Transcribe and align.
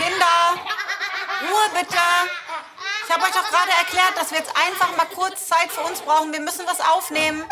Kinder, 0.00 0.56
Ruhe 1.42 1.78
bitte. 1.78 1.98
Ich 3.06 3.12
habe 3.14 3.24
euch 3.24 3.32
doch 3.32 3.48
gerade 3.50 3.70
erklärt, 3.78 4.16
dass 4.16 4.30
wir 4.30 4.38
jetzt 4.38 4.52
einfach 4.56 4.96
mal 4.96 5.06
kurz 5.14 5.46
Zeit 5.48 5.70
für 5.70 5.82
uns 5.82 6.00
brauchen. 6.00 6.32
Wir 6.32 6.40
müssen 6.40 6.64
was 6.66 6.80
aufnehmen. 6.80 7.44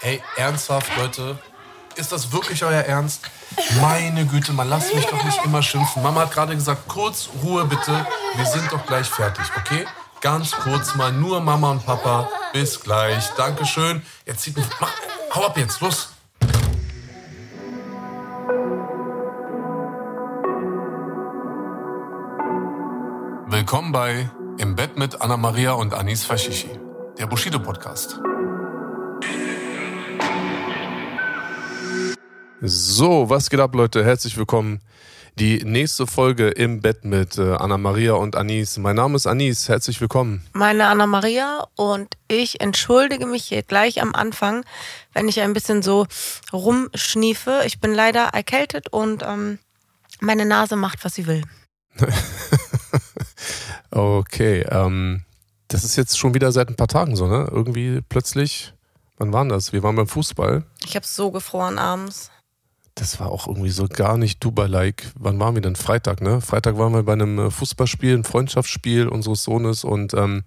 Ey, 0.00 0.22
ernsthaft, 0.36 0.96
Leute? 0.96 1.38
Ist 1.96 2.12
das 2.12 2.32
wirklich 2.32 2.64
euer 2.64 2.82
Ernst? 2.82 3.28
Meine 3.80 4.24
Güte, 4.24 4.52
man 4.52 4.68
lasst 4.70 4.94
mich 4.94 5.04
doch 5.06 5.22
nicht 5.24 5.44
immer 5.44 5.62
schimpfen. 5.62 6.02
Mama 6.02 6.22
hat 6.22 6.32
gerade 6.32 6.54
gesagt, 6.54 6.86
kurz 6.86 7.28
Ruhe 7.42 7.64
bitte. 7.64 8.06
Wir 8.34 8.46
sind 8.46 8.72
doch 8.72 8.86
gleich 8.86 9.08
fertig, 9.08 9.44
okay? 9.56 9.86
Ganz 10.20 10.52
kurz 10.52 10.94
mal, 10.94 11.12
nur 11.12 11.40
Mama 11.40 11.72
und 11.72 11.84
Papa. 11.84 12.30
Bis 12.52 12.80
gleich. 12.80 13.28
Dankeschön. 13.36 14.06
Jetzt 14.24 14.42
zieht 14.42 14.56
mich. 14.56 14.66
Mach, 14.80 14.92
hau 15.34 15.46
ab 15.46 15.58
jetzt, 15.58 15.80
los. 15.80 16.10
Willkommen 23.58 23.90
bei 23.90 24.30
Im 24.58 24.76
Bett 24.76 24.96
mit 24.96 25.20
Anna 25.20 25.36
Maria 25.36 25.72
und 25.72 25.92
Anis 25.92 26.22
Fashishi, 26.24 26.70
der 27.18 27.26
Bushido 27.26 27.58
Podcast. 27.58 28.20
So, 32.60 33.28
was 33.28 33.50
geht 33.50 33.58
ab, 33.58 33.74
Leute? 33.74 34.04
Herzlich 34.04 34.36
willkommen. 34.36 34.80
Die 35.40 35.64
nächste 35.64 36.06
Folge 36.06 36.50
im 36.50 36.82
Bett 36.82 37.04
mit 37.04 37.36
äh, 37.36 37.54
Anna 37.54 37.78
Maria 37.78 38.12
und 38.12 38.36
Anis. 38.36 38.78
Mein 38.78 38.94
Name 38.94 39.16
ist 39.16 39.26
Anis. 39.26 39.68
Herzlich 39.68 40.00
willkommen. 40.00 40.46
Meine 40.52 40.86
Anna 40.86 41.08
Maria 41.08 41.66
und 41.74 42.16
ich 42.28 42.60
entschuldige 42.60 43.26
mich 43.26 43.46
hier 43.46 43.64
gleich 43.64 44.00
am 44.00 44.14
Anfang, 44.14 44.64
wenn 45.14 45.26
ich 45.26 45.40
ein 45.40 45.52
bisschen 45.52 45.82
so 45.82 46.06
rumschniefe. 46.52 47.62
Ich 47.66 47.80
bin 47.80 47.92
leider 47.92 48.26
erkältet 48.26 48.90
und 48.90 49.24
ähm, 49.26 49.58
meine 50.20 50.46
Nase 50.46 50.76
macht, 50.76 51.04
was 51.04 51.16
sie 51.16 51.26
will. 51.26 51.42
okay, 53.90 54.64
ähm, 54.70 55.24
das 55.68 55.84
ist 55.84 55.96
jetzt 55.96 56.18
schon 56.18 56.34
wieder 56.34 56.52
seit 56.52 56.68
ein 56.68 56.76
paar 56.76 56.88
Tagen 56.88 57.16
so, 57.16 57.26
ne? 57.26 57.48
Irgendwie 57.50 58.00
plötzlich, 58.08 58.72
wann 59.18 59.32
waren 59.32 59.48
das? 59.48 59.72
Wir 59.72 59.82
waren 59.82 59.96
beim 59.96 60.06
Fußball. 60.08 60.64
Ich 60.84 60.96
habe 60.96 61.06
so 61.06 61.30
gefroren 61.30 61.78
abends. 61.78 62.30
Das 62.94 63.20
war 63.20 63.30
auch 63.30 63.46
irgendwie 63.46 63.70
so 63.70 63.86
gar 63.86 64.16
nicht 64.16 64.42
Dubai-like. 64.42 65.04
Wann 65.14 65.38
waren 65.38 65.54
wir 65.54 65.62
denn? 65.62 65.76
Freitag, 65.76 66.20
ne? 66.20 66.40
Freitag 66.40 66.78
waren 66.78 66.92
wir 66.92 67.02
bei 67.04 67.12
einem 67.12 67.38
äh, 67.38 67.50
Fußballspiel, 67.50 68.14
ein 68.16 68.24
Freundschaftsspiel 68.24 69.06
unseres 69.08 69.44
Sohnes 69.44 69.84
und 69.84 70.14
ähm, 70.14 70.42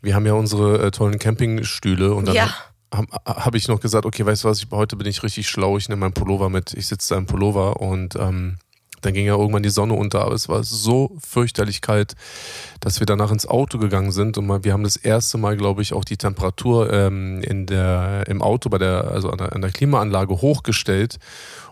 wir 0.00 0.14
haben 0.14 0.26
ja 0.26 0.34
unsere 0.34 0.82
äh, 0.86 0.90
tollen 0.90 1.18
Campingstühle 1.18 2.14
und 2.14 2.26
dann 2.26 2.34
Ja. 2.34 2.54
habe 2.94 3.06
hab 3.24 3.54
ich 3.54 3.66
noch 3.68 3.80
gesagt, 3.80 4.04
okay, 4.04 4.24
weißt 4.26 4.44
du 4.44 4.48
was, 4.48 4.58
ich, 4.62 4.70
heute 4.70 4.96
bin 4.96 5.06
ich 5.06 5.22
richtig 5.22 5.48
schlau, 5.48 5.78
ich 5.78 5.88
nehme 5.88 6.00
meinen 6.00 6.12
Pullover 6.12 6.48
mit, 6.50 6.74
ich 6.74 6.86
sitze 6.86 7.14
da 7.14 7.18
im 7.18 7.26
Pullover 7.26 7.80
und 7.80 8.14
ähm, 8.16 8.58
dann 9.02 9.12
ging 9.12 9.26
ja 9.26 9.36
irgendwann 9.36 9.62
die 9.62 9.70
Sonne 9.70 9.94
unter, 9.94 10.22
aber 10.22 10.34
es 10.34 10.48
war 10.48 10.64
so 10.64 11.16
fürchterlich 11.26 11.80
kalt, 11.80 12.14
dass 12.80 13.00
wir 13.00 13.06
danach 13.06 13.30
ins 13.30 13.46
Auto 13.46 13.78
gegangen 13.78 14.12
sind 14.12 14.38
und 14.38 14.64
wir 14.64 14.72
haben 14.72 14.84
das 14.84 14.96
erste 14.96 15.38
Mal, 15.38 15.56
glaube 15.56 15.82
ich, 15.82 15.92
auch 15.92 16.04
die 16.04 16.16
Temperatur 16.16 16.92
ähm, 16.92 17.42
in 17.42 17.66
der, 17.66 18.24
im 18.28 18.42
Auto 18.42 18.68
bei 18.70 18.78
der, 18.78 19.04
also 19.10 19.30
an 19.30 19.38
der, 19.38 19.52
an 19.52 19.60
der 19.60 19.70
Klimaanlage 19.70 20.40
hochgestellt 20.40 21.18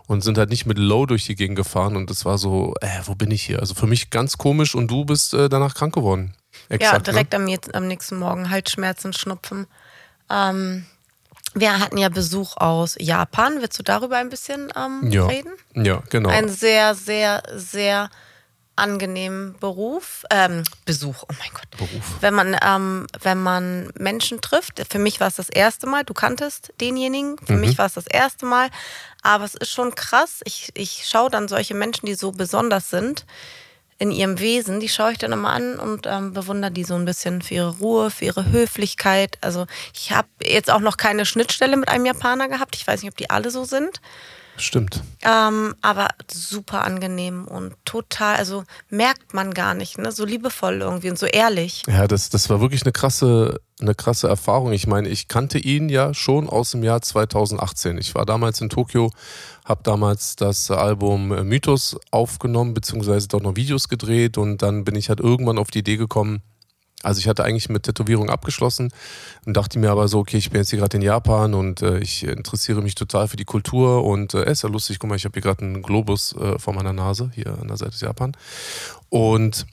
und 0.07 0.21
sind 0.23 0.37
halt 0.37 0.49
nicht 0.49 0.65
mit 0.65 0.77
Low 0.77 1.05
durch 1.05 1.25
die 1.25 1.35
Gegend 1.35 1.55
gefahren 1.55 1.95
und 1.95 2.11
es 2.11 2.25
war 2.25 2.37
so, 2.37 2.73
äh, 2.81 2.87
wo 3.05 3.15
bin 3.15 3.31
ich 3.31 3.43
hier? 3.43 3.59
Also 3.59 3.73
für 3.73 3.87
mich 3.87 4.09
ganz 4.09 4.37
komisch 4.37 4.75
und 4.75 4.89
du 4.89 5.05
bist 5.05 5.33
äh, 5.33 5.49
danach 5.49 5.73
krank 5.73 5.93
geworden. 5.93 6.33
ja, 6.69 6.75
Exakt, 6.75 7.07
direkt 7.07 7.33
am, 7.33 7.47
jetzt, 7.47 7.73
am 7.73 7.87
nächsten 7.87 8.17
Morgen 8.17 8.49
Halsschmerzen, 8.49 9.13
Schnupfen. 9.13 9.67
Ähm, 10.29 10.85
wir 11.53 11.79
hatten 11.79 11.97
ja 11.97 12.09
Besuch 12.09 12.57
aus 12.57 12.95
Japan. 12.99 13.61
Willst 13.61 13.77
du 13.79 13.83
darüber 13.83 14.17
ein 14.17 14.29
bisschen 14.29 14.71
ähm? 14.75 15.09
Ja. 15.11 15.25
reden? 15.27 15.51
Ja, 15.75 16.01
genau. 16.09 16.29
Ein 16.29 16.49
sehr, 16.49 16.95
sehr, 16.95 17.43
sehr 17.55 18.09
angenehmen 18.77 19.55
Beruf, 19.59 20.23
ähm, 20.31 20.63
Besuch, 20.85 21.23
oh 21.23 21.33
mein 21.39 21.49
Gott. 21.53 21.69
Beruf. 21.77 22.03
Wenn 22.21 22.33
man, 22.33 22.57
ähm, 22.65 23.05
wenn 23.21 23.37
man 23.41 23.91
Menschen 23.99 24.41
trifft, 24.41 24.81
für 24.89 24.97
mich 24.97 25.19
war 25.19 25.27
es 25.27 25.35
das 25.35 25.49
erste 25.49 25.87
Mal, 25.87 26.03
du 26.03 26.13
kanntest 26.13 26.73
denjenigen, 26.79 27.37
für 27.45 27.53
Mhm. 27.53 27.59
mich 27.59 27.77
war 27.77 27.85
es 27.85 27.93
das 27.93 28.07
erste 28.07 28.45
Mal, 28.45 28.69
aber 29.21 29.43
es 29.43 29.55
ist 29.55 29.69
schon 29.71 29.93
krass, 29.93 30.39
ich, 30.45 30.71
ich 30.73 31.05
schaue 31.07 31.29
dann 31.29 31.47
solche 31.47 31.75
Menschen, 31.75 32.05
die 32.07 32.15
so 32.15 32.31
besonders 32.31 32.89
sind, 32.89 33.25
in 34.01 34.09
ihrem 34.09 34.39
Wesen, 34.39 34.79
die 34.79 34.89
schaue 34.89 35.11
ich 35.11 35.19
dann 35.19 35.31
immer 35.31 35.51
an 35.51 35.77
und 35.77 36.07
ähm, 36.07 36.33
bewundere 36.33 36.71
die 36.71 36.83
so 36.83 36.95
ein 36.95 37.05
bisschen 37.05 37.43
für 37.43 37.53
ihre 37.53 37.77
Ruhe, 37.77 38.09
für 38.09 38.25
ihre 38.25 38.51
Höflichkeit. 38.51 39.37
Also 39.41 39.67
ich 39.93 40.11
habe 40.11 40.27
jetzt 40.43 40.71
auch 40.71 40.79
noch 40.79 40.97
keine 40.97 41.23
Schnittstelle 41.23 41.77
mit 41.77 41.87
einem 41.87 42.07
Japaner 42.07 42.47
gehabt. 42.47 42.75
Ich 42.75 42.87
weiß 42.87 43.03
nicht, 43.03 43.11
ob 43.11 43.17
die 43.17 43.29
alle 43.29 43.51
so 43.51 43.63
sind. 43.63 44.01
Stimmt. 44.57 45.01
Ähm, 45.23 45.75
aber 45.81 46.09
super 46.29 46.83
angenehm 46.83 47.47
und 47.47 47.73
total, 47.85 48.35
also 48.35 48.63
merkt 48.89 49.33
man 49.33 49.53
gar 49.53 49.73
nicht, 49.73 49.97
ne? 49.97 50.11
So 50.11 50.25
liebevoll 50.25 50.81
irgendwie 50.81 51.09
und 51.09 51.17
so 51.17 51.25
ehrlich. 51.25 51.83
Ja, 51.87 52.07
das, 52.07 52.29
das 52.29 52.49
war 52.49 52.61
wirklich 52.61 52.83
eine 52.83 52.91
krasse, 52.91 53.59
eine 53.79 53.95
krasse 53.95 54.27
Erfahrung. 54.27 54.71
Ich 54.71 54.87
meine, 54.87 55.09
ich 55.09 55.27
kannte 55.27 55.57
ihn 55.57 55.89
ja 55.89 56.13
schon 56.13 56.47
aus 56.47 56.71
dem 56.71 56.83
Jahr 56.83 57.01
2018. 57.01 57.97
Ich 57.97 58.13
war 58.13 58.25
damals 58.25 58.61
in 58.61 58.69
Tokio, 58.69 59.11
habe 59.65 59.81
damals 59.83 60.35
das 60.35 60.69
Album 60.69 61.29
Mythos 61.47 61.97
aufgenommen, 62.11 62.73
beziehungsweise 62.73 63.27
dort 63.27 63.43
noch 63.43 63.55
Videos 63.55 63.89
gedreht 63.89 64.37
und 64.37 64.61
dann 64.61 64.83
bin 64.83 64.95
ich 64.95 65.09
halt 65.09 65.19
irgendwann 65.19 65.57
auf 65.57 65.71
die 65.71 65.79
Idee 65.79 65.97
gekommen, 65.97 66.41
also 67.03 67.19
ich 67.19 67.27
hatte 67.27 67.43
eigentlich 67.43 67.69
mit 67.69 67.83
Tätowierung 67.83 68.29
abgeschlossen 68.29 68.91
und 69.45 69.57
dachte 69.57 69.79
mir 69.79 69.91
aber 69.91 70.07
so, 70.07 70.19
okay, 70.19 70.37
ich 70.37 70.51
bin 70.51 70.61
jetzt 70.61 70.69
hier 70.69 70.79
gerade 70.79 70.97
in 70.97 71.03
Japan 71.03 71.53
und 71.53 71.81
äh, 71.81 71.99
ich 71.99 72.23
interessiere 72.23 72.81
mich 72.81 72.95
total 72.95 73.27
für 73.27 73.37
die 73.37 73.45
Kultur 73.45 74.03
und 74.03 74.33
äh, 74.33 74.49
ist 74.49 74.63
ja 74.63 74.69
lustig, 74.69 74.99
guck 74.99 75.09
mal, 75.09 75.15
ich 75.15 75.25
habe 75.25 75.33
hier 75.33 75.41
gerade 75.41 75.65
einen 75.65 75.81
Globus 75.81 76.35
äh, 76.35 76.59
vor 76.59 76.73
meiner 76.73 76.93
Nase, 76.93 77.31
hier 77.33 77.57
an 77.59 77.67
der 77.67 77.77
Seite 77.77 77.91
ist 77.91 78.01
Japan. 78.01 78.33
Und 79.09 79.65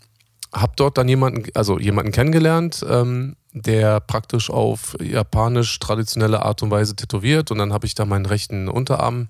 habe 0.52 0.72
dort 0.76 0.96
dann 0.96 1.08
jemanden, 1.08 1.44
also 1.54 1.78
jemanden 1.78 2.12
kennengelernt, 2.12 2.84
ähm, 2.88 3.36
der 3.52 4.00
praktisch 4.00 4.50
auf 4.50 4.96
japanisch 5.00 5.78
traditionelle 5.78 6.42
Art 6.42 6.62
und 6.62 6.70
Weise 6.70 6.96
tätowiert 6.96 7.50
und 7.50 7.58
dann 7.58 7.72
habe 7.72 7.86
ich 7.86 7.94
da 7.94 8.04
meinen 8.04 8.26
rechten 8.26 8.68
Unterarm 8.68 9.28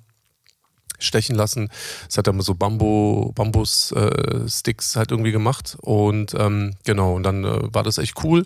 stechen 0.99 1.37
lassen. 1.37 1.69
Das 2.07 2.19
hat 2.19 2.27
er 2.27 2.33
mit 2.33 2.45
so 2.45 2.55
Bambu, 2.55 3.33
Bambus-Sticks 3.33 4.97
halt 4.97 5.11
irgendwie 5.11 5.33
gemacht. 5.33 5.77
Und 5.81 6.35
ähm, 6.35 6.75
genau, 6.85 7.15
und 7.15 7.23
dann 7.23 7.45
äh, 7.45 7.75
war 7.75 7.83
das 7.83 7.99
echt 7.99 8.23
cool. 8.25 8.45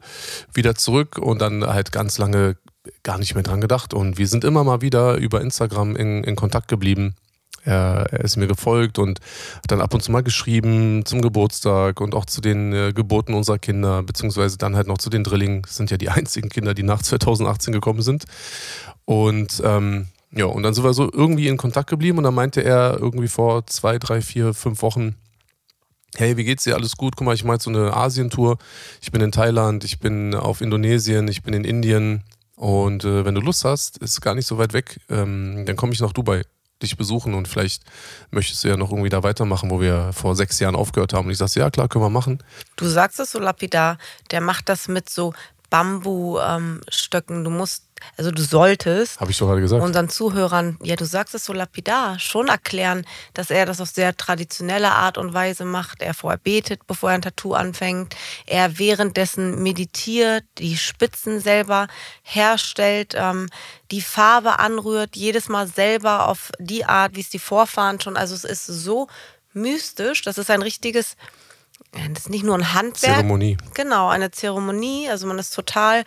Wieder 0.52 0.74
zurück 0.74 1.18
und 1.18 1.40
dann 1.40 1.64
halt 1.64 1.92
ganz 1.92 2.18
lange 2.18 2.56
gar 3.02 3.18
nicht 3.18 3.34
mehr 3.34 3.44
dran 3.44 3.60
gedacht. 3.60 3.94
Und 3.94 4.18
wir 4.18 4.28
sind 4.28 4.44
immer 4.44 4.64
mal 4.64 4.80
wieder 4.80 5.16
über 5.16 5.40
Instagram 5.40 5.96
in, 5.96 6.24
in 6.24 6.36
Kontakt 6.36 6.68
geblieben. 6.68 7.14
Er, 7.64 8.06
er 8.10 8.20
ist 8.24 8.36
mir 8.36 8.48
gefolgt 8.48 8.98
und 8.98 9.20
hat 9.56 9.70
dann 9.70 9.80
ab 9.80 9.94
und 9.94 10.02
zu 10.02 10.10
mal 10.10 10.22
geschrieben 10.22 11.04
zum 11.04 11.22
Geburtstag 11.22 12.00
und 12.00 12.14
auch 12.14 12.24
zu 12.24 12.40
den 12.40 12.72
äh, 12.72 12.92
Geburten 12.92 13.34
unserer 13.34 13.58
Kinder, 13.58 14.02
beziehungsweise 14.02 14.58
dann 14.58 14.74
halt 14.74 14.88
noch 14.88 14.98
zu 14.98 15.10
den 15.10 15.22
Drillingen. 15.22 15.62
Das 15.62 15.76
sind 15.76 15.90
ja 15.90 15.96
die 15.96 16.08
einzigen 16.08 16.48
Kinder, 16.48 16.74
die 16.74 16.82
nach 16.82 17.02
2018 17.02 17.72
gekommen 17.72 18.02
sind. 18.02 18.24
Und 19.04 19.62
ähm, 19.64 20.08
ja, 20.34 20.46
und 20.46 20.62
dann 20.62 20.72
sind 20.72 20.84
wir 20.84 20.94
so 20.94 21.10
irgendwie 21.12 21.48
in 21.48 21.58
Kontakt 21.58 21.90
geblieben 21.90 22.18
und 22.18 22.24
dann 22.24 22.34
meinte 22.34 22.62
er 22.62 22.98
irgendwie 22.98 23.28
vor 23.28 23.66
zwei, 23.66 23.98
drei, 23.98 24.22
vier, 24.22 24.54
fünf 24.54 24.80
Wochen, 24.82 25.14
hey, 26.16 26.36
wie 26.36 26.44
geht's 26.44 26.64
dir? 26.64 26.74
Alles 26.74 26.96
gut? 26.96 27.16
Guck 27.16 27.26
mal, 27.26 27.34
ich 27.34 27.44
mache 27.44 27.60
so 27.60 27.70
eine 27.70 27.94
Asientour. 27.94 28.58
Ich 29.00 29.12
bin 29.12 29.20
in 29.20 29.32
Thailand, 29.32 29.84
ich 29.84 29.98
bin 29.98 30.34
auf 30.34 30.60
Indonesien, 30.60 31.28
ich 31.28 31.42
bin 31.42 31.54
in 31.54 31.64
Indien. 31.64 32.24
Und 32.56 33.04
äh, 33.04 33.24
wenn 33.24 33.34
du 33.34 33.40
Lust 33.40 33.64
hast, 33.64 33.98
ist 33.98 34.20
gar 34.20 34.34
nicht 34.34 34.46
so 34.46 34.58
weit 34.58 34.72
weg, 34.72 35.00
ähm, 35.10 35.64
dann 35.66 35.76
komme 35.76 35.92
ich 35.92 36.00
nach 36.00 36.12
Dubai 36.12 36.42
dich 36.82 36.96
besuchen 36.96 37.34
und 37.34 37.46
vielleicht 37.46 37.84
möchtest 38.30 38.64
du 38.64 38.68
ja 38.68 38.76
noch 38.76 38.90
irgendwie 38.90 39.08
da 39.08 39.22
weitermachen, 39.22 39.70
wo 39.70 39.80
wir 39.80 40.12
vor 40.12 40.34
sechs 40.34 40.58
Jahren 40.58 40.74
aufgehört 40.74 41.12
haben. 41.12 41.26
Und 41.26 41.32
ich 41.32 41.38
sagte, 41.38 41.60
ja 41.60 41.70
klar, 41.70 41.88
können 41.88 42.04
wir 42.04 42.10
machen. 42.10 42.42
Du 42.76 42.86
sagst 42.86 43.20
es 43.20 43.30
so 43.30 43.38
lapidar, 43.38 43.98
der 44.30 44.40
macht 44.40 44.68
das 44.68 44.88
mit 44.88 45.08
so 45.08 45.32
Bambu-Stöcken. 45.70 47.44
du 47.44 47.50
musst, 47.50 47.84
also 48.16 48.30
du 48.30 48.42
solltest 48.42 49.20
Habe 49.20 49.30
ich 49.30 49.38
doch 49.38 49.46
gerade 49.46 49.60
gesagt. 49.60 49.82
unseren 49.82 50.08
Zuhörern, 50.08 50.78
ja, 50.82 50.96
du 50.96 51.04
sagst 51.04 51.34
es 51.34 51.44
so 51.44 51.52
lapidar, 51.52 52.18
schon 52.18 52.48
erklären, 52.48 53.06
dass 53.34 53.50
er 53.50 53.66
das 53.66 53.80
auf 53.80 53.88
sehr 53.88 54.16
traditionelle 54.16 54.90
Art 54.92 55.18
und 55.18 55.34
Weise 55.34 55.64
macht. 55.64 56.02
Er 56.02 56.14
vorher 56.14 56.38
betet, 56.38 56.86
bevor 56.86 57.10
er 57.10 57.16
ein 57.16 57.22
Tattoo 57.22 57.54
anfängt. 57.54 58.16
Er 58.46 58.78
währenddessen 58.78 59.62
meditiert, 59.62 60.44
die 60.58 60.76
Spitzen 60.76 61.40
selber 61.40 61.88
herstellt, 62.22 63.14
ähm, 63.16 63.48
die 63.90 64.02
Farbe 64.02 64.58
anrührt, 64.58 65.16
jedes 65.16 65.48
Mal 65.48 65.66
selber 65.66 66.28
auf 66.28 66.50
die 66.58 66.84
Art, 66.84 67.14
wie 67.16 67.20
es 67.20 67.30
die 67.30 67.38
Vorfahren 67.38 68.00
schon. 68.00 68.16
Also 68.16 68.34
es 68.34 68.44
ist 68.44 68.66
so 68.66 69.08
mystisch, 69.52 70.22
das 70.22 70.38
ist 70.38 70.50
ein 70.50 70.62
richtiges, 70.62 71.16
das 71.92 72.24
ist 72.24 72.30
nicht 72.30 72.44
nur 72.44 72.56
ein 72.56 72.72
Handwerk. 72.72 73.16
Zeremonie. 73.16 73.56
Genau, 73.74 74.08
eine 74.08 74.30
Zeremonie. 74.30 75.08
Also 75.10 75.26
man 75.26 75.38
ist 75.38 75.54
total 75.54 76.04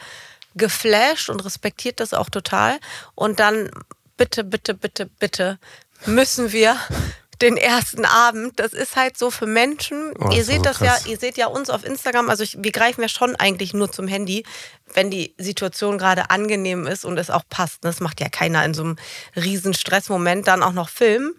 geflasht 0.56 1.30
und 1.30 1.44
respektiert 1.44 2.00
das 2.00 2.14
auch 2.14 2.30
total. 2.30 2.80
Und 3.14 3.40
dann 3.40 3.70
bitte, 4.18 4.44
bitte, 4.44 4.74
bitte, 4.74 5.06
bitte 5.06 5.60
müssen 6.06 6.52
wir 6.52 6.78
den 7.42 7.58
ersten 7.58 8.06
Abend, 8.06 8.60
das 8.60 8.74
ist 8.74 8.96
halt 8.96 9.18
so 9.18 9.30
für 9.30 9.46
Menschen. 9.46 10.14
Oh, 10.20 10.32
ihr 10.32 10.46
seht 10.46 10.58
so 10.58 10.64
das 10.64 10.80
ja, 10.80 10.98
ihr 11.06 11.18
seht 11.18 11.38
ja 11.38 11.48
uns 11.48 11.70
auf 11.70 11.84
Instagram, 11.84 12.30
also 12.30 12.44
ich, 12.44 12.58
wir 12.60 12.72
greifen 12.72 13.02
ja 13.02 13.10
schon 13.10 13.36
eigentlich 13.36 13.74
nur 13.74 13.92
zum 13.92 14.08
Handy, 14.08 14.46
wenn 14.94 15.12
die 15.12 15.36
Situation 15.38 15.98
gerade 15.98 16.30
angenehm 16.30 16.88
ist 16.88 17.04
und 17.04 17.18
es 17.18 17.30
auch 17.30 17.44
passt. 17.50 17.84
Das 17.84 18.00
macht 18.00 18.22
ja 18.22 18.30
keiner 18.30 18.64
in 18.64 18.74
so 18.74 18.84
einem 18.84 18.96
riesen 19.36 19.74
Stressmoment 19.74 20.48
dann 20.48 20.64
auch 20.64 20.72
noch 20.72 20.88
filmen. 20.88 21.34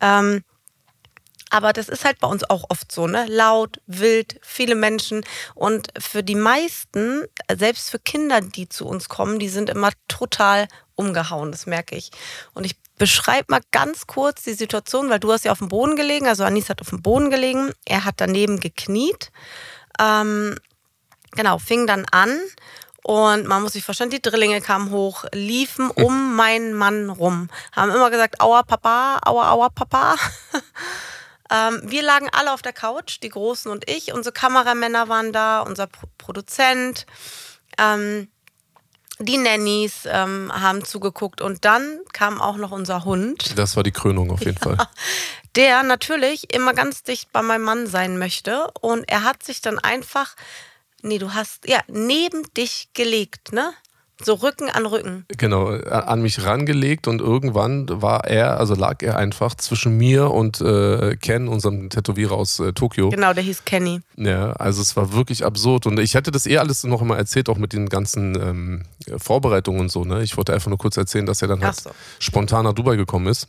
Ähm, 0.00 0.42
Aber 1.56 1.72
das 1.72 1.88
ist 1.88 2.04
halt 2.04 2.18
bei 2.18 2.28
uns 2.28 2.44
auch 2.50 2.64
oft 2.68 2.92
so, 2.92 3.06
ne? 3.06 3.24
Laut, 3.30 3.80
wild, 3.86 4.38
viele 4.42 4.74
Menschen. 4.74 5.24
Und 5.54 5.88
für 5.98 6.22
die 6.22 6.34
meisten, 6.34 7.24
selbst 7.50 7.88
für 7.88 7.98
Kinder, 7.98 8.42
die 8.42 8.68
zu 8.68 8.86
uns 8.86 9.08
kommen, 9.08 9.38
die 9.38 9.48
sind 9.48 9.70
immer 9.70 9.88
total 10.06 10.68
umgehauen, 10.96 11.52
das 11.52 11.64
merke 11.64 11.96
ich. 11.96 12.10
Und 12.52 12.66
ich 12.66 12.76
beschreibe 12.98 13.46
mal 13.48 13.62
ganz 13.70 14.06
kurz 14.06 14.42
die 14.42 14.52
Situation, 14.52 15.08
weil 15.08 15.18
du 15.18 15.32
hast 15.32 15.46
ja 15.46 15.52
auf 15.52 15.60
dem 15.60 15.68
Boden 15.68 15.96
gelegen, 15.96 16.28
also 16.28 16.44
Anis 16.44 16.68
hat 16.68 16.82
auf 16.82 16.90
dem 16.90 17.00
Boden 17.00 17.30
gelegen, 17.30 17.72
er 17.86 18.04
hat 18.04 18.16
daneben 18.18 18.60
gekniet. 18.60 19.32
Ähm, 19.98 20.58
genau, 21.32 21.56
fing 21.56 21.86
dann 21.86 22.04
an 22.10 22.38
und 23.02 23.46
man 23.46 23.62
muss 23.62 23.72
sich 23.72 23.84
vorstellen, 23.84 24.10
die 24.10 24.20
Drillinge 24.20 24.60
kamen 24.60 24.90
hoch, 24.90 25.24
liefen 25.32 25.90
um 25.90 26.36
meinen 26.36 26.74
Mann 26.74 27.08
rum, 27.08 27.48
haben 27.72 27.92
immer 27.92 28.10
gesagt, 28.10 28.42
aua 28.42 28.62
Papa, 28.62 29.20
aua, 29.24 29.52
aua 29.52 29.70
Papa. 29.70 30.16
ähm, 31.50 31.80
wir 31.84 32.02
lagen 32.02 32.28
alle 32.32 32.52
auf 32.52 32.62
der 32.62 32.72
Couch, 32.72 33.18
die 33.22 33.28
Großen 33.28 33.70
und 33.70 33.88
ich. 33.88 34.12
Unsere 34.12 34.32
Kameramänner 34.32 35.08
waren 35.08 35.32
da, 35.32 35.60
unser 35.60 35.86
Pro 35.86 36.06
Produzent. 36.18 37.06
Ähm, 37.78 38.28
die 39.18 39.38
Nannies 39.38 40.06
ähm, 40.06 40.52
haben 40.52 40.84
zugeguckt 40.84 41.40
und 41.40 41.64
dann 41.64 42.00
kam 42.12 42.40
auch 42.40 42.56
noch 42.56 42.70
unser 42.70 43.04
Hund. 43.04 43.58
Das 43.58 43.74
war 43.76 43.82
die 43.82 43.92
Krönung 43.92 44.30
auf 44.30 44.40
jeden 44.40 44.58
ja, 44.58 44.76
Fall. 44.76 44.88
Der 45.56 45.82
natürlich 45.82 46.52
immer 46.52 46.74
ganz 46.74 47.02
dicht 47.02 47.32
bei 47.32 47.40
meinem 47.40 47.62
Mann 47.62 47.86
sein 47.86 48.18
möchte 48.18 48.70
und 48.82 49.08
er 49.08 49.24
hat 49.24 49.42
sich 49.42 49.62
dann 49.62 49.78
einfach 49.78 50.36
Nee, 51.02 51.18
du 51.18 51.34
hast, 51.34 51.68
ja, 51.68 51.80
neben 51.86 52.42
dich 52.54 52.88
gelegt, 52.92 53.52
ne? 53.52 53.72
So 54.22 54.34
Rücken 54.34 54.70
an 54.70 54.86
Rücken. 54.86 55.26
Genau, 55.36 55.66
an 55.68 56.22
mich 56.22 56.42
rangelegt 56.42 57.06
und 57.06 57.20
irgendwann 57.20 57.86
war 57.88 58.24
er, 58.24 58.58
also 58.58 58.74
lag 58.74 59.02
er 59.02 59.18
einfach 59.18 59.54
zwischen 59.54 59.96
mir 59.98 60.30
und 60.30 60.60
äh, 60.60 61.16
Ken, 61.16 61.48
unserem 61.48 61.90
Tätowierer 61.90 62.32
aus 62.32 62.58
äh, 62.58 62.72
Tokio. 62.72 63.10
Genau, 63.10 63.34
der 63.34 63.42
hieß 63.42 63.64
Kenny. 63.66 64.00
Ja, 64.16 64.52
also 64.52 64.80
es 64.80 64.96
war 64.96 65.12
wirklich 65.12 65.44
absurd 65.44 65.86
und 65.86 65.98
ich 66.00 66.14
hätte 66.14 66.30
das 66.30 66.46
eh 66.46 66.56
alles 66.56 66.84
noch 66.84 67.02
mal 67.02 67.18
erzählt, 67.18 67.50
auch 67.50 67.58
mit 67.58 67.74
den 67.74 67.90
ganzen 67.90 68.34
ähm, 68.40 68.82
Vorbereitungen 69.18 69.82
und 69.82 69.92
so. 69.92 70.04
Ne? 70.04 70.22
Ich 70.22 70.36
wollte 70.38 70.54
einfach 70.54 70.68
nur 70.68 70.78
kurz 70.78 70.96
erzählen, 70.96 71.26
dass 71.26 71.42
er 71.42 71.48
dann 71.48 71.62
halt 71.62 71.76
so. 71.76 71.90
spontan 72.18 72.64
nach 72.64 72.72
Dubai 72.72 72.96
gekommen 72.96 73.26
ist. 73.26 73.48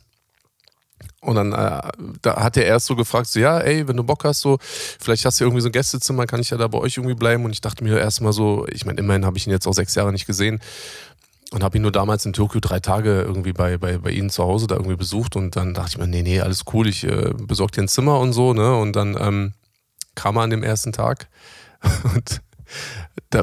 Und 1.20 1.34
dann 1.34 1.52
äh, 1.52 1.82
da 2.22 2.42
hat 2.42 2.56
er 2.56 2.64
erst 2.64 2.86
so 2.86 2.94
gefragt, 2.94 3.26
so, 3.26 3.40
ja, 3.40 3.58
ey, 3.58 3.88
wenn 3.88 3.96
du 3.96 4.04
Bock 4.04 4.24
hast, 4.24 4.40
so, 4.40 4.58
vielleicht 4.60 5.24
hast 5.24 5.40
du 5.40 5.44
irgendwie 5.44 5.62
so 5.62 5.68
ein 5.68 5.72
Gästezimmer, 5.72 6.26
kann 6.26 6.40
ich 6.40 6.50
ja 6.50 6.56
da 6.56 6.68
bei 6.68 6.78
euch 6.78 6.96
irgendwie 6.96 7.16
bleiben. 7.16 7.44
Und 7.44 7.50
ich 7.50 7.60
dachte 7.60 7.82
mir 7.82 7.98
erstmal 7.98 8.32
so, 8.32 8.66
ich 8.70 8.86
meine, 8.86 9.00
immerhin 9.00 9.26
habe 9.26 9.36
ich 9.36 9.46
ihn 9.46 9.50
jetzt 9.50 9.66
auch 9.66 9.72
sechs 9.72 9.94
Jahre 9.96 10.12
nicht 10.12 10.26
gesehen 10.26 10.60
und 11.50 11.64
habe 11.64 11.78
ihn 11.78 11.82
nur 11.82 11.92
damals 11.92 12.24
in 12.24 12.32
Tokio 12.32 12.60
drei 12.60 12.78
Tage 12.78 13.22
irgendwie 13.22 13.52
bei, 13.52 13.78
bei, 13.78 13.98
bei 13.98 14.10
ihnen 14.10 14.30
zu 14.30 14.44
Hause 14.44 14.68
da 14.68 14.76
irgendwie 14.76 14.96
besucht. 14.96 15.34
Und 15.34 15.56
dann 15.56 15.74
dachte 15.74 15.90
ich 15.92 15.98
mir, 15.98 16.06
nee, 16.06 16.22
nee, 16.22 16.40
alles 16.40 16.64
cool, 16.72 16.86
ich 16.86 17.04
äh, 17.04 17.32
besorge 17.36 17.72
dir 17.72 17.82
ein 17.82 17.88
Zimmer 17.88 18.20
und 18.20 18.32
so, 18.32 18.52
ne? 18.52 18.76
Und 18.76 18.94
dann 18.94 19.16
ähm, 19.18 19.54
kam 20.14 20.36
er 20.36 20.42
an 20.42 20.50
dem 20.50 20.62
ersten 20.62 20.92
Tag 20.92 21.28
und 22.14 22.42
da, 23.30 23.42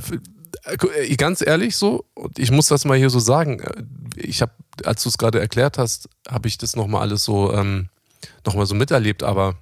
ganz 1.18 1.42
ehrlich 1.46 1.76
so, 1.76 2.06
und 2.14 2.40
ich 2.40 2.52
muss 2.52 2.68
das 2.68 2.86
mal 2.86 2.98
hier 2.98 3.10
so 3.10 3.20
sagen, 3.20 3.60
äh, 3.60 3.84
ich 4.18 4.42
habe, 4.42 4.52
als 4.84 5.04
du 5.04 5.10
es 5.10 5.18
gerade 5.18 5.40
erklärt 5.40 5.78
hast, 5.78 6.10
habe 6.28 6.48
ich 6.48 6.58
das 6.58 6.76
nochmal 6.76 7.02
alles 7.02 7.24
so, 7.24 7.54
ähm, 7.54 7.90
nochmal 8.46 8.66
so 8.66 8.76
miterlebt, 8.76 9.24
aber 9.24 9.56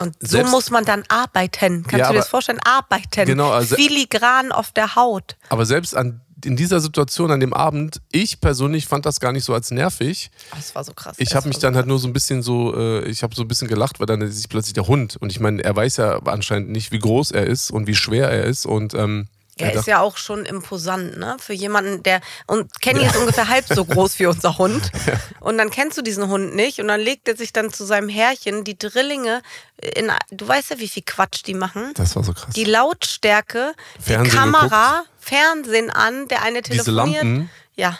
und 0.00 0.14
so 0.20 0.28
Selbst, 0.28 0.50
muss 0.52 0.70
man 0.70 0.84
dann 0.84 1.02
arbeiten. 1.08 1.82
Kannst 1.82 1.98
ja, 1.98 2.06
du 2.06 2.12
dir 2.12 2.18
das 2.20 2.28
vorstellen? 2.28 2.60
Arbeiten. 2.64 3.26
Genau, 3.26 3.50
also, 3.50 3.74
Filigran 3.74 4.52
auf 4.52 4.70
der 4.70 4.94
Haut. 4.94 5.36
Aber 5.48 5.66
selbst 5.66 5.96
an, 5.96 6.20
in 6.44 6.56
dieser 6.56 6.78
Situation, 6.78 7.32
an 7.32 7.40
dem 7.40 7.52
Abend, 7.52 8.00
ich 8.12 8.40
persönlich 8.40 8.86
fand 8.86 9.06
das 9.06 9.18
gar 9.18 9.32
nicht 9.32 9.44
so 9.44 9.54
als 9.54 9.72
nervig. 9.72 10.30
Das 10.54 10.72
war 10.76 10.84
so 10.84 10.92
krass. 10.92 11.16
Ich 11.18 11.34
habe 11.34 11.48
mich 11.48 11.56
so 11.56 11.62
dann 11.62 11.74
halt 11.74 11.74
krass. 11.74 11.80
halt 11.82 11.88
nur 11.88 11.98
so 11.98 12.06
ein 12.06 12.12
bisschen 12.12 12.42
so, 12.42 12.76
äh, 12.76 13.06
ich 13.06 13.24
habe 13.24 13.34
so 13.34 13.42
ein 13.42 13.48
bisschen 13.48 13.66
gelacht, 13.66 13.98
weil 13.98 14.06
dann 14.06 14.20
ist 14.20 14.48
plötzlich 14.48 14.74
der 14.74 14.86
Hund. 14.86 15.16
Und 15.16 15.32
ich 15.32 15.40
meine, 15.40 15.64
er 15.64 15.74
weiß 15.74 15.96
ja 15.96 16.20
anscheinend 16.26 16.70
nicht, 16.70 16.92
wie 16.92 17.00
groß 17.00 17.32
er 17.32 17.46
ist 17.46 17.72
und 17.72 17.88
wie 17.88 17.96
schwer 17.96 18.30
er 18.30 18.44
ist. 18.44 18.66
Und 18.66 18.94
ähm, 18.94 19.26
er 19.58 19.74
ist 19.74 19.86
ja 19.86 20.00
auch 20.00 20.16
schon 20.16 20.44
imposant, 20.44 21.18
ne? 21.18 21.36
Für 21.38 21.52
jemanden, 21.52 22.02
der. 22.02 22.20
Und 22.46 22.80
Kenny 22.80 23.00
ja. 23.00 23.08
ist 23.08 23.16
ungefähr 23.16 23.48
halb 23.48 23.66
so 23.66 23.84
groß 23.84 24.18
wie 24.18 24.26
unser 24.26 24.58
Hund. 24.58 24.90
Und 25.40 25.58
dann 25.58 25.70
kennst 25.70 25.98
du 25.98 26.02
diesen 26.02 26.28
Hund 26.28 26.54
nicht. 26.54 26.80
Und 26.80 26.88
dann 26.88 27.00
legt 27.00 27.28
er 27.28 27.36
sich 27.36 27.52
dann 27.52 27.72
zu 27.72 27.84
seinem 27.84 28.08
Herrchen 28.08 28.64
die 28.64 28.78
Drillinge 28.78 29.42
in. 29.80 30.10
Du 30.30 30.46
weißt 30.46 30.70
ja, 30.70 30.78
wie 30.78 30.88
viel 30.88 31.02
Quatsch 31.04 31.42
die 31.46 31.54
machen. 31.54 31.92
Das 31.94 32.16
war 32.16 32.24
so 32.24 32.32
krass. 32.32 32.52
Die 32.54 32.64
Lautstärke, 32.64 33.74
Fernsehen 34.00 34.30
die 34.30 34.36
Kamera, 34.36 35.00
geguckt. 35.00 35.10
Fernsehen 35.18 35.90
an, 35.90 36.28
der 36.28 36.42
eine 36.42 36.62
telefoniert. 36.62 37.22
Diese 37.22 37.26
Lampen. 37.26 37.50
Ja. 37.74 37.98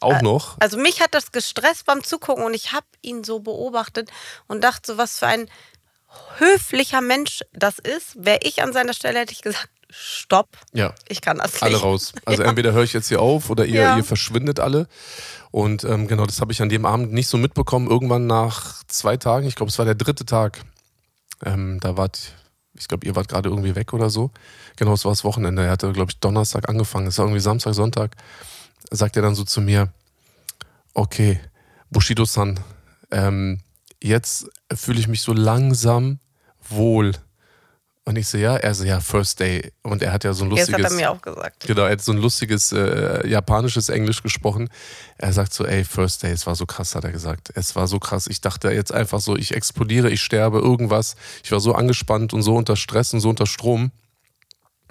Auch 0.00 0.22
noch? 0.22 0.56
Also 0.60 0.78
mich 0.78 1.02
hat 1.02 1.12
das 1.12 1.30
gestresst 1.30 1.84
beim 1.84 2.02
Zugucken 2.02 2.44
und 2.44 2.54
ich 2.54 2.72
habe 2.72 2.86
ihn 3.02 3.22
so 3.22 3.40
beobachtet 3.40 4.10
und 4.46 4.64
dachte 4.64 4.92
so, 4.92 4.98
was 4.98 5.18
für 5.18 5.26
ein 5.26 5.50
höflicher 6.38 7.00
Mensch 7.00 7.40
das 7.52 7.78
ist. 7.78 8.24
Wäre 8.24 8.40
ich 8.42 8.62
an 8.62 8.72
seiner 8.72 8.94
Stelle, 8.94 9.20
hätte 9.20 9.32
ich 9.32 9.42
gesagt, 9.42 9.68
stopp. 9.90 10.56
Ja. 10.72 10.94
Ich 11.08 11.20
kann 11.20 11.38
das 11.38 11.52
nicht. 11.52 11.62
Alle 11.62 11.76
raus. 11.76 12.12
Also 12.24 12.42
ja. 12.42 12.48
entweder 12.48 12.72
höre 12.72 12.84
ich 12.84 12.92
jetzt 12.92 13.08
hier 13.08 13.20
auf 13.20 13.50
oder 13.50 13.64
ihr, 13.64 13.82
ja. 13.82 13.96
ihr 13.96 14.04
verschwindet 14.04 14.60
alle. 14.60 14.86
Und 15.50 15.84
ähm, 15.84 16.06
genau, 16.06 16.26
das 16.26 16.40
habe 16.40 16.52
ich 16.52 16.62
an 16.62 16.68
dem 16.68 16.86
Abend 16.86 17.12
nicht 17.12 17.28
so 17.28 17.36
mitbekommen. 17.36 17.88
Irgendwann 17.88 18.26
nach 18.26 18.82
zwei 18.86 19.16
Tagen, 19.16 19.46
ich 19.46 19.56
glaube, 19.56 19.70
es 19.70 19.78
war 19.78 19.84
der 19.84 19.96
dritte 19.96 20.24
Tag, 20.24 20.60
ähm, 21.44 21.78
da 21.80 21.96
wart, 21.96 22.34
ich 22.74 22.86
glaube, 22.86 23.06
ihr 23.06 23.16
wart 23.16 23.28
gerade 23.28 23.48
irgendwie 23.48 23.74
weg 23.74 23.92
oder 23.92 24.10
so. 24.10 24.30
Genau, 24.76 24.92
es 24.92 25.04
war 25.04 25.12
das 25.12 25.24
Wochenende. 25.24 25.64
Er 25.64 25.72
hatte, 25.72 25.92
glaube 25.92 26.12
ich, 26.12 26.20
Donnerstag 26.20 26.68
angefangen. 26.68 27.08
Es 27.08 27.18
war 27.18 27.24
irgendwie 27.26 27.40
Samstag, 27.40 27.74
Sonntag. 27.74 28.16
Sagt 28.90 29.16
er 29.16 29.22
dann 29.22 29.34
so 29.34 29.44
zu 29.44 29.60
mir, 29.60 29.92
okay, 30.94 31.40
Bushido-san, 31.90 32.60
ähm, 33.10 33.60
jetzt 34.02 34.46
fühle 34.74 35.00
ich 35.00 35.08
mich 35.08 35.22
so 35.22 35.32
langsam 35.32 36.18
wohl 36.68 37.12
und 38.10 38.16
ich 38.16 38.26
so, 38.26 38.38
ja, 38.38 38.56
er 38.56 38.74
so, 38.74 38.84
ja, 38.84 38.98
First 38.98 39.38
Day. 39.40 39.72
Und 39.82 40.02
er 40.02 40.12
hat 40.12 40.24
ja 40.24 40.32
so 40.32 40.44
ein 40.44 40.50
lustiges. 40.50 40.76
Das 40.76 40.84
hat 40.86 40.92
er 40.92 40.96
mir 40.96 41.10
auch 41.10 41.22
gesagt. 41.22 41.66
Genau, 41.66 41.82
er 41.82 41.92
hat 41.92 42.00
so 42.00 42.10
ein 42.10 42.18
lustiges 42.18 42.72
äh, 42.72 43.24
japanisches 43.28 43.88
Englisch 43.88 44.22
gesprochen. 44.22 44.68
Er 45.18 45.32
sagt 45.32 45.52
so, 45.52 45.66
ey, 45.66 45.84
First 45.84 46.22
Day, 46.22 46.32
es 46.32 46.46
war 46.46 46.56
so 46.56 46.66
krass, 46.66 46.94
hat 46.94 47.04
er 47.04 47.12
gesagt. 47.12 47.52
Es 47.54 47.76
war 47.76 47.86
so 47.86 47.98
krass. 47.98 48.26
Ich 48.26 48.40
dachte 48.40 48.70
jetzt 48.72 48.92
einfach 48.92 49.20
so, 49.20 49.36
ich 49.36 49.54
explodiere, 49.54 50.10
ich 50.10 50.22
sterbe, 50.22 50.58
irgendwas. 50.58 51.14
Ich 51.44 51.52
war 51.52 51.60
so 51.60 51.74
angespannt 51.74 52.32
und 52.32 52.42
so 52.42 52.56
unter 52.56 52.74
Stress 52.74 53.12
und 53.14 53.20
so 53.20 53.28
unter 53.28 53.46
Strom. 53.46 53.92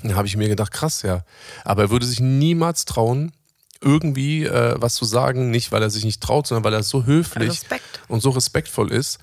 Dann 0.01 0.15
habe 0.15 0.27
ich 0.27 0.37
mir 0.37 0.47
gedacht, 0.47 0.71
krass, 0.71 1.01
ja. 1.01 1.25
Aber 1.65 1.81
er 1.83 1.89
würde 1.89 2.05
sich 2.05 2.19
niemals 2.19 2.85
trauen, 2.85 3.33
irgendwie 3.81 4.45
äh, 4.45 4.75
was 4.77 4.95
zu 4.95 5.05
sagen, 5.05 5.51
nicht 5.51 5.71
weil 5.71 5.81
er 5.81 5.89
sich 5.89 6.05
nicht 6.05 6.21
traut, 6.21 6.47
sondern 6.47 6.63
weil 6.63 6.73
er 6.73 6.83
so 6.83 7.05
höflich 7.05 7.49
Respekt. 7.49 8.01
und 8.07 8.21
so 8.21 8.31
respektvoll 8.31 8.91
ist. 8.91 9.19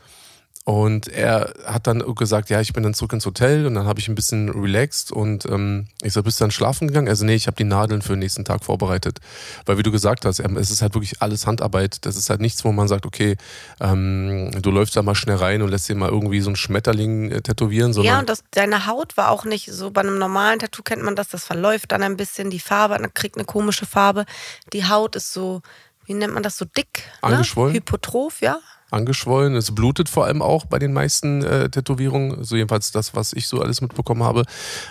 Und 0.69 1.07
er 1.07 1.55
hat 1.64 1.87
dann 1.87 2.02
gesagt, 2.17 2.50
ja, 2.50 2.61
ich 2.61 2.73
bin 2.73 2.83
dann 2.83 2.93
zurück 2.93 3.12
ins 3.12 3.25
Hotel 3.25 3.67
und 3.67 3.75
dann 3.75 3.87
habe 3.87 4.00
ich 4.00 4.09
ein 4.09 4.17
bisschen 4.17 4.49
relaxed 4.49 5.12
und 5.12 5.47
ähm, 5.47 5.87
ich 6.02 6.12
so, 6.12 6.25
bist 6.25 6.40
du 6.40 6.43
dann 6.43 6.50
schlafen 6.50 6.88
gegangen? 6.88 7.07
Also 7.07 7.25
nee, 7.25 7.37
ich 7.37 7.47
habe 7.47 7.57
die 7.57 7.62
Nadeln 7.62 8.02
für 8.02 8.14
den 8.14 8.19
nächsten 8.19 8.45
Tag 8.45 8.64
vorbereitet. 8.64 9.21
Weil 9.64 9.79
wie 9.79 9.85
du 9.85 9.93
gesagt 9.93 10.25
hast, 10.25 10.40
es 10.40 10.71
ist 10.73 10.83
halt 10.83 10.95
wirklich 10.95 11.23
alles 11.23 11.47
Handarbeit. 11.47 12.05
Das 12.05 12.17
ist 12.17 12.31
halt 12.31 12.40
nichts, 12.40 12.64
wo 12.64 12.73
man 12.73 12.88
sagt, 12.88 13.07
okay, 13.07 13.37
ähm, 13.79 14.50
du 14.61 14.73
läufst 14.73 14.97
da 14.97 15.05
mal 15.05 15.14
schnell 15.14 15.37
rein 15.37 15.62
und 15.62 15.69
lässt 15.69 15.88
dir 15.88 15.95
mal 15.95 16.09
irgendwie 16.09 16.40
so 16.40 16.49
einen 16.49 16.57
Schmetterling 16.57 17.31
äh, 17.31 17.43
tätowieren. 17.43 17.93
Sondern 17.93 18.14
ja, 18.14 18.19
und 18.19 18.29
das, 18.29 18.43
deine 18.50 18.87
Haut 18.87 19.17
war 19.17 19.31
auch 19.31 19.45
nicht 19.45 19.71
so, 19.73 19.93
bei 19.93 20.00
einem 20.00 20.19
normalen 20.19 20.59
Tattoo 20.59 20.83
kennt 20.83 21.05
man 21.05 21.14
das, 21.14 21.29
das 21.29 21.45
verläuft 21.45 21.93
dann 21.93 22.02
ein 22.02 22.17
bisschen, 22.17 22.50
die 22.50 22.59
Farbe, 22.59 22.99
dann 22.99 23.14
kriegt 23.14 23.37
eine 23.37 23.45
komische 23.45 23.87
Farbe. 23.87 24.25
Die 24.73 24.88
Haut 24.88 25.14
ist 25.14 25.33
so, 25.33 25.62
wie 26.07 26.14
nennt 26.14 26.35
man 26.35 26.43
das, 26.43 26.57
so 26.57 26.64
dick? 26.64 27.05
Ne? 27.23 27.35
Angeschwollen. 27.35 27.73
Ne? 27.73 27.79
Hypotroph, 27.79 28.40
ja 28.40 28.59
angeschwollen. 28.90 29.57
Es 29.57 29.75
blutet 29.75 30.09
vor 30.09 30.26
allem 30.26 30.43
auch 30.43 30.64
bei 30.64 30.78
den 30.78 30.93
meisten 30.93 31.43
äh, 31.43 31.69
Tätowierungen, 31.69 32.45
so 32.45 32.57
jedenfalls 32.57 32.93
das, 32.93 33.14
was 33.14 33.33
ich 33.33 33.49
so 33.49 33.61
alles 33.61 33.81
mitbekommen 33.81 34.23
habe. 34.23 34.45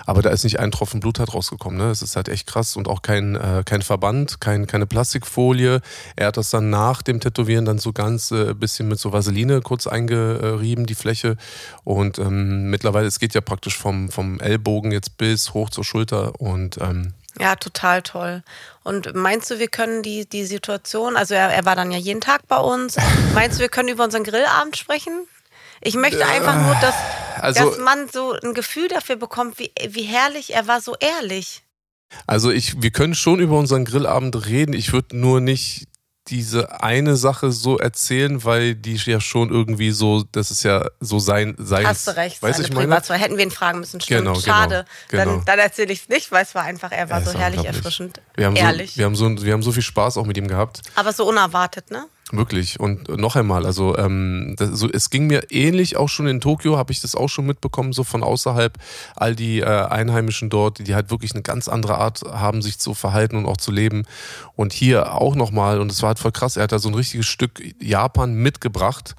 Aber 0.05 0.21
da 0.21 0.29
ist 0.29 0.43
nicht 0.43 0.59
ein 0.59 0.71
Tropfen 0.71 0.99
Blut 0.99 1.19
halt 1.19 1.33
rausgekommen. 1.33 1.77
Ne? 1.77 1.89
Es 1.89 2.01
ist 2.01 2.15
halt 2.15 2.29
echt 2.29 2.47
krass 2.47 2.75
und 2.75 2.87
auch 2.87 3.01
kein, 3.01 3.35
äh, 3.35 3.63
kein 3.65 3.81
Verband, 3.81 4.41
kein, 4.41 4.67
keine 4.67 4.85
Plastikfolie. 4.85 5.81
Er 6.15 6.27
hat 6.27 6.37
das 6.37 6.49
dann 6.49 6.69
nach 6.69 7.01
dem 7.01 7.19
Tätowieren 7.19 7.65
dann 7.65 7.77
so 7.77 7.93
ganz 7.93 8.31
äh, 8.31 8.53
bisschen 8.53 8.87
mit 8.87 8.99
so 8.99 9.13
Vaseline 9.13 9.61
kurz 9.61 9.87
eingerieben, 9.87 10.85
die 10.85 10.95
Fläche. 10.95 11.37
Und 11.83 12.19
ähm, 12.19 12.69
mittlerweile, 12.69 13.07
es 13.07 13.19
geht 13.19 13.33
ja 13.33 13.41
praktisch 13.41 13.77
vom, 13.77 14.09
vom 14.09 14.39
Ellbogen 14.39 14.91
jetzt 14.91 15.17
bis 15.17 15.53
hoch 15.53 15.69
zur 15.69 15.83
Schulter 15.83 16.39
und 16.41 16.77
ähm, 16.81 17.13
ja, 17.39 17.55
total 17.55 18.01
toll. 18.01 18.43
Und 18.83 19.13
meinst 19.15 19.49
du, 19.49 19.59
wir 19.59 19.67
können 19.67 20.03
die, 20.03 20.27
die 20.27 20.45
Situation, 20.45 21.17
also 21.17 21.33
er, 21.33 21.49
er 21.49 21.65
war 21.65 21.75
dann 21.75 21.91
ja 21.91 21.97
jeden 21.97 22.21
Tag 22.21 22.47
bei 22.47 22.57
uns, 22.57 22.97
meinst 23.33 23.57
du, 23.57 23.61
wir 23.61 23.69
können 23.69 23.89
über 23.89 24.03
unseren 24.03 24.23
Grillabend 24.23 24.77
sprechen? 24.77 25.27
Ich 25.81 25.95
möchte 25.95 26.25
einfach 26.25 26.55
nur, 26.61 26.75
dass, 26.75 26.95
also, 27.39 27.69
dass 27.69 27.79
man 27.79 28.07
so 28.09 28.33
ein 28.43 28.53
Gefühl 28.53 28.87
dafür 28.87 29.17
bekommt, 29.17 29.59
wie, 29.59 29.71
wie 29.87 30.03
herrlich 30.03 30.53
er 30.53 30.67
war, 30.67 30.81
so 30.81 30.95
ehrlich. 30.99 31.63
Also 32.27 32.49
ich, 32.49 32.81
wir 32.81 32.91
können 32.91 33.13
schon 33.13 33.39
über 33.39 33.59
unseren 33.59 33.85
Grillabend 33.85 34.47
reden. 34.47 34.73
Ich 34.73 34.93
würde 34.93 35.17
nur 35.17 35.41
nicht 35.41 35.87
diese 36.27 36.81
eine 36.81 37.15
Sache 37.17 37.51
so 37.51 37.77
erzählen, 37.77 38.43
weil 38.43 38.73
die 38.73 38.95
ja 38.95 39.21
schon 39.21 39.49
irgendwie 39.49 39.91
so, 39.91 40.23
das 40.31 40.49
ist 40.49 40.63
ja 40.63 40.89
so 40.99 41.19
sein, 41.19 41.55
sein. 41.59 41.85
Hast 41.85 42.07
du 42.07 42.15
recht, 42.15 42.41
weißt 42.41 42.59
ich 42.61 42.73
meine? 42.73 42.95
Hätten 42.95 43.37
wir 43.37 43.43
ihn 43.43 43.51
fragen 43.51 43.79
müssen, 43.79 44.01
stimmt. 44.01 44.21
Genau, 44.21 44.33
genau 44.33 44.45
Schade. 44.45 44.85
Genau, 45.09 45.25
Dann, 45.25 45.45
dann 45.45 45.59
erzähle 45.59 45.93
ich 45.93 46.01
es 46.01 46.09
nicht, 46.09 46.31
weil 46.31 46.43
es 46.43 46.55
war 46.55 46.63
einfach, 46.63 46.91
er 46.91 47.09
war 47.09 47.19
ja, 47.19 47.25
so 47.25 47.37
herrlich 47.37 47.63
erfrischend. 47.63 48.21
Wir 48.35 48.47
haben 48.47 48.55
ehrlich. 48.55 48.93
So, 48.93 48.97
wir, 48.97 49.05
haben 49.05 49.15
so, 49.15 49.43
wir 49.43 49.53
haben 49.53 49.63
so 49.63 49.71
viel 49.71 49.83
Spaß 49.83 50.17
auch 50.17 50.25
mit 50.25 50.37
ihm 50.37 50.47
gehabt. 50.47 50.81
Aber 50.95 51.13
so 51.13 51.27
unerwartet, 51.27 51.91
ne? 51.91 52.05
Wirklich. 52.37 52.79
Und 52.79 53.07
noch 53.09 53.35
einmal, 53.35 53.65
also 53.65 53.97
ähm, 53.97 54.55
das, 54.57 54.69
so, 54.71 54.89
es 54.89 55.09
ging 55.09 55.27
mir 55.27 55.51
ähnlich 55.51 55.97
auch 55.97 56.09
schon 56.09 56.27
in 56.27 56.41
Tokio, 56.41 56.77
habe 56.77 56.91
ich 56.91 57.01
das 57.01 57.15
auch 57.15 57.29
schon 57.29 57.45
mitbekommen, 57.45 57.93
so 57.93 58.03
von 58.03 58.23
außerhalb. 58.23 58.77
All 59.15 59.35
die 59.35 59.59
äh, 59.59 59.65
Einheimischen 59.65 60.49
dort, 60.49 60.85
die 60.85 60.95
halt 60.95 61.11
wirklich 61.11 61.33
eine 61.33 61.41
ganz 61.41 61.67
andere 61.67 61.97
Art 61.97 62.21
haben, 62.21 62.61
sich 62.61 62.79
zu 62.79 62.93
verhalten 62.93 63.35
und 63.35 63.45
auch 63.45 63.57
zu 63.57 63.71
leben. 63.71 64.03
Und 64.55 64.73
hier 64.73 65.13
auch 65.13 65.35
nochmal, 65.35 65.79
und 65.79 65.91
es 65.91 66.01
war 66.01 66.09
halt 66.09 66.19
voll 66.19 66.31
krass, 66.31 66.57
er 66.57 66.63
hat 66.63 66.71
da 66.71 66.79
so 66.79 66.89
ein 66.89 66.95
richtiges 66.95 67.27
Stück 67.27 67.61
Japan 67.81 68.33
mitgebracht 68.35 69.15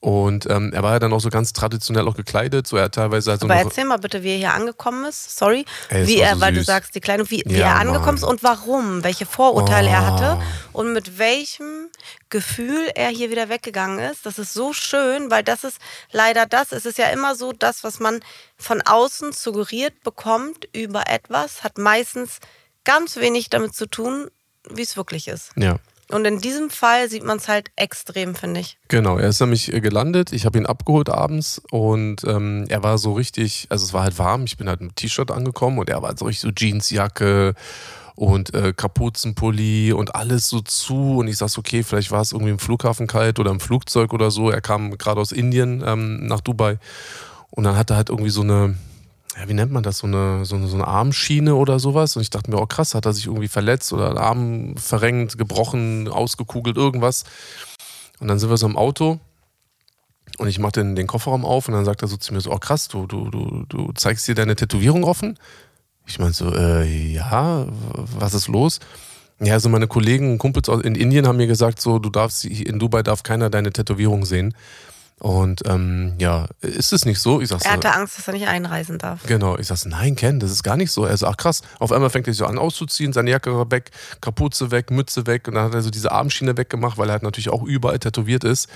und 0.00 0.48
ähm, 0.48 0.72
er 0.72 0.82
war 0.82 0.92
ja 0.92 0.98
dann 0.98 1.12
auch 1.12 1.20
so 1.20 1.28
ganz 1.28 1.52
traditionell 1.52 2.08
auch 2.08 2.16
gekleidet. 2.16 2.66
So 2.66 2.78
er 2.78 2.90
teilweise 2.90 3.32
halt 3.32 3.40
so 3.40 3.46
Aber 3.46 3.56
erzähl 3.56 3.84
mal 3.84 3.98
bitte, 3.98 4.22
wie 4.22 4.30
er 4.30 4.38
hier 4.38 4.54
angekommen 4.54 5.04
ist. 5.04 5.36
Sorry. 5.36 5.66
Ey, 5.90 6.06
wie 6.06 6.16
er, 6.16 6.36
so 6.36 6.40
weil 6.40 6.54
du 6.54 6.64
sagst, 6.64 6.94
die 6.94 7.00
Kleidung, 7.00 7.30
wie, 7.30 7.42
wie 7.44 7.58
Ja, 7.58 7.74
er 7.74 7.80
angekommen 7.80 8.16
ist 8.16 8.24
und 8.24 8.42
warum, 8.42 9.04
welche 9.04 9.26
Vorurteile 9.26 9.88
Oh. 9.88 9.92
er 9.92 10.06
hatte 10.06 10.42
und 10.72 10.94
mit 10.94 11.18
welchem 11.18 11.88
Gefühl 12.30 12.90
er 12.94 13.10
hier 13.10 13.30
wieder 13.30 13.50
weggegangen 13.50 13.98
ist. 13.98 14.24
Das 14.24 14.38
ist 14.38 14.54
so 14.54 14.72
schön, 14.72 15.30
weil 15.30 15.42
das 15.42 15.64
ist 15.64 15.76
leider 16.12 16.46
das. 16.46 16.72
Es 16.72 16.86
ist 16.86 16.96
ja 16.96 17.08
immer 17.08 17.34
so, 17.34 17.52
das, 17.52 17.84
was 17.84 18.00
man 18.00 18.20
von 18.56 18.80
außen 18.80 19.32
suggeriert 19.32 20.02
bekommt 20.02 20.66
über 20.72 21.08
etwas, 21.08 21.62
hat 21.62 21.76
meistens 21.76 22.38
ganz 22.84 23.16
wenig 23.16 23.50
damit 23.50 23.74
zu 23.74 23.84
tun, 23.84 24.30
wie 24.70 24.82
es 24.82 24.96
wirklich 24.96 25.28
ist. 25.28 25.50
Ja. 25.56 25.76
Und 26.10 26.24
in 26.24 26.40
diesem 26.40 26.70
Fall 26.70 27.08
sieht 27.08 27.24
man 27.24 27.38
es 27.38 27.48
halt 27.48 27.70
extrem, 27.76 28.34
finde 28.34 28.60
ich. 28.60 28.78
Genau, 28.88 29.18
er 29.18 29.28
ist 29.28 29.40
nämlich 29.40 29.72
äh, 29.72 29.80
gelandet. 29.80 30.32
Ich 30.32 30.44
habe 30.44 30.58
ihn 30.58 30.66
abgeholt 30.66 31.08
abends 31.08 31.62
und 31.70 32.24
ähm, 32.24 32.64
er 32.68 32.82
war 32.82 32.98
so 32.98 33.12
richtig, 33.12 33.66
also 33.70 33.84
es 33.84 33.92
war 33.92 34.02
halt 34.02 34.18
warm. 34.18 34.44
Ich 34.44 34.56
bin 34.56 34.68
halt 34.68 34.80
mit 34.80 34.96
T-Shirt 34.96 35.30
angekommen 35.30 35.78
und 35.78 35.88
er 35.88 36.02
war 36.02 36.08
halt 36.08 36.18
so 36.18 36.24
richtig 36.24 36.42
so 36.42 36.50
Jeansjacke 36.50 37.54
und 38.16 38.52
äh, 38.54 38.72
Kapuzenpulli 38.76 39.92
und 39.92 40.14
alles 40.14 40.48
so 40.48 40.60
zu. 40.60 41.18
Und 41.18 41.28
ich 41.28 41.38
sag 41.38 41.48
so, 41.48 41.60
okay, 41.60 41.82
vielleicht 41.82 42.10
war 42.10 42.20
es 42.20 42.32
irgendwie 42.32 42.50
im 42.50 42.58
Flughafen 42.58 43.06
kalt 43.06 43.38
oder 43.38 43.50
im 43.50 43.60
Flugzeug 43.60 44.12
oder 44.12 44.30
so. 44.30 44.50
Er 44.50 44.60
kam 44.60 44.98
gerade 44.98 45.20
aus 45.20 45.32
Indien 45.32 45.82
ähm, 45.86 46.26
nach 46.26 46.40
Dubai 46.40 46.78
und 47.50 47.64
dann 47.64 47.76
hat 47.76 47.90
er 47.90 47.96
halt 47.96 48.10
irgendwie 48.10 48.30
so 48.30 48.42
eine, 48.42 48.76
ja, 49.36 49.48
wie 49.48 49.54
nennt 49.54 49.72
man 49.72 49.82
das, 49.82 49.98
so 49.98 50.06
eine, 50.06 50.44
so 50.44 50.56
eine, 50.56 50.66
so 50.66 50.76
eine 50.76 50.86
Armschiene 50.86 51.54
oder 51.54 51.78
sowas. 51.78 52.16
Und 52.16 52.22
ich 52.22 52.30
dachte 52.30 52.50
mir, 52.50 52.60
oh 52.60 52.66
krass, 52.66 52.94
hat 52.94 53.06
er 53.06 53.12
sich 53.12 53.26
irgendwie 53.26 53.48
verletzt 53.48 53.92
oder 53.92 54.16
Arm 54.16 54.76
verrenkt, 54.76 55.38
gebrochen, 55.38 56.08
ausgekugelt, 56.08 56.76
irgendwas. 56.76 57.24
Und 58.18 58.28
dann 58.28 58.38
sind 58.38 58.50
wir 58.50 58.56
so 58.56 58.66
im 58.66 58.76
Auto 58.76 59.20
und 60.38 60.48
ich 60.48 60.58
mache 60.58 60.72
den, 60.72 60.96
den 60.96 61.06
Kofferraum 61.06 61.44
auf 61.44 61.68
und 61.68 61.74
dann 61.74 61.84
sagt 61.84 62.02
er 62.02 62.08
so 62.08 62.16
zu 62.16 62.34
mir 62.34 62.40
so, 62.40 62.50
oh 62.50 62.58
krass, 62.58 62.88
du, 62.88 63.06
du, 63.06 63.30
du, 63.30 63.64
du 63.68 63.92
zeigst 63.92 64.26
dir 64.26 64.34
deine 64.34 64.56
Tätowierung 64.56 65.04
offen? 65.04 65.38
Ich 66.06 66.18
meine 66.18 66.32
so, 66.32 66.54
äh, 66.54 67.12
ja, 67.12 67.66
was 68.18 68.34
ist 68.34 68.48
los? 68.48 68.80
Ja, 69.38 69.54
also 69.54 69.68
meine 69.68 69.86
Kollegen 69.86 70.32
und 70.32 70.38
Kumpels 70.38 70.68
in 70.68 70.94
Indien 70.94 71.26
haben 71.26 71.36
mir 71.36 71.46
gesagt, 71.46 71.80
so, 71.80 71.98
du 71.98 72.10
darfst, 72.10 72.44
in 72.44 72.78
Dubai 72.78 73.02
darf 73.02 73.22
keiner 73.22 73.48
deine 73.48 73.72
Tätowierung 73.72 74.24
sehen. 74.24 74.54
Und 75.20 75.60
ähm, 75.66 76.14
ja, 76.18 76.46
ist 76.62 76.94
es 76.94 77.04
nicht 77.04 77.18
so? 77.20 77.42
Ich 77.42 77.48
sag 77.50 77.60
so, 77.60 77.66
Er 77.68 77.74
hatte 77.74 77.92
Angst, 77.92 78.16
dass 78.16 78.26
er 78.26 78.32
nicht 78.32 78.48
einreisen 78.48 78.96
darf. 78.98 79.20
Genau, 79.26 79.58
ich 79.58 79.66
sag, 79.66 79.84
nein, 79.84 80.16
Ken, 80.16 80.40
das 80.40 80.50
ist 80.50 80.62
gar 80.62 80.78
nicht 80.78 80.90
so. 80.90 81.04
Er 81.04 81.14
sagt, 81.16 81.32
ach 81.32 81.36
krass. 81.36 81.60
Auf 81.78 81.92
einmal 81.92 82.08
fängt 82.08 82.26
er 82.26 82.32
sich 82.32 82.38
so 82.38 82.46
an 82.46 82.58
auszuziehen, 82.58 83.12
seine 83.12 83.30
Jacke 83.30 83.54
war 83.54 83.70
weg, 83.70 83.90
Kapuze 84.22 84.70
weg, 84.70 84.90
Mütze 84.90 85.26
weg 85.26 85.46
und 85.46 85.54
dann 85.56 85.66
hat 85.66 85.74
er 85.74 85.82
so 85.82 85.90
diese 85.90 86.10
Armschiene 86.10 86.56
weggemacht, 86.56 86.96
weil 86.96 87.10
er 87.10 87.12
halt 87.12 87.22
natürlich 87.22 87.50
auch 87.50 87.62
überall 87.62 87.98
tätowiert 87.98 88.44
ist 88.44 88.68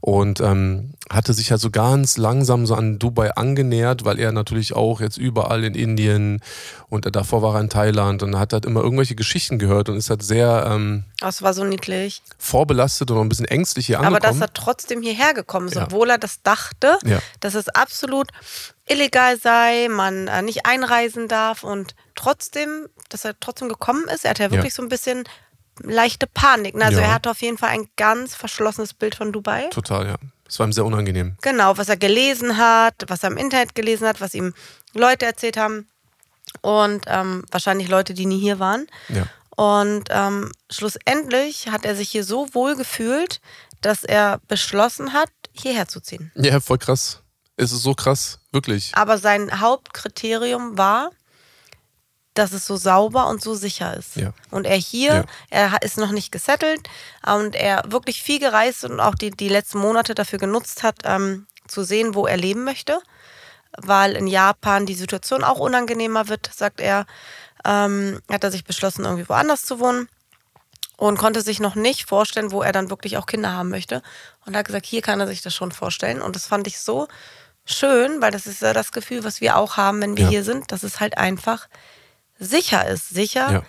und 0.00 0.40
ähm, 0.40 0.94
hatte 1.10 1.34
sich 1.34 1.50
halt 1.50 1.60
so 1.60 1.70
ganz 1.70 2.16
langsam 2.16 2.64
so 2.64 2.74
an 2.76 2.98
Dubai 2.98 3.32
angenähert, 3.34 4.06
weil 4.06 4.18
er 4.18 4.32
natürlich 4.32 4.74
auch 4.74 5.02
jetzt 5.02 5.18
überall 5.18 5.64
in 5.64 5.74
Indien 5.74 6.40
und 6.88 7.14
davor 7.14 7.42
war 7.42 7.56
er 7.56 7.60
in 7.60 7.68
Thailand 7.68 8.22
und 8.22 8.38
hat 8.38 8.54
halt 8.54 8.64
immer 8.64 8.80
irgendwelche 8.82 9.14
Geschichten 9.16 9.58
gehört 9.58 9.90
und 9.90 9.96
ist 9.98 10.08
halt 10.08 10.22
sehr 10.22 10.64
ähm, 10.70 11.04
Das 11.20 11.42
war 11.42 11.52
so 11.52 11.62
niedlich. 11.64 12.22
vorbelastet 12.38 13.10
und 13.10 13.18
auch 13.18 13.22
ein 13.22 13.28
bisschen 13.28 13.44
ängstlich 13.46 13.86
hier 13.86 13.98
Aber 13.98 14.06
angekommen. 14.08 14.40
dass 14.40 14.48
er 14.48 14.52
trotzdem 14.54 15.02
hierher 15.02 15.34
gekommen 15.34 15.68
ist, 15.68 15.74
Ja. 15.74 15.89
Obwohl 15.90 16.10
er 16.10 16.18
das 16.18 16.42
dachte, 16.42 16.98
Ja. 17.04 17.18
dass 17.40 17.54
es 17.54 17.68
absolut 17.68 18.28
illegal 18.86 19.38
sei, 19.38 19.88
man 19.90 20.28
äh, 20.28 20.42
nicht 20.42 20.66
einreisen 20.66 21.28
darf 21.28 21.62
und 21.64 21.94
trotzdem, 22.14 22.88
dass 23.08 23.24
er 23.24 23.38
trotzdem 23.40 23.68
gekommen 23.68 24.08
ist. 24.08 24.24
Er 24.24 24.30
hatte 24.30 24.42
ja 24.44 24.50
wirklich 24.50 24.74
so 24.74 24.82
ein 24.82 24.88
bisschen 24.88 25.24
leichte 25.82 26.26
Panik. 26.26 26.74
ne? 26.74 26.84
Also 26.86 26.98
Ja. 27.00 27.06
er 27.06 27.14
hatte 27.14 27.30
auf 27.30 27.40
jeden 27.42 27.56
Fall 27.58 27.70
ein 27.70 27.88
ganz 27.96 28.34
verschlossenes 28.34 28.92
Bild 28.94 29.14
von 29.14 29.32
Dubai. 29.32 29.68
Total, 29.70 30.06
ja. 30.06 30.16
Es 30.46 30.58
war 30.58 30.66
ihm 30.66 30.72
sehr 30.72 30.84
unangenehm. 30.84 31.36
Genau, 31.42 31.78
was 31.78 31.88
er 31.88 31.96
gelesen 31.96 32.56
hat, 32.56 32.94
was 33.06 33.22
er 33.22 33.30
im 33.30 33.36
Internet 33.36 33.74
gelesen 33.74 34.06
hat, 34.06 34.20
was 34.20 34.34
ihm 34.34 34.52
Leute 34.94 35.24
erzählt 35.24 35.56
haben 35.56 35.88
und 36.60 37.04
ähm, 37.06 37.44
wahrscheinlich 37.50 37.88
Leute, 37.88 38.12
die 38.14 38.26
nie 38.26 38.40
hier 38.40 38.58
waren. 38.58 38.86
Ja. 39.08 39.26
Und 39.56 40.04
ähm, 40.10 40.50
schlussendlich 40.70 41.68
hat 41.68 41.84
er 41.84 41.94
sich 41.94 42.10
hier 42.10 42.24
so 42.24 42.52
wohl 42.54 42.76
gefühlt, 42.76 43.40
dass 43.80 44.04
er 44.04 44.40
beschlossen 44.48 45.12
hat, 45.12 45.30
hierher 45.52 45.88
zu 45.88 46.00
ziehen. 46.00 46.30
Ja, 46.34 46.60
voll 46.60 46.78
krass. 46.78 47.22
Es 47.56 47.72
ist 47.72 47.82
so 47.82 47.94
krass, 47.94 48.38
wirklich. 48.52 48.92
Aber 48.94 49.18
sein 49.18 49.60
Hauptkriterium 49.60 50.78
war, 50.78 51.10
dass 52.34 52.52
es 52.52 52.64
so 52.66 52.76
sauber 52.76 53.26
und 53.28 53.42
so 53.42 53.54
sicher 53.54 53.96
ist. 53.96 54.16
Ja. 54.16 54.32
Und 54.50 54.64
er 54.64 54.76
hier, 54.76 55.14
Ja. 55.50 55.70
er 55.72 55.82
ist 55.82 55.98
noch 55.98 56.12
nicht 56.12 56.32
gesettelt 56.32 56.88
und 57.26 57.54
er 57.56 57.82
wirklich 57.88 58.22
viel 58.22 58.38
gereist 58.38 58.84
und 58.84 59.00
auch 59.00 59.14
die, 59.14 59.30
die 59.30 59.48
letzten 59.48 59.78
Monate 59.78 60.14
dafür 60.14 60.38
genutzt 60.38 60.82
hat, 60.82 60.96
ähm, 61.04 61.46
zu 61.66 61.82
sehen, 61.82 62.14
wo 62.14 62.26
er 62.26 62.36
leben 62.36 62.64
möchte. 62.64 63.00
Weil 63.76 64.16
in 64.16 64.26
Japan 64.26 64.86
die 64.86 64.94
Situation 64.94 65.44
auch 65.44 65.58
unangenehmer 65.58 66.28
wird, 66.28 66.50
sagt 66.54 66.80
er, 66.80 67.06
ähm, 67.64 68.20
hat 68.30 68.42
er 68.42 68.50
sich 68.50 68.64
beschlossen, 68.64 69.04
irgendwie 69.04 69.28
woanders 69.28 69.64
zu 69.64 69.78
wohnen 69.78 70.08
und 71.00 71.16
konnte 71.18 71.40
sich 71.40 71.60
noch 71.60 71.74
nicht 71.76 72.06
vorstellen, 72.06 72.52
wo 72.52 72.60
er 72.62 72.72
dann 72.72 72.90
wirklich 72.90 73.16
auch 73.16 73.24
Kinder 73.24 73.52
haben 73.52 73.70
möchte. 73.70 74.02
Und 74.44 74.54
hat 74.54 74.66
gesagt, 74.66 74.84
hier 74.84 75.00
kann 75.00 75.18
er 75.18 75.26
sich 75.26 75.40
das 75.40 75.54
schon 75.54 75.72
vorstellen. 75.72 76.20
Und 76.20 76.36
das 76.36 76.46
fand 76.46 76.66
ich 76.66 76.78
so 76.78 77.08
schön, 77.64 78.20
weil 78.20 78.30
das 78.30 78.46
ist 78.46 78.60
ja 78.60 78.74
das 78.74 78.92
Gefühl, 78.92 79.24
was 79.24 79.40
wir 79.40 79.56
auch 79.56 79.78
haben, 79.78 80.02
wenn 80.02 80.16
wir 80.18 80.24
Ja. 80.24 80.30
hier 80.30 80.44
sind, 80.44 80.72
dass 80.72 80.82
es 80.82 81.00
halt 81.00 81.16
einfach 81.16 81.68
sicher 82.38 82.86
ist. 82.86 83.08
Sicher. 83.08 83.50
Ja. 83.50 83.62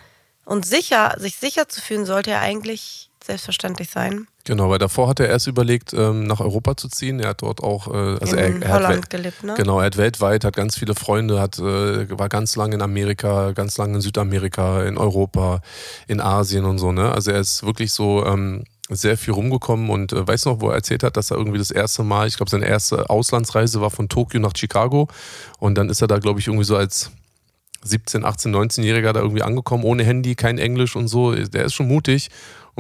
Und 0.44 0.66
sicher, 0.66 1.16
sich 1.18 1.38
sicher 1.38 1.70
zu 1.70 1.80
fühlen, 1.80 2.06
sollte 2.06 2.32
ja 2.32 2.42
eigentlich 2.42 3.10
selbstverständlich 3.24 3.90
sein. 3.90 4.28
Genau, 4.44 4.70
weil 4.70 4.80
davor 4.80 5.08
hat 5.08 5.20
er 5.20 5.28
erst 5.30 5.48
überlegt, 5.48 5.94
ähm, 5.94 6.24
nach 6.26 6.40
Europa 6.40 6.76
zu 6.76 6.88
ziehen. 6.90 7.20
Er 7.20 7.30
hat 7.30 7.42
dort 7.42 7.62
auch, 7.62 7.88
äh, 7.88 8.18
also 8.20 8.36
in 8.36 8.62
er, 8.62 8.62
er 8.64 8.74
hat 8.74 8.84
Holland 8.84 9.06
wel- 9.06 9.10
gelebt, 9.10 9.44
ne? 9.44 9.54
Genau, 9.56 9.80
er 9.80 9.86
hat 9.86 9.98
weltweit, 9.98 10.44
hat 10.44 10.56
ganz 10.56 10.78
viele 10.78 10.96
Freunde, 10.96 11.40
hat, 11.40 11.60
äh, 11.60 12.18
war 12.18 12.28
ganz 12.30 12.56
lange 12.56 12.76
in 12.76 12.82
Amerika, 12.82 13.52
ganz 13.52 13.78
lange 13.78 13.96
in 13.96 14.02
Südamerika, 14.02 14.84
in 14.84 14.98
Europa, 14.98 15.62
in 16.08 16.20
Asien 16.22 16.66
und 16.66 16.80
so, 16.80 16.92
ne? 16.92 17.12
Also 17.12 17.32
er 17.32 17.40
ist 17.40 17.64
wirklich 17.64 17.92
so 17.94 18.26
ähm, 18.26 18.64
sehr 18.90 19.18
viel 19.18 19.34
rumgekommen 19.34 19.90
und 19.90 20.12
äh, 20.12 20.28
weiß 20.28 20.46
noch, 20.46 20.60
wo 20.60 20.70
er 20.70 20.76
erzählt 20.76 21.04
hat, 21.04 21.18
dass 21.18 21.32
er 21.32 21.38
irgendwie 21.38 21.60
das 21.60 21.72
erste 21.72 22.04
Mal, 22.04 22.28
ich 22.28 22.36
glaube, 22.36 22.50
seine 22.50 22.66
erste 22.66 23.10
Auslandsreise 23.10 23.80
war 23.80 23.92
von 23.92 24.10
Tokio 24.10 24.40
nach 24.40 24.54
Chicago 24.56 25.08
und 25.60 25.78
dann 25.78 25.90
ist 25.90 26.02
er 26.02 26.08
da, 26.08 26.18
glaube 26.18 26.40
ich, 26.40 26.48
irgendwie 26.48 26.66
so 26.66 26.76
als 26.76 27.12
17, 27.84 28.26
18, 28.26 28.54
19-Jähriger 28.56 29.12
da 29.12 29.22
irgendwie 29.22 29.42
angekommen, 29.42 29.84
ohne 29.84 30.04
Handy, 30.04 30.36
kein 30.36 30.60
Englisch 30.60 30.96
und 30.96 31.08
so. 31.08 31.34
Der 31.34 31.66
ist 31.66 31.74
schon 31.74 31.88
mutig 31.88 32.30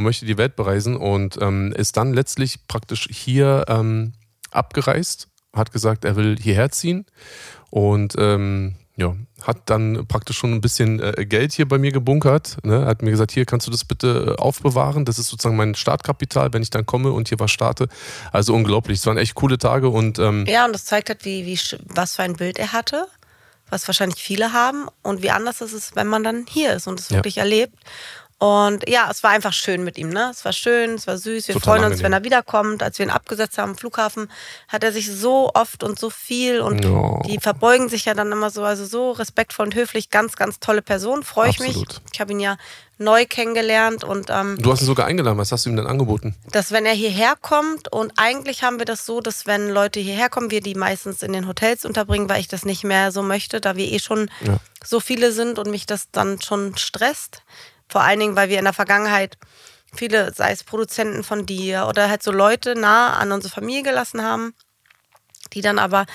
und 0.02 0.06
möchte 0.06 0.26
die 0.26 0.38
Welt 0.38 0.56
bereisen 0.56 0.96
und 0.98 1.38
ähm, 1.42 1.72
ist 1.74 1.96
dann 1.98 2.14
letztlich 2.14 2.68
praktisch 2.68 3.08
hier 3.12 3.66
ähm, 3.68 4.14
abgereist, 4.52 5.28
hat 5.56 5.72
gesagt, 5.72 6.04
er 6.06 6.16
will 6.16 6.38
hierher 6.42 6.72
ziehen 6.72 7.06
und 7.70 8.16
ähm, 8.18 8.76
ja, 8.98 9.16
hat 9.44 9.70
dann 9.70 10.06
praktisch 10.08 10.38
schon 10.38 10.54
ein 10.54 10.62
bisschen 10.62 11.00
äh, 11.00 11.26
Geld 11.26 11.54
hier 11.54 11.68
bei 11.68 11.78
mir 11.78 11.92
gebunkert. 11.92 12.58
Ne? 12.64 12.86
Hat 12.86 13.02
mir 13.02 13.10
gesagt, 13.12 13.32
hier 13.32 13.46
kannst 13.46 13.66
du 13.66 13.72
das 13.72 13.86
bitte 13.86 14.36
äh, 14.38 14.42
aufbewahren. 14.42 15.06
Das 15.06 15.18
ist 15.18 15.28
sozusagen 15.30 15.56
mein 15.56 15.76
Startkapital, 15.76 16.54
wenn 16.54 16.62
ich 16.62 16.70
dann 16.72 16.86
komme 16.86 17.12
und 17.12 17.30
hier 17.30 17.40
was 17.40 17.52
starte. 17.52 17.88
Also 18.32 18.54
unglaublich. 18.54 19.00
Es 19.00 19.06
waren 19.06 19.18
echt 19.18 19.34
coole 19.34 19.58
Tage 19.58 19.88
und 19.90 20.20
ähm, 20.20 20.46
Ja, 20.46 20.66
und 20.66 20.74
das 20.74 20.86
zeigt 20.86 21.10
halt, 21.10 21.24
wie, 21.26 21.46
wie, 21.46 21.58
was 21.86 22.16
für 22.18 22.24
ein 22.24 22.36
Bild 22.36 22.60
er 22.60 22.74
hatte, 22.74 23.08
was 23.70 23.88
wahrscheinlich 23.88 24.22
viele 24.22 24.52
haben 24.52 24.88
und 25.02 25.24
wie 25.24 25.32
anders 25.32 25.62
es 25.62 25.72
ist, 25.74 25.96
wenn 25.96 26.08
man 26.08 26.24
dann 26.24 26.46
hier 26.50 26.74
ist 26.74 26.86
und 26.88 27.00
es 27.00 27.10
Ja. 27.10 27.16
wirklich 27.16 27.38
erlebt. 27.38 27.74
Und 28.42 28.90
ja, 28.90 29.08
es 29.12 29.22
war 29.22 29.30
einfach 29.30 29.54
schön 29.54 29.84
mit 29.84 30.00
ihm, 30.00 30.10
ne? 30.10 30.30
Es 30.32 30.44
war 30.46 30.52
schön, 30.52 30.96
es 30.96 31.06
war 31.06 31.16
süß. 31.16 31.48
Wir 31.48 31.54
Total 31.54 31.62
freuen 31.76 31.84
uns, 31.84 31.92
angenehm. 32.00 32.04
wenn 32.06 32.14
er 32.14 32.24
wiederkommt. 32.24 32.82
Als 32.82 32.98
wir 32.98 33.06
ihn 33.06 33.12
abgesetzt 33.12 33.60
haben 33.60 33.72
am 33.72 33.78
Flughafen, 33.78 34.32
hat 34.68 34.84
er 34.84 34.92
sich 34.92 35.12
so 35.12 35.52
oft 35.54 35.84
und 35.84 36.00
so 36.00 36.10
viel 36.10 36.60
und 36.60 36.84
Ja. 36.84 37.20
die 37.28 37.38
verbeugen 37.40 37.88
sich 37.88 38.06
ja 38.06 38.16
dann 38.16 38.32
immer 38.32 38.50
so, 38.50 38.64
also 38.64 38.84
so 38.84 39.12
respektvoll 39.12 39.68
und 39.68 39.76
höflich. 39.76 40.10
Ganz, 40.10 40.36
ganz 40.38 40.60
tolle 40.60 40.82
Person. 40.82 41.22
Freue 41.22 41.52
ich 41.52 41.60
mich. 41.60 41.84
Ich 42.12 42.20
habe 42.20 42.32
ihn 42.32 42.40
ja 42.40 42.58
neu 42.98 43.26
kennengelernt 43.28 44.04
und 44.04 44.32
ähm, 44.32 44.58
du 44.60 44.72
hast 44.72 44.82
ihn 44.82 44.88
sogar 44.88 45.06
eingeladen. 45.06 45.38
Was 45.38 45.52
hast 45.52 45.68
du 45.68 45.70
ihm 45.70 45.76
denn 45.76 45.86
angeboten? 45.86 46.34
dass 46.52 46.72
wenn 46.72 46.88
er 46.88 46.94
hierher 46.94 47.36
kommt 47.40 47.92
und 47.94 48.12
eigentlich 48.18 48.64
haben 48.64 48.80
wir 48.80 48.86
das 48.86 49.06
so, 49.06 49.22
dass 49.22 49.46
wenn 49.46 49.70
Leute 49.70 50.00
hierher 50.00 50.30
kommen, 50.30 50.50
wir 50.50 50.62
die 50.62 50.74
meistens 50.76 51.22
in 51.22 51.32
den 51.34 51.48
Hotels 51.48 51.86
unterbringen, 51.86 52.28
weil 52.28 52.40
ich 52.42 52.48
das 52.48 52.66
nicht 52.66 52.84
mehr 52.84 53.12
so 53.12 53.22
möchte, 53.22 53.62
da 53.62 53.76
wir 53.76 53.86
eh 53.92 54.00
schon 54.00 54.32
Ja. 54.42 54.58
so 54.84 55.00
viele 55.00 55.32
sind 55.32 55.60
und 55.60 55.70
mich 55.70 55.86
das 55.86 56.10
dann 56.12 56.42
schon 56.42 56.76
stresst. 56.78 57.44
Vor 57.92 58.02
allen 58.02 58.22
Dingen, 58.22 58.36
weil 58.38 58.48
wir 58.48 58.58
in 58.58 58.64
der 58.64 58.74
Vergangenheit 58.74 59.38
viele, 59.94 60.34
sei 60.34 60.52
es 60.52 60.64
Produzenten 60.64 61.26
von 61.26 61.46
dir 61.46 61.88
oder 61.90 62.10
halt 62.10 62.24
so 62.24 62.32
Leute 62.32 62.76
nah 62.76 63.14
an 63.18 63.34
unsere 63.34 63.54
Familie 63.54 63.84
gelassen 63.84 64.24
haben, 64.24 64.54
die 65.52 65.62
dann 65.62 65.78
aber 65.78 66.06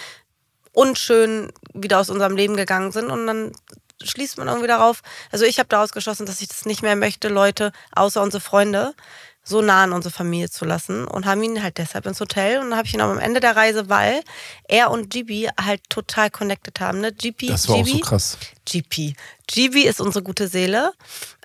unschön 0.73 1.53
wieder 1.75 2.01
aus 2.01 2.09
unserem 2.09 2.35
Leben 2.35 2.57
gegangen 2.57 2.93
sind 2.93 3.11
und 3.11 3.27
dann 3.27 3.53
schließt 4.03 4.39
man 4.39 4.49
irgendwie 4.49 4.69
darauf. 4.69 5.03
Also 5.31 5.45
ich 5.45 5.59
habe 5.59 5.69
daraus 5.69 5.93
geschlossen, 5.93 6.25
dass 6.25 6.41
ich 6.41 6.49
das 6.49 6.65
nicht 6.65 6.83
mehr 6.83 6.97
möchte, 6.97 7.29
Leute 7.29 7.73
außer 7.95 8.23
unsere 8.23 8.41
Freunde, 8.41 8.95
so 9.43 9.63
nah 9.63 9.85
an 9.85 9.93
unsere 9.93 10.13
Familie 10.13 10.51
zu 10.51 10.65
lassen 10.65 11.07
und 11.07 11.25
haben 11.25 11.43
ihn 11.43 11.63
halt 11.63 11.79
deshalb 11.79 12.07
ins 12.07 12.21
Hotel 12.21 12.59
und 12.59 12.71
dann 12.71 12.79
habe 12.79 12.89
ich 12.89 12.95
ihn 12.95 13.01
auch 13.01 13.11
am 13.11 13.21
Ende 13.21 13.41
der 13.41 13.55
Reise, 13.55 13.89
weil 13.89 14.23
er 14.67 14.91
und 14.91 15.09
GB 15.11 15.49
halt 15.61 15.83
total 15.89 16.31
connected 16.31 16.81
haben. 16.81 17.01
Ne? 17.01 17.13
GP, 17.13 17.49
das 17.49 17.69
war 17.69 17.77
GB, 17.77 17.91
auch 17.91 17.95
so 17.95 18.01
krass. 18.01 18.39
GP. 18.65 19.15
GB 19.47 19.83
ist 19.83 20.01
unsere 20.01 20.23
gute 20.23 20.49
Seele 20.49 20.93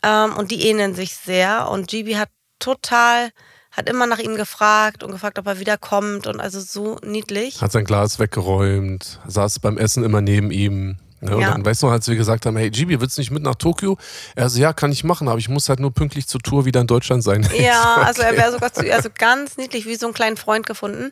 ähm, 0.04 0.34
und 0.34 0.52
die 0.52 0.68
ähneln 0.68 0.96
sich 0.96 1.16
sehr 1.16 1.70
und 1.70 1.88
GB 1.88 2.18
hat 2.18 2.30
total 2.60 3.32
hat 3.72 3.88
immer 3.88 4.06
nach 4.06 4.20
ihm 4.20 4.36
gefragt 4.36 5.02
und 5.02 5.12
gefragt, 5.12 5.40
ob 5.40 5.48
er 5.48 5.60
wiederkommt 5.60 6.28
und 6.28 6.42
also 6.42 6.60
so 6.60 6.98
niedlich. 7.04 7.62
Hat 7.62 7.72
sein 7.72 7.86
Glas 7.86 8.20
weggeräumt, 8.20 9.20
saß 9.28 9.60
beim 9.60 9.78
Essen 9.78 10.04
immer 10.04 10.22
neben 10.22 10.52
ihm. 10.52 10.98
Ja, 11.22 11.36
und 11.36 11.42
ja. 11.42 11.52
dann 11.52 11.64
weißt 11.64 11.84
du, 11.84 11.88
als 11.88 12.08
wir 12.08 12.16
gesagt 12.16 12.46
haben, 12.46 12.58
hey 12.58 12.70
Gibi, 12.72 13.00
willst 13.00 13.18
du 13.18 13.22
nicht 13.22 13.32
mit 13.32 13.44
nach 13.44 13.56
Tokio? 13.56 13.98
Er 14.36 14.50
so, 14.50 14.60
ja, 14.60 14.74
kann 14.74 14.92
ich 14.92 15.04
machen, 15.04 15.28
aber 15.28 15.38
ich 15.38 15.50
muss 15.50 15.70
halt 15.70 15.80
nur 15.80 15.94
pünktlich 15.94 16.28
zur 16.28 16.42
Tour 16.42 16.66
wieder 16.66 16.82
in 16.82 16.88
Deutschland 16.88 17.24
sein. 17.24 17.48
Ja, 17.58 17.98
okay. 17.98 18.06
also 18.08 18.22
er 18.24 18.38
wäre 18.38 18.52
sogar 18.52 18.74
zu, 18.74 18.92
also 18.92 19.10
ganz 19.16 19.56
niedlich, 19.58 19.86
wie 19.86 19.96
so 19.96 20.08
einen 20.08 20.16
kleinen 20.16 20.38
Freund 20.38 20.66
gefunden. 20.66 21.12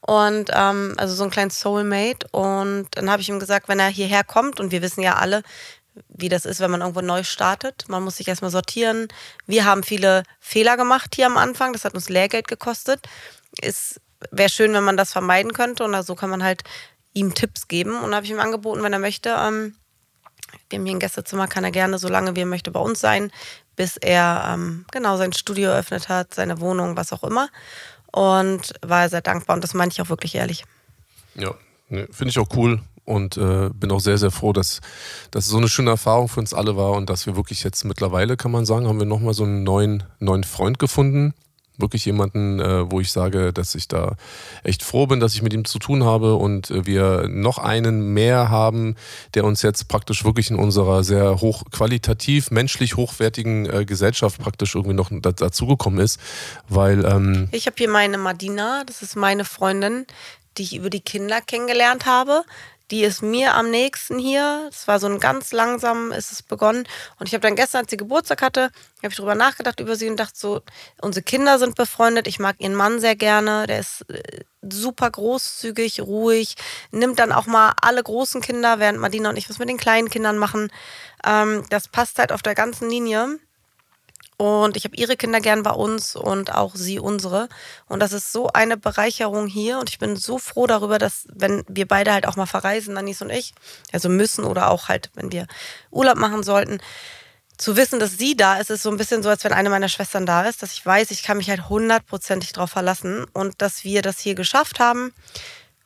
Und 0.00 0.50
ähm, 0.54 0.94
also 0.96 1.14
so 1.14 1.24
einen 1.24 1.32
kleinen 1.32 1.50
Soulmate. 1.50 2.28
Und 2.30 2.86
dann 2.92 3.10
habe 3.10 3.20
ich 3.20 3.28
ihm 3.28 3.40
gesagt, 3.40 3.68
wenn 3.68 3.80
er 3.80 3.88
hierher 3.88 4.22
kommt, 4.22 4.60
und 4.60 4.70
wir 4.70 4.80
wissen 4.80 5.02
ja 5.02 5.16
alle, 5.16 5.42
wie 6.08 6.28
das 6.28 6.44
ist, 6.44 6.60
wenn 6.60 6.70
man 6.70 6.80
irgendwo 6.80 7.00
neu 7.00 7.22
startet. 7.22 7.84
Man 7.88 8.02
muss 8.02 8.16
sich 8.16 8.28
erstmal 8.28 8.50
sortieren. 8.50 9.08
Wir 9.46 9.64
haben 9.64 9.82
viele 9.82 10.22
Fehler 10.40 10.76
gemacht 10.76 11.14
hier 11.14 11.26
am 11.26 11.36
Anfang. 11.36 11.72
Das 11.72 11.84
hat 11.84 11.94
uns 11.94 12.08
Lehrgeld 12.08 12.48
gekostet. 12.48 13.08
Es 13.60 14.00
wäre 14.30 14.48
schön, 14.48 14.72
wenn 14.72 14.84
man 14.84 14.96
das 14.96 15.12
vermeiden 15.12 15.52
könnte. 15.52 15.84
Und 15.84 16.00
so 16.02 16.14
kann 16.14 16.30
man 16.30 16.42
halt 16.42 16.62
ihm 17.12 17.34
Tipps 17.34 17.68
geben. 17.68 17.98
Und 18.00 18.14
habe 18.14 18.24
ich 18.24 18.32
ihm 18.32 18.40
angeboten, 18.40 18.82
wenn 18.82 18.92
er 18.92 18.98
möchte, 18.98 19.30
ähm, 19.30 19.74
wir 20.70 20.78
haben 20.78 20.86
hier 20.86 20.96
ein 20.96 21.00
Gästezimmer, 21.00 21.46
kann 21.46 21.64
er 21.64 21.70
gerne, 21.70 21.98
solange 21.98 22.36
wie 22.36 22.40
er 22.40 22.46
möchte, 22.46 22.70
bei 22.70 22.80
uns 22.80 23.00
sein, 23.00 23.30
bis 23.76 23.96
er 23.96 24.50
ähm, 24.52 24.86
genau 24.90 25.16
sein 25.16 25.32
Studio 25.32 25.70
eröffnet 25.70 26.08
hat, 26.08 26.34
seine 26.34 26.60
Wohnung, 26.60 26.96
was 26.96 27.12
auch 27.12 27.24
immer. 27.24 27.48
Und 28.10 28.74
war 28.82 29.08
sehr 29.08 29.20
dankbar 29.20 29.54
und 29.56 29.62
das 29.62 29.74
meine 29.74 29.92
ich 29.92 30.00
auch 30.00 30.08
wirklich 30.08 30.34
ehrlich. 30.34 30.64
Ja, 31.34 31.54
ne, 31.88 32.08
finde 32.10 32.30
ich 32.30 32.38
auch 32.38 32.48
cool 32.56 32.80
und 33.08 33.36
äh, 33.36 33.70
bin 33.72 33.90
auch 33.90 34.00
sehr, 34.00 34.18
sehr 34.18 34.30
froh, 34.30 34.52
dass 34.52 34.80
das 35.30 35.46
so 35.46 35.56
eine 35.56 35.68
schöne 35.68 35.90
Erfahrung 35.90 36.28
für 36.28 36.40
uns 36.40 36.54
alle 36.54 36.76
war 36.76 36.92
und 36.92 37.08
dass 37.10 37.26
wir 37.26 37.36
wirklich 37.36 37.64
jetzt 37.64 37.84
mittlerweile, 37.84 38.36
kann 38.36 38.50
man 38.50 38.66
sagen, 38.66 38.86
haben 38.86 38.98
wir 38.98 39.06
nochmal 39.06 39.34
so 39.34 39.44
einen 39.44 39.64
neuen, 39.64 40.04
neuen 40.20 40.44
Freund 40.44 40.78
gefunden, 40.78 41.34
wirklich 41.78 42.04
jemanden, 42.04 42.60
äh, 42.60 42.90
wo 42.90 43.00
ich 43.00 43.10
sage, 43.10 43.52
dass 43.52 43.74
ich 43.74 43.88
da 43.88 44.16
echt 44.64 44.82
froh 44.82 45.06
bin, 45.06 45.20
dass 45.20 45.34
ich 45.34 45.42
mit 45.42 45.54
ihm 45.54 45.64
zu 45.64 45.78
tun 45.78 46.04
habe 46.04 46.34
und 46.34 46.70
äh, 46.70 46.84
wir 46.86 47.28
noch 47.28 47.58
einen 47.58 48.12
mehr 48.12 48.50
haben, 48.50 48.96
der 49.34 49.44
uns 49.44 49.62
jetzt 49.62 49.88
praktisch 49.88 50.24
wirklich 50.24 50.50
in 50.50 50.56
unserer 50.56 51.04
sehr 51.04 51.40
hochqualitativ, 51.40 52.50
menschlich 52.50 52.96
hochwertigen 52.96 53.66
äh, 53.66 53.84
Gesellschaft 53.84 54.40
praktisch 54.40 54.74
irgendwie 54.74 54.96
noch 54.96 55.10
dazugekommen 55.10 56.00
ist, 56.00 56.20
weil 56.68 57.04
ähm 57.04 57.48
ich 57.52 57.66
habe 57.66 57.76
hier 57.78 57.88
meine 57.88 58.18
Madina, 58.18 58.82
das 58.84 59.02
ist 59.02 59.16
meine 59.16 59.44
Freundin, 59.44 60.06
die 60.58 60.64
ich 60.64 60.76
über 60.76 60.90
die 60.90 61.00
Kinder 61.00 61.40
kennengelernt 61.40 62.04
habe 62.04 62.42
die 62.90 63.04
ist 63.04 63.22
mir 63.22 63.54
am 63.54 63.70
nächsten 63.70 64.18
hier. 64.18 64.68
Es 64.70 64.88
war 64.88 64.98
so 64.98 65.06
ein 65.06 65.20
ganz 65.20 65.52
langsam 65.52 66.12
ist 66.12 66.32
es 66.32 66.42
begonnen. 66.42 66.86
Und 67.18 67.26
ich 67.26 67.34
habe 67.34 67.42
dann 67.42 67.56
gestern, 67.56 67.82
als 67.82 67.90
sie 67.90 67.96
Geburtstag 67.96 68.42
hatte, 68.42 68.70
habe 69.02 69.08
ich 69.10 69.16
darüber 69.16 69.34
nachgedacht 69.34 69.80
über 69.80 69.96
sie 69.96 70.08
und 70.08 70.18
dachte 70.18 70.38
so, 70.38 70.62
unsere 71.00 71.22
Kinder 71.22 71.58
sind 71.58 71.74
befreundet. 71.74 72.26
Ich 72.26 72.38
mag 72.38 72.56
ihren 72.58 72.74
Mann 72.74 73.00
sehr 73.00 73.16
gerne. 73.16 73.66
Der 73.66 73.80
ist 73.80 74.04
äh, 74.08 74.44
super 74.62 75.10
großzügig, 75.10 76.00
ruhig, 76.00 76.56
nimmt 76.90 77.18
dann 77.18 77.32
auch 77.32 77.46
mal 77.46 77.72
alle 77.80 78.02
großen 78.02 78.40
Kinder, 78.40 78.78
während 78.78 78.98
Madina 78.98 79.30
und 79.30 79.36
ich 79.36 79.48
was 79.48 79.58
mit 79.58 79.68
den 79.68 79.76
kleinen 79.78 80.10
Kindern 80.10 80.38
machen. 80.38 80.70
Ähm, 81.24 81.64
das 81.70 81.88
passt 81.88 82.18
halt 82.18 82.32
auf 82.32 82.42
der 82.42 82.54
ganzen 82.54 82.90
Linie. 82.90 83.38
Und 84.38 84.76
ich 84.76 84.84
habe 84.84 84.94
ihre 84.94 85.16
Kinder 85.16 85.40
gern 85.40 85.64
bei 85.64 85.72
uns 85.72 86.14
und 86.14 86.54
auch 86.54 86.76
sie 86.76 87.00
unsere. 87.00 87.48
Und 87.86 87.98
das 87.98 88.12
ist 88.12 88.32
so 88.32 88.46
eine 88.46 88.76
Bereicherung 88.76 89.48
hier. 89.48 89.80
Und 89.80 89.90
ich 89.90 89.98
bin 89.98 90.14
so 90.14 90.38
froh 90.38 90.68
darüber, 90.68 90.98
dass, 90.98 91.26
wenn 91.34 91.64
wir 91.68 91.88
beide 91.88 92.12
halt 92.12 92.26
auch 92.26 92.36
mal 92.36 92.46
verreisen, 92.46 92.96
Anis 92.96 93.20
und 93.20 93.30
ich, 93.30 93.52
also 93.92 94.08
müssen 94.08 94.44
oder 94.44 94.70
auch 94.70 94.88
halt, 94.88 95.10
wenn 95.14 95.32
wir 95.32 95.48
Urlaub 95.90 96.18
machen 96.18 96.44
sollten, 96.44 96.80
zu 97.56 97.76
wissen, 97.76 97.98
dass 97.98 98.16
sie 98.16 98.36
da 98.36 98.58
ist, 98.58 98.70
ist 98.70 98.84
so 98.84 98.90
ein 98.90 98.96
bisschen 98.96 99.24
so, 99.24 99.28
als 99.28 99.42
wenn 99.42 99.52
eine 99.52 99.70
meiner 99.70 99.88
Schwestern 99.88 100.24
da 100.24 100.44
ist, 100.44 100.62
dass 100.62 100.72
ich 100.72 100.86
weiß, 100.86 101.10
ich 101.10 101.24
kann 101.24 101.36
mich 101.36 101.50
halt 101.50 101.68
hundertprozentig 101.68 102.52
drauf 102.52 102.70
verlassen 102.70 103.26
und 103.32 103.60
dass 103.60 103.82
wir 103.82 104.02
das 104.02 104.20
hier 104.20 104.36
geschafft 104.36 104.78
haben, 104.78 105.12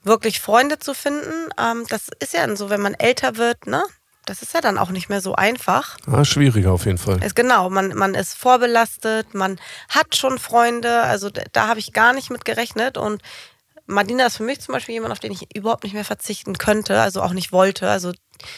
wirklich 0.02 0.40
Freunde 0.40 0.78
zu 0.78 0.92
finden. 0.92 1.48
Ähm, 1.58 1.86
das 1.88 2.08
ist 2.20 2.34
ja 2.34 2.54
so, 2.54 2.68
wenn 2.68 2.82
man 2.82 2.92
älter 2.92 3.36
wird, 3.36 3.66
ne? 3.66 3.82
Das 4.26 4.42
ist 4.42 4.54
ja 4.54 4.60
dann 4.60 4.78
auch 4.78 4.90
nicht 4.90 5.08
mehr 5.08 5.20
so 5.20 5.34
einfach. 5.34 5.96
Ah, 6.06 6.24
schwieriger 6.24 6.72
auf 6.72 6.86
jeden 6.86 6.98
Fall. 6.98 7.22
Ist, 7.22 7.34
genau, 7.34 7.70
man, 7.70 7.94
man 7.94 8.14
ist 8.14 8.34
vorbelastet, 8.34 9.34
man 9.34 9.58
hat 9.88 10.14
schon 10.14 10.38
Freunde, 10.38 11.02
also 11.02 11.30
da, 11.30 11.42
da 11.52 11.68
habe 11.68 11.80
ich 11.80 11.92
gar 11.92 12.12
nicht 12.12 12.30
mit 12.30 12.44
gerechnet 12.44 12.96
und 12.96 13.20
Madina 13.86 14.26
ist 14.26 14.36
für 14.36 14.44
mich 14.44 14.60
zum 14.60 14.74
Beispiel 14.74 14.94
jemand, 14.94 15.12
auf 15.12 15.18
den 15.18 15.32
ich 15.32 15.54
überhaupt 15.54 15.82
nicht 15.82 15.92
mehr 15.92 16.04
verzichten 16.04 16.56
könnte, 16.56 17.00
also 17.00 17.20
auch 17.20 17.32
nicht 17.32 17.52
wollte. 17.52 17.88
Also 17.90 18.12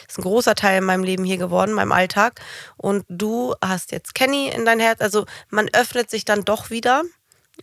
ist 0.07 0.19
ein 0.19 0.23
großer 0.23 0.55
Teil 0.55 0.79
in 0.79 0.85
meinem 0.85 1.03
Leben 1.03 1.25
hier 1.25 1.39
geworden, 1.39 1.73
meinem 1.73 1.93
Alltag. 1.93 2.41
Und 2.77 3.05
du 3.09 3.55
hast 3.63 3.91
jetzt 3.91 4.15
Kenny 4.15 4.49
in 4.49 4.65
dein 4.65 4.81
Herz. 4.81 5.01
Also 5.01 5.25
man 5.49 5.69
öffnet 5.73 6.11
sich 6.11 6.27
dann 6.27 6.45
doch 6.45 6.71
wieder, 6.71 7.03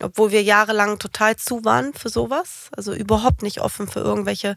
obwohl 0.00 0.32
wir 0.32 0.42
jahrelang 0.42 0.98
total 0.98 1.36
zu 1.36 1.64
waren 1.64 1.94
für 1.94 2.08
sowas. 2.08 2.68
Also 2.76 2.92
überhaupt 2.92 3.42
nicht 3.42 3.60
offen 3.60 3.86
für 3.86 4.00
irgendwelche 4.00 4.56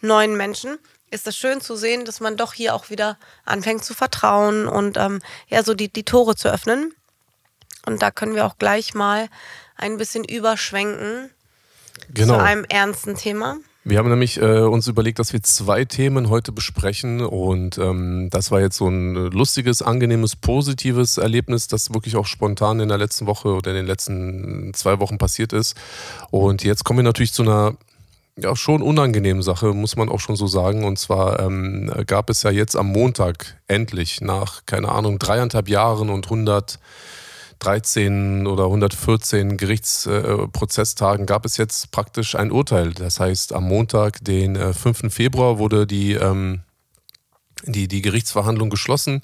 neuen 0.00 0.36
Menschen 0.36 0.78
ist 1.10 1.26
es 1.26 1.36
schön 1.36 1.60
zu 1.60 1.76
sehen, 1.76 2.04
dass 2.04 2.20
man 2.20 2.36
doch 2.36 2.52
hier 2.52 2.74
auch 2.74 2.90
wieder 2.90 3.18
anfängt 3.44 3.84
zu 3.84 3.94
vertrauen 3.94 4.66
und 4.66 4.96
ähm, 4.96 5.20
ja, 5.48 5.62
so 5.62 5.74
die, 5.74 5.92
die 5.92 6.04
Tore 6.04 6.36
zu 6.36 6.52
öffnen. 6.52 6.92
Und 7.86 8.02
da 8.02 8.10
können 8.10 8.34
wir 8.34 8.46
auch 8.46 8.58
gleich 8.58 8.94
mal 8.94 9.28
ein 9.76 9.96
bisschen 9.96 10.24
überschwenken 10.24 11.30
genau. 12.12 12.34
zu 12.34 12.42
einem 12.42 12.64
ernsten 12.68 13.16
Thema. 13.16 13.56
Wir 13.84 13.96
haben 13.96 14.10
nämlich 14.10 14.38
äh, 14.38 14.60
uns 14.60 14.86
überlegt, 14.86 15.18
dass 15.18 15.32
wir 15.32 15.42
zwei 15.42 15.86
Themen 15.86 16.28
heute 16.28 16.52
besprechen 16.52 17.22
und 17.22 17.78
ähm, 17.78 18.28
das 18.30 18.50
war 18.50 18.60
jetzt 18.60 18.76
so 18.76 18.86
ein 18.86 19.14
lustiges, 19.14 19.80
angenehmes, 19.80 20.36
positives 20.36 21.16
Erlebnis, 21.16 21.68
das 21.68 21.94
wirklich 21.94 22.16
auch 22.16 22.26
spontan 22.26 22.80
in 22.80 22.88
der 22.88 22.98
letzten 22.98 23.26
Woche 23.26 23.48
oder 23.48 23.70
in 23.70 23.76
den 23.76 23.86
letzten 23.86 24.74
zwei 24.74 25.00
Wochen 25.00 25.16
passiert 25.16 25.54
ist. 25.54 25.74
Und 26.30 26.64
jetzt 26.64 26.84
kommen 26.84 26.98
wir 26.98 27.04
natürlich 27.04 27.32
zu 27.32 27.42
einer 27.42 27.76
ja, 28.40 28.56
schon 28.56 28.82
unangenehme 28.82 29.42
Sache, 29.42 29.74
muss 29.74 29.96
man 29.96 30.08
auch 30.08 30.20
schon 30.20 30.36
so 30.36 30.46
sagen. 30.46 30.84
Und 30.84 30.98
zwar 30.98 31.40
ähm, 31.40 31.92
gab 32.06 32.30
es 32.30 32.42
ja 32.42 32.50
jetzt 32.50 32.76
am 32.76 32.88
Montag 32.88 33.58
endlich 33.66 34.20
nach, 34.20 34.66
keine 34.66 34.90
Ahnung, 34.90 35.18
dreieinhalb 35.18 35.68
Jahren 35.68 36.10
und 36.10 36.26
113 36.26 38.46
oder 38.46 38.64
114 38.64 39.56
Gerichtsprozesstagen 39.56 41.24
äh, 41.24 41.26
gab 41.26 41.44
es 41.44 41.56
jetzt 41.56 41.90
praktisch 41.90 42.36
ein 42.36 42.52
Urteil. 42.52 42.92
Das 42.92 43.20
heißt, 43.20 43.52
am 43.52 43.64
Montag, 43.64 44.24
den 44.24 44.56
äh, 44.56 44.72
5. 44.72 45.12
Februar, 45.12 45.58
wurde 45.58 45.86
die, 45.86 46.12
ähm, 46.12 46.60
die, 47.64 47.88
die 47.88 48.02
Gerichtsverhandlung 48.02 48.70
geschlossen. 48.70 49.22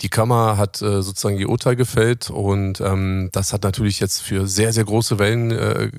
Die 0.00 0.08
Kammer 0.08 0.56
hat 0.56 0.82
äh, 0.82 1.02
sozusagen 1.02 1.38
ihr 1.38 1.48
Urteil 1.48 1.76
gefällt 1.76 2.30
und 2.30 2.80
ähm, 2.80 3.30
das 3.32 3.52
hat 3.52 3.62
natürlich 3.62 4.00
jetzt 4.00 4.22
für 4.22 4.46
sehr, 4.46 4.72
sehr 4.72 4.84
große 4.84 5.18
Wellen, 5.18 5.50
äh, 5.50 5.90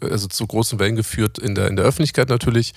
also 0.00 0.28
zu 0.28 0.46
großen 0.46 0.78
Wellen 0.78 0.96
geführt 0.96 1.38
in 1.38 1.54
der, 1.54 1.68
in 1.68 1.76
der 1.76 1.84
Öffentlichkeit 1.84 2.28
natürlich. 2.28 2.72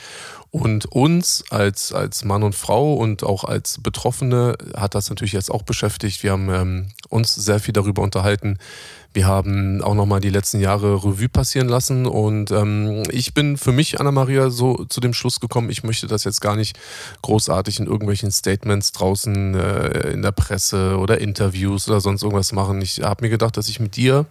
Und 0.53 0.85
uns 0.85 1.43
als, 1.49 1.93
als 1.93 2.23
Mann 2.25 2.43
und 2.43 2.53
Frau 2.53 2.93
und 2.93 3.23
auch 3.23 3.43
als 3.43 3.81
Betroffene 3.81 4.55
hat 4.75 4.93
das 4.93 5.09
natürlich 5.09 5.33
jetzt 5.33 5.49
auch 5.49 5.63
beschäftigt. 5.63 6.21
Wir 6.21 6.31
haben 6.31 6.47
ähm, 6.53 6.89
uns 7.09 7.33
sehr 7.33 7.59
viel 7.59 7.73
darüber 7.73 8.03
unterhalten. 8.03 8.59
Wir 9.13 9.25
haben 9.25 9.81
auch 9.81 9.95
nochmal 9.95 10.19
die 10.19 10.29
letzten 10.29 10.59
Jahre 10.59 10.93
Revue 11.03 11.27
passieren 11.27 11.67
lassen 11.67 12.05
und 12.05 12.51
ähm, 12.51 13.01
ich 13.09 13.33
bin 13.33 13.57
für 13.57 13.71
mich, 13.71 13.99
Anna-Maria, 13.99 14.51
so 14.51 14.85
zu 14.85 15.01
dem 15.01 15.15
Schluss 15.15 15.39
gekommen, 15.39 15.71
ich 15.71 15.83
möchte 15.83 16.05
das 16.05 16.23
jetzt 16.23 16.39
gar 16.39 16.55
nicht 16.55 16.77
großartig 17.23 17.79
in 17.79 17.87
irgendwelchen 17.87 18.31
Statements 18.31 18.91
draußen 18.91 19.55
äh, 19.55 20.11
in 20.11 20.21
der 20.21 20.33
Presse 20.33 20.99
oder 20.99 21.19
Interviews 21.19 21.89
oder 21.89 21.99
sonst 21.99 22.21
irgendwas 22.21 22.51
machen. 22.51 22.79
Ich 22.83 23.01
habe 23.01 23.25
mir 23.25 23.29
gedacht, 23.29 23.57
dass 23.57 23.69
ich 23.69 23.79
mit 23.79 23.95
dir... 23.95 24.27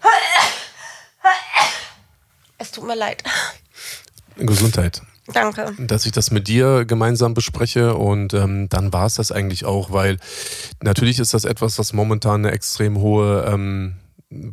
Es 2.58 2.70
tut 2.70 2.86
mir 2.86 2.94
leid. 2.94 3.24
Gesundheit. 4.36 5.02
Danke. 5.28 5.72
Dass 5.78 6.04
ich 6.04 6.12
das 6.12 6.30
mit 6.30 6.48
dir 6.48 6.84
gemeinsam 6.84 7.34
bespreche 7.34 7.94
und 7.94 8.34
ähm, 8.34 8.68
dann 8.68 8.92
war 8.92 9.06
es 9.06 9.14
das 9.14 9.30
eigentlich 9.30 9.64
auch, 9.64 9.92
weil 9.92 10.18
natürlich 10.82 11.20
ist 11.20 11.32
das 11.32 11.44
etwas, 11.44 11.78
was 11.78 11.92
momentan 11.92 12.44
eine 12.44 12.50
extrem 12.52 12.98
hohe 12.98 13.44
ähm, 13.46 13.94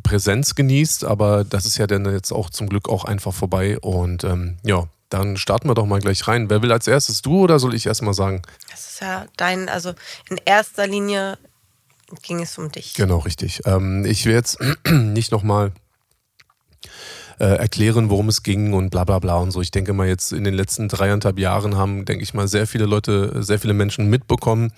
Präsenz 0.02 0.54
genießt, 0.54 1.04
aber 1.04 1.44
das 1.44 1.66
ist 1.66 1.78
ja 1.78 1.86
dann 1.86 2.04
jetzt 2.04 2.32
auch 2.32 2.50
zum 2.50 2.68
Glück 2.68 2.88
auch 2.88 3.04
einfach 3.04 3.34
vorbei 3.34 3.78
und 3.80 4.22
ähm, 4.22 4.58
ja, 4.62 4.84
dann 5.08 5.36
starten 5.36 5.68
wir 5.68 5.74
doch 5.74 5.86
mal 5.86 6.00
gleich 6.00 6.28
rein. 6.28 6.48
Wer 6.50 6.62
will 6.62 6.70
als 6.70 6.86
erstes, 6.86 7.20
du 7.20 7.40
oder 7.40 7.58
soll 7.58 7.74
ich 7.74 7.86
erstmal 7.86 8.14
sagen? 8.14 8.42
Das 8.70 8.92
ist 8.92 9.00
ja 9.00 9.26
dein, 9.36 9.68
also 9.68 9.92
in 10.28 10.38
erster 10.44 10.86
Linie 10.86 11.36
ging 12.22 12.40
es 12.40 12.56
um 12.58 12.70
dich. 12.70 12.94
Genau, 12.94 13.18
richtig. 13.18 13.62
Ähm, 13.66 14.04
ich 14.04 14.24
will 14.24 14.34
jetzt 14.34 14.58
nicht 14.88 15.32
nochmal 15.32 15.72
äh, 17.40 17.56
erklären, 17.56 18.10
worum 18.10 18.28
es 18.28 18.42
ging 18.42 18.74
und 18.74 18.90
bla 18.90 19.04
bla 19.04 19.18
bla 19.18 19.36
und 19.36 19.50
so. 19.50 19.62
Ich 19.62 19.70
denke 19.70 19.94
mal, 19.94 20.06
jetzt 20.06 20.32
in 20.32 20.44
den 20.44 20.52
letzten 20.52 20.88
dreieinhalb 20.88 21.38
Jahren 21.38 21.74
haben, 21.74 22.04
denke 22.04 22.22
ich 22.22 22.34
mal, 22.34 22.46
sehr 22.46 22.66
viele 22.66 22.84
Leute, 22.84 23.42
sehr 23.42 23.58
viele 23.58 23.72
Menschen 23.72 24.10
mitbekommen, 24.10 24.72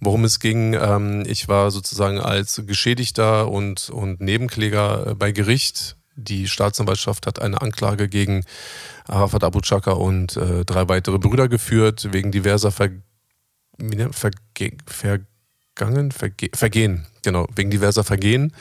worum 0.00 0.24
es 0.24 0.40
ging. 0.40 0.74
Ähm, 0.74 1.22
ich 1.24 1.46
war 1.46 1.70
sozusagen 1.70 2.18
als 2.18 2.62
Geschädigter 2.66 3.48
und, 3.48 3.90
und 3.90 4.20
Nebenkläger 4.20 5.06
äh, 5.06 5.14
bei 5.14 5.30
Gericht. 5.30 5.96
Die 6.16 6.48
Staatsanwaltschaft 6.48 7.28
hat 7.28 7.40
eine 7.40 7.62
Anklage 7.62 8.08
gegen 8.08 8.44
Arafat 9.06 9.44
Abu 9.44 9.60
Chaka 9.60 9.92
und 9.92 10.36
äh, 10.36 10.64
drei 10.64 10.88
weitere 10.88 11.18
Brüder 11.18 11.48
geführt, 11.48 12.08
wegen 12.10 12.32
diverser 12.32 12.72
Ver 12.72 12.90
Verge 14.10 14.76
Vergangen, 14.86 16.10
Verge 16.10 16.50
Vergehen, 16.54 17.06
genau, 17.22 17.46
wegen 17.54 17.70
diverser 17.70 18.02
Vergehen. 18.02 18.52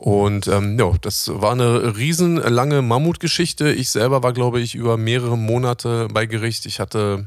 Und 0.00 0.48
ähm, 0.48 0.78
ja, 0.78 0.94
das 1.02 1.28
war 1.30 1.52
eine 1.52 1.94
riesenlange 1.98 2.80
Mammutgeschichte. 2.80 3.70
Ich 3.70 3.90
selber 3.90 4.22
war, 4.22 4.32
glaube 4.32 4.58
ich, 4.58 4.74
über 4.74 4.96
mehrere 4.96 5.36
Monate 5.36 6.08
bei 6.10 6.24
Gericht. 6.24 6.64
Ich 6.64 6.80
hatte, 6.80 7.26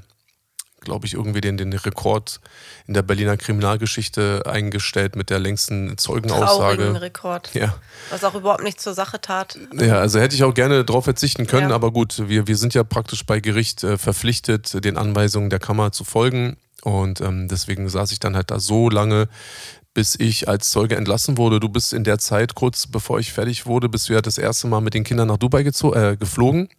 glaube 0.82 1.06
ich, 1.06 1.14
irgendwie 1.14 1.40
den, 1.40 1.56
den 1.58 1.72
Rekord 1.72 2.40
in 2.88 2.96
der 2.96 3.04
Berliner 3.04 3.38
Kriminalgeschichte 3.38 4.42
eingestellt 4.48 5.16
mit 5.16 5.30
der 5.30 5.38
längsten 5.38 6.00
Zeugenaussage. 6.00 6.78
Traurigen 6.78 6.96
Rekord. 6.96 7.54
Ja. 7.54 7.76
Was 8.10 8.24
auch 8.24 8.34
überhaupt 8.34 8.64
nicht 8.64 8.82
zur 8.82 8.96
Sache 8.96 9.22
tat. 9.22 9.56
Ja, 9.80 10.00
also 10.00 10.20
hätte 10.20 10.34
ich 10.34 10.44
auch 10.44 10.56
gerne 10.56 10.84
darauf 10.84 11.04
verzichten 11.04 11.46
können, 11.46 11.70
ja. 11.70 11.76
aber 11.76 11.92
gut, 11.92 12.28
wir, 12.28 12.48
wir 12.48 12.58
sind 12.58 12.74
ja 12.74 12.84
praktisch 12.84 13.24
bei 13.24 13.40
Gericht 13.40 13.84
äh, 13.84 14.00
verpflichtet, 14.00 14.84
den 14.84 14.98
Anweisungen 14.98 15.52
der 15.52 15.60
Kammer 15.60 15.92
zu 15.92 16.04
folgen. 16.04 16.58
Und 16.82 17.22
ähm, 17.22 17.48
deswegen 17.48 17.88
saß 17.88 18.12
ich 18.12 18.20
dann 18.20 18.36
halt 18.36 18.50
da 18.50 18.60
so 18.60 18.90
lange, 18.90 19.30
bis 19.94 20.16
ich 20.16 20.48
als 20.48 20.72
Zeuge 20.72 20.96
entlassen 20.96 21.38
wurde. 21.38 21.60
Du 21.60 21.70
bist 21.70 21.94
in 21.94 22.04
der 22.04 22.18
Zeit, 22.20 22.56
kurz 22.56 22.88
bevor 22.88 23.20
ich 23.20 23.34
fertig 23.34 23.66
wurde, 23.66 23.90
bist 23.90 24.10
du 24.10 24.14
ja 24.14 24.22
das 24.22 24.38
erste 24.38 24.68
Mal 24.68 24.82
mit 24.82 24.94
den 24.94 25.04
Kindern 25.04 25.28
nach 25.28 25.38
Dubai 25.38 25.62
äh, 25.62 26.18
geflogen 26.18 26.70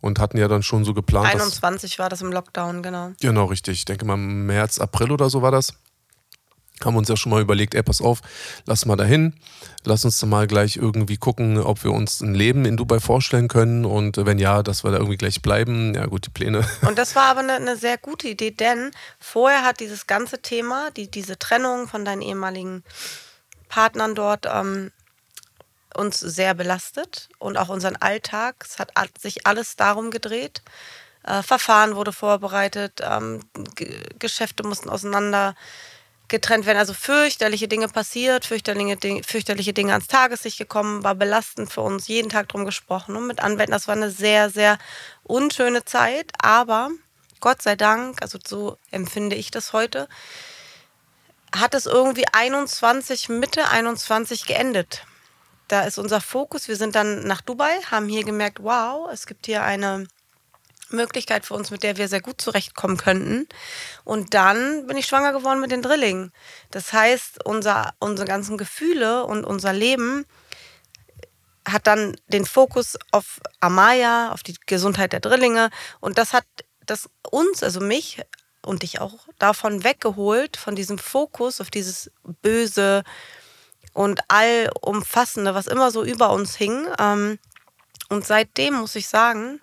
und 0.00 0.18
hatten 0.18 0.36
ja 0.36 0.48
dann 0.48 0.62
schon 0.62 0.84
so 0.84 0.92
geplant. 0.92 1.26
21 1.28 1.90
dass, 1.90 1.98
war 1.98 2.08
das 2.08 2.20
im 2.20 2.32
Lockdown, 2.32 2.82
genau. 2.82 3.12
Genau, 3.20 3.46
richtig. 3.46 3.78
Ich 3.78 3.84
denke 3.84 4.04
mal 4.04 4.16
März, 4.16 4.78
April 4.78 5.12
oder 5.12 5.30
so 5.30 5.42
war 5.42 5.50
das 5.50 5.74
haben 6.82 6.96
uns 6.96 7.08
ja 7.08 7.16
schon 7.16 7.30
mal 7.30 7.40
überlegt, 7.40 7.74
ey, 7.74 7.82
pass 7.82 8.00
auf, 8.00 8.20
lass 8.66 8.84
mal 8.84 8.96
dahin, 8.96 9.34
lass 9.84 10.04
uns 10.04 10.24
mal 10.24 10.46
gleich 10.46 10.76
irgendwie 10.76 11.16
gucken, 11.16 11.58
ob 11.58 11.84
wir 11.84 11.92
uns 11.92 12.20
ein 12.20 12.34
Leben 12.34 12.64
in 12.64 12.76
Dubai 12.76 13.00
vorstellen 13.00 13.48
können 13.48 13.84
und 13.84 14.16
wenn 14.16 14.38
ja, 14.38 14.62
dass 14.62 14.82
wir 14.84 14.90
da 14.90 14.98
irgendwie 14.98 15.16
gleich 15.16 15.40
bleiben. 15.40 15.94
Ja 15.94 16.06
gut, 16.06 16.26
die 16.26 16.30
Pläne. 16.30 16.66
Und 16.82 16.98
das 16.98 17.14
war 17.14 17.24
aber 17.24 17.40
eine, 17.40 17.54
eine 17.54 17.76
sehr 17.76 17.98
gute 17.98 18.28
Idee, 18.28 18.50
denn 18.50 18.90
vorher 19.18 19.62
hat 19.62 19.80
dieses 19.80 20.06
ganze 20.06 20.40
Thema, 20.42 20.90
die, 20.90 21.10
diese 21.10 21.38
Trennung 21.38 21.86
von 21.86 22.04
deinen 22.04 22.22
ehemaligen 22.22 22.82
Partnern 23.68 24.14
dort, 24.14 24.46
ähm, 24.46 24.90
uns 25.94 26.18
sehr 26.18 26.54
belastet 26.54 27.28
und 27.38 27.56
auch 27.56 27.68
unseren 27.68 27.96
Alltag. 27.96 28.56
Es 28.64 28.78
hat 28.78 28.92
sich 29.18 29.46
alles 29.46 29.76
darum 29.76 30.10
gedreht. 30.10 30.62
Äh, 31.22 31.42
Verfahren 31.42 31.94
wurde 31.94 32.12
vorbereitet, 32.12 33.00
ähm, 33.02 33.40
Geschäfte 34.18 34.64
mussten 34.64 34.90
auseinander 34.90 35.54
getrennt 36.28 36.66
werden. 36.66 36.78
Also 36.78 36.94
fürchterliche 36.94 37.68
Dinge 37.68 37.88
passiert, 37.88 38.44
fürchterliche 38.44 38.96
Dinge, 38.96 39.22
fürchterliche 39.24 39.72
Dinge 39.72 39.92
ans 39.92 40.06
Tageslicht 40.06 40.58
gekommen, 40.58 41.04
war 41.04 41.14
belastend 41.14 41.72
für 41.72 41.82
uns, 41.82 42.08
jeden 42.08 42.30
Tag 42.30 42.48
drum 42.48 42.64
gesprochen. 42.64 43.16
Und 43.16 43.26
mit 43.26 43.40
Anwälten, 43.40 43.72
das 43.72 43.88
war 43.88 43.96
eine 43.96 44.10
sehr, 44.10 44.50
sehr 44.50 44.78
unschöne 45.22 45.84
Zeit, 45.84 46.32
aber 46.40 46.90
Gott 47.40 47.62
sei 47.62 47.76
Dank, 47.76 48.22
also 48.22 48.38
so 48.44 48.78
empfinde 48.90 49.36
ich 49.36 49.50
das 49.50 49.72
heute, 49.72 50.08
hat 51.54 51.74
es 51.74 51.86
irgendwie 51.86 52.24
21, 52.32 53.28
Mitte 53.28 53.68
21 53.68 54.46
geendet. 54.46 55.04
Da 55.68 55.82
ist 55.82 55.98
unser 55.98 56.20
Fokus. 56.20 56.68
Wir 56.68 56.76
sind 56.76 56.94
dann 56.94 57.26
nach 57.26 57.40
Dubai, 57.40 57.80
haben 57.90 58.08
hier 58.08 58.24
gemerkt, 58.24 58.62
wow, 58.62 59.08
es 59.12 59.26
gibt 59.26 59.46
hier 59.46 59.62
eine 59.62 60.06
Möglichkeit 60.94 61.44
für 61.44 61.54
uns, 61.54 61.70
mit 61.70 61.82
der 61.82 61.96
wir 61.96 62.08
sehr 62.08 62.20
gut 62.20 62.40
zurechtkommen 62.40 62.96
könnten. 62.96 63.48
Und 64.04 64.34
dann 64.34 64.86
bin 64.86 64.96
ich 64.96 65.06
schwanger 65.06 65.32
geworden 65.32 65.60
mit 65.60 65.70
den 65.70 65.82
Drillingen. 65.82 66.32
Das 66.70 66.92
heißt, 66.92 67.44
unser, 67.44 67.94
unsere 67.98 68.26
ganzen 68.26 68.58
Gefühle 68.58 69.24
und 69.24 69.44
unser 69.44 69.72
Leben 69.72 70.26
hat 71.66 71.86
dann 71.86 72.16
den 72.28 72.44
Fokus 72.44 72.98
auf 73.10 73.40
Amaya, 73.60 74.32
auf 74.32 74.42
die 74.42 74.56
Gesundheit 74.66 75.12
der 75.12 75.20
Drillinge. 75.20 75.70
Und 76.00 76.18
das 76.18 76.32
hat 76.32 76.44
das 76.86 77.08
uns, 77.30 77.62
also 77.62 77.80
mich 77.80 78.20
und 78.62 78.82
dich 78.82 79.00
auch, 79.00 79.26
davon 79.38 79.84
weggeholt, 79.84 80.56
von 80.56 80.74
diesem 80.74 80.98
Fokus 80.98 81.60
auf 81.60 81.70
dieses 81.70 82.10
Böse 82.42 83.04
und 83.92 84.20
Allumfassende, 84.28 85.54
was 85.54 85.66
immer 85.66 85.90
so 85.90 86.04
über 86.04 86.30
uns 86.30 86.56
hing. 86.56 86.86
Ähm, 86.98 87.38
und 88.08 88.26
seitdem 88.26 88.74
muss 88.74 88.94
ich 88.96 89.08
sagen, 89.08 89.60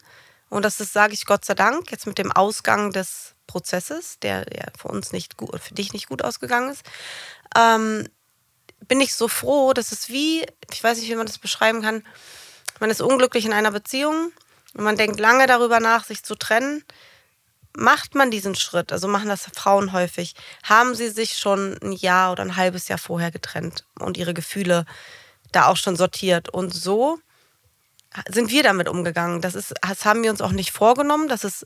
und 0.51 0.65
das 0.65 0.81
ist, 0.81 0.91
sage 0.91 1.13
ich 1.13 1.25
Gott 1.25 1.45
sei 1.45 1.55
Dank, 1.55 1.91
jetzt 1.91 2.05
mit 2.05 2.17
dem 2.17 2.29
Ausgang 2.29 2.91
des 2.91 3.35
Prozesses, 3.47 4.19
der 4.19 4.45
ja 4.53 4.65
für 4.77 4.89
uns 4.89 5.13
nicht 5.13 5.37
gut, 5.37 5.57
für 5.61 5.73
dich 5.73 5.93
nicht 5.93 6.09
gut 6.09 6.21
ausgegangen 6.23 6.69
ist, 6.69 6.83
ähm, 7.55 8.07
bin 8.85 8.99
ich 8.99 9.15
so 9.15 9.29
froh, 9.29 9.71
dass 9.71 9.93
es 9.93 10.09
wie, 10.09 10.45
ich 10.69 10.83
weiß 10.83 10.99
nicht, 10.99 11.09
wie 11.09 11.15
man 11.15 11.25
das 11.25 11.37
beschreiben 11.37 11.81
kann, 11.81 12.03
man 12.81 12.89
ist 12.89 13.01
unglücklich 13.01 13.45
in 13.45 13.53
einer 13.53 13.71
Beziehung 13.71 14.33
und 14.73 14.83
man 14.83 14.97
denkt 14.97 15.21
lange 15.21 15.47
darüber 15.47 15.79
nach, 15.79 16.03
sich 16.03 16.23
zu 16.23 16.35
trennen. 16.35 16.83
Macht 17.73 18.15
man 18.15 18.29
diesen 18.29 18.55
Schritt, 18.55 18.91
also 18.91 19.07
machen 19.07 19.29
das 19.29 19.47
Frauen 19.55 19.93
häufig, 19.93 20.35
haben 20.63 20.95
sie 20.95 21.07
sich 21.09 21.37
schon 21.37 21.77
ein 21.81 21.93
Jahr 21.93 22.33
oder 22.33 22.43
ein 22.43 22.57
halbes 22.57 22.89
Jahr 22.89 22.99
vorher 22.99 23.31
getrennt 23.31 23.85
und 23.97 24.17
ihre 24.17 24.33
Gefühle 24.33 24.85
da 25.53 25.67
auch 25.67 25.77
schon 25.77 25.95
sortiert. 25.95 26.49
Und 26.49 26.73
so 26.73 27.19
sind 28.29 28.49
wir 28.51 28.63
damit 28.63 28.89
umgegangen. 28.89 29.41
Das, 29.41 29.55
ist, 29.55 29.73
das 29.81 30.05
haben 30.05 30.23
wir 30.23 30.31
uns 30.31 30.41
auch 30.41 30.51
nicht 30.51 30.71
vorgenommen. 30.71 31.27
Das 31.27 31.43
ist 31.43 31.65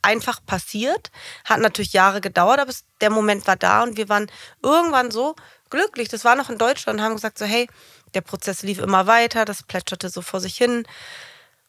einfach 0.00 0.44
passiert. 0.44 1.10
Hat 1.44 1.60
natürlich 1.60 1.92
Jahre 1.92 2.20
gedauert, 2.20 2.60
aber 2.60 2.72
der 3.00 3.10
Moment 3.10 3.46
war 3.46 3.56
da 3.56 3.82
und 3.82 3.96
wir 3.96 4.08
waren 4.08 4.30
irgendwann 4.62 5.10
so 5.10 5.36
glücklich. 5.70 6.08
Das 6.08 6.24
war 6.24 6.36
noch 6.36 6.50
in 6.50 6.58
Deutschland 6.58 6.98
und 6.98 7.04
haben 7.04 7.14
gesagt, 7.14 7.38
so 7.38 7.44
hey, 7.44 7.68
der 8.14 8.20
Prozess 8.20 8.62
lief 8.62 8.78
immer 8.78 9.06
weiter, 9.06 9.44
das 9.44 9.62
plätscherte 9.62 10.08
so 10.08 10.20
vor 10.22 10.40
sich 10.40 10.56
hin. 10.56 10.84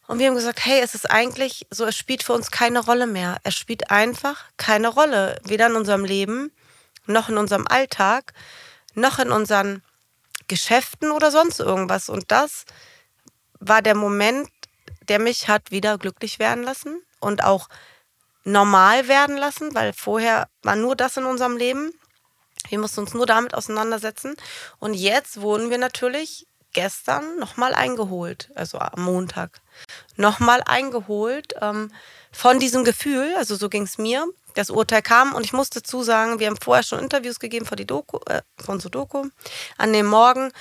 Und 0.07 0.19
wir 0.19 0.27
haben 0.27 0.36
gesagt, 0.36 0.65
hey, 0.65 0.81
es 0.81 0.95
ist 0.95 1.09
eigentlich 1.09 1.65
so, 1.69 1.86
es 1.86 1.95
spielt 1.95 2.23
für 2.23 2.33
uns 2.33 2.51
keine 2.51 2.79
Rolle 2.79 3.07
mehr. 3.07 3.38
Es 3.43 3.55
spielt 3.55 3.89
einfach 3.89 4.45
keine 4.57 4.89
Rolle, 4.89 5.39
weder 5.45 5.67
in 5.67 5.75
unserem 5.75 6.03
Leben, 6.03 6.51
noch 7.05 7.29
in 7.29 7.38
unserem 7.38 7.67
Alltag, 7.67 8.33
noch 8.95 9.19
in 9.19 9.31
unseren 9.31 9.81
Geschäften 10.49 11.12
oder 11.12 11.31
sonst 11.31 11.62
irgendwas. 11.62 12.09
Und 12.09 12.31
das 12.31 12.65
war 13.67 13.82
der 13.82 13.95
Moment, 13.95 14.49
der 15.08 15.19
mich 15.19 15.47
hat 15.47 15.71
wieder 15.71 15.97
glücklich 15.97 16.39
werden 16.39 16.63
lassen 16.63 17.02
und 17.19 17.43
auch 17.43 17.67
normal 18.43 19.08
werden 19.08 19.38
lassen, 19.38 19.73
weil 19.73 19.93
vorher 19.93 20.47
war 20.63 20.76
nur 20.76 20.95
das 20.95 21.17
in 21.17 21.26
unserem 21.26 21.58
Leben. 21.58 21.91
Wir 22.69 22.80
mussten 22.80 23.02
uns 23.02 23.13
nur 23.13 23.26
damit 23.26 23.54
auseinandersetzen. 23.54 24.36
Und 24.80 24.93
jetzt 24.93 25.41
wurden 25.41 25.69
wir 25.69 25.78
natürlich 25.78 26.47
gestern 26.73 27.38
nochmal 27.38 27.73
eingeholt, 27.73 28.49
also 28.56 28.80
am 28.80 29.04
Montag, 29.04 29.62
nochmal 30.15 30.62
eingeholt 30.65 31.54
ähm, 31.62 31.91
von 32.32 32.60
diesem 32.60 32.84
Gefühl. 32.84 33.34
Also 33.38 33.56
so 33.56 33.69
ging 33.69 33.84
es 33.84 33.97
mir. 33.97 34.26
Das 34.56 34.69
Urteil 34.69 35.02
kam 35.02 35.34
und 35.34 35.45
ich 35.45 35.54
musste 35.54 35.82
zusagen, 35.82 36.39
wir 36.39 36.47
haben 36.47 36.58
vorher 36.62 36.84
schon 36.84 36.99
Interviews 36.99 37.39
gegeben 37.39 37.65
für 37.65 37.76
die 37.76 37.88
Doku, 37.88 38.19
äh, 38.28 38.41
von 38.63 38.80
Sudoku 38.80 39.30
an 39.78 39.93
dem 39.93 40.06
Morgen. 40.06 40.52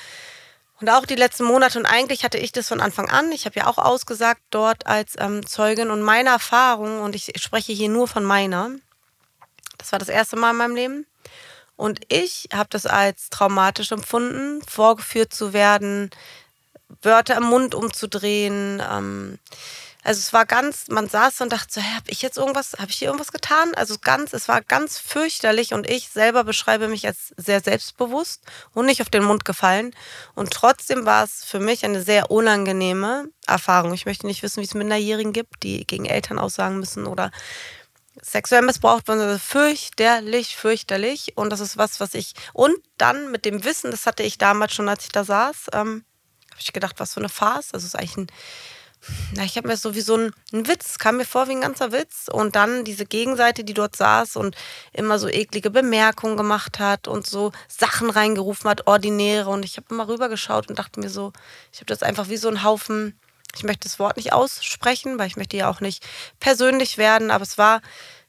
Und 0.83 0.91
auch 0.91 1.07
die 1.07 1.15
letzten 1.15 1.45
Monate, 1.45 1.79
und 1.79 1.87
eigentlich 1.87 2.25
hatte 2.25 2.39
ich 2.39 2.51
das 2.51 2.67
von 2.67 2.81
Anfang 2.81 3.09
an, 3.09 3.31
ich 3.31 3.47
habe 3.47 3.55
ja 3.55 3.69
auch 3.69 3.79
ausgesagt 3.79 4.43
dort 4.51 4.85
als 4.89 5.15
ähm, 5.17 5.47
Zeugin. 5.47 5.93
Und 5.93 6.03
meine 6.03 6.31
Erfahrung, 6.31 7.03
und 7.03 7.15
ich 7.15 7.31
spreche 7.37 7.73
hier 7.73 7.89
nur 7.89 8.09
von 8.09 8.25
meiner, 8.25 8.69
das 9.79 9.93
war 9.93 10.01
das 10.01 10.09
erste 10.09 10.35
Mal 10.35 10.51
in 10.51 10.57
meinem 10.57 10.75
Leben. 10.75 11.07
Und 11.77 12.01
ich 12.09 12.49
habe 12.53 12.69
das 12.69 12.87
als 12.87 13.31
traumatisch 13.31 13.93
empfunden, 13.93 14.61
vorgeführt 14.69 15.33
zu 15.33 15.53
werden, 15.53 16.11
Wörter 17.01 17.37
im 17.37 17.45
Mund 17.45 17.77
umzudrehen, 17.77 18.83
ähm, 18.85 19.39
also 20.05 20.19
es 20.19 20.33
war 20.33 20.47
ganz, 20.47 20.89
man 20.89 21.09
saß 21.09 21.43
und 21.43 21.53
dachte 21.53 21.75
so, 21.75 21.81
hey, 21.81 21.95
habe 21.95 22.11
ich 22.11 22.23
jetzt 22.23 22.37
irgendwas, 22.37 22.73
habe 22.79 22.91
ich 22.91 22.99
hier 22.99 23.09
irgendwas 23.09 23.31
getan? 23.31 23.73
Also 23.75 23.97
ganz, 24.01 24.33
es 24.33 24.49
war 24.49 24.61
ganz 24.61 24.99
fürchterlich 24.99 25.75
und 25.75 25.89
ich 25.89 26.09
selber 26.09 26.43
beschreibe 26.43 26.89
mich 26.89 27.07
als 27.07 27.33
sehr 27.37 27.61
selbstbewusst 27.61 28.43
und 28.75 28.87
nicht 28.87 29.01
auf 29.01 29.11
den 29.11 29.23
Mund 29.23 29.45
gefallen. 29.45 29.95
Und 30.35 30.51
trotzdem 30.51 31.07
war 31.07 31.23
es 31.23 31.45
für 31.45 31.61
mich 31.61 31.85
eine 31.85 32.03
sehr 32.03 32.33
unangenehme 32.33 33.29
Erfahrung. 33.47 33.95
Ich 33.95 34.05
möchte 34.05 34.27
nicht 34.27 34.43
wissen, 34.43 34.61
wie 34.61 34.67
es 34.67 34.75
Minderjährigen 34.75 35.33
gibt, 35.33 35.63
die 35.63 35.87
gegen 35.87 36.07
Eltern 36.07 36.41
aussagen 36.41 36.81
müssen 36.81 37.07
oder 37.07 37.31
sexuell 38.21 38.63
missbraucht 38.63 39.07
wurden. 39.07 39.21
Also 39.21 39.39
fürchterlich, 39.39 40.57
fürchterlich. 40.57 41.37
Und 41.37 41.51
das 41.51 41.61
ist 41.61 41.77
was, 41.77 42.01
was 42.01 42.15
ich. 42.15 42.35
Und 42.53 42.75
dann 42.99 43.31
mit 43.31 43.45
dem 43.45 43.63
Wissen, 43.63 43.93
das 43.93 44.07
hatte 44.07 44.25
ich 44.25 44.37
damals 44.37 44.75
schon, 44.75 44.89
als 44.89 45.05
ich 45.05 45.13
da 45.13 45.23
saß, 45.23 45.69
ähm, 45.75 46.05
habe 46.51 46.61
ich 46.61 46.73
gedacht, 46.73 46.97
was 46.99 47.15
für 47.15 47.21
eine 47.21 47.29
Farce. 47.29 47.73
Also 47.73 47.87
es 47.87 47.95
ist 47.95 47.99
eigentlich 47.99 48.17
ein 48.17 48.27
na, 49.35 49.45
ich 49.45 49.57
habe 49.57 49.69
mir 49.69 49.77
so 49.77 49.95
wie 49.95 50.01
so 50.01 50.17
ein, 50.17 50.33
ein, 50.53 50.69
Witz, 50.69 50.99
kam 50.99 51.17
mir 51.17 51.25
vor 51.25 51.49
wie 51.49 51.53
ein 51.53 51.61
ganzer 51.61 51.91
Witz. 51.91 52.29
Und 52.31 52.55
dann 52.55 52.85
diese 52.85 53.05
Gegenseite, 53.05 53.65
die 53.65 53.75
dort 53.75 53.97
saß 53.97 54.37
und 54.37 54.57
immer 54.93 55.19
so 55.19 55.29
eklige 55.29 55.71
Bemerkungen 55.71 56.37
gemacht 56.37 56.79
hat 56.79 57.09
und 57.09 57.27
so 57.27 57.53
Sachen 57.69 58.11
reingerufen 58.11 58.71
hat, 58.71 58.87
ordinäre. 58.87 59.51
Und 59.51 59.65
ich 59.65 59.77
habe 59.77 59.87
immer 59.91 60.09
rübergeschaut 60.09 60.69
und 60.69 60.79
dachte 60.79 61.01
mir 61.01 61.11
so, 61.11 61.33
ich 61.73 61.79
habe 61.79 61.87
das 61.87 62.03
einfach 62.03 62.29
wie 62.29 62.37
so 62.37 62.49
ein 62.49 62.63
Haufen 62.63 63.19
Ich 63.57 63.65
möchte 63.65 63.89
das 63.89 63.99
Wort 63.99 64.17
nicht 64.17 64.33
aussprechen, 64.33 65.19
weil 65.19 65.27
ich 65.27 65.37
möchte 65.37 65.57
ja 65.57 65.69
auch 65.69 65.81
nicht 65.81 66.07
persönlich 66.39 66.97
werden, 66.97 67.31
aber 67.31 67.43
es 67.43 67.59
war, 67.59 67.83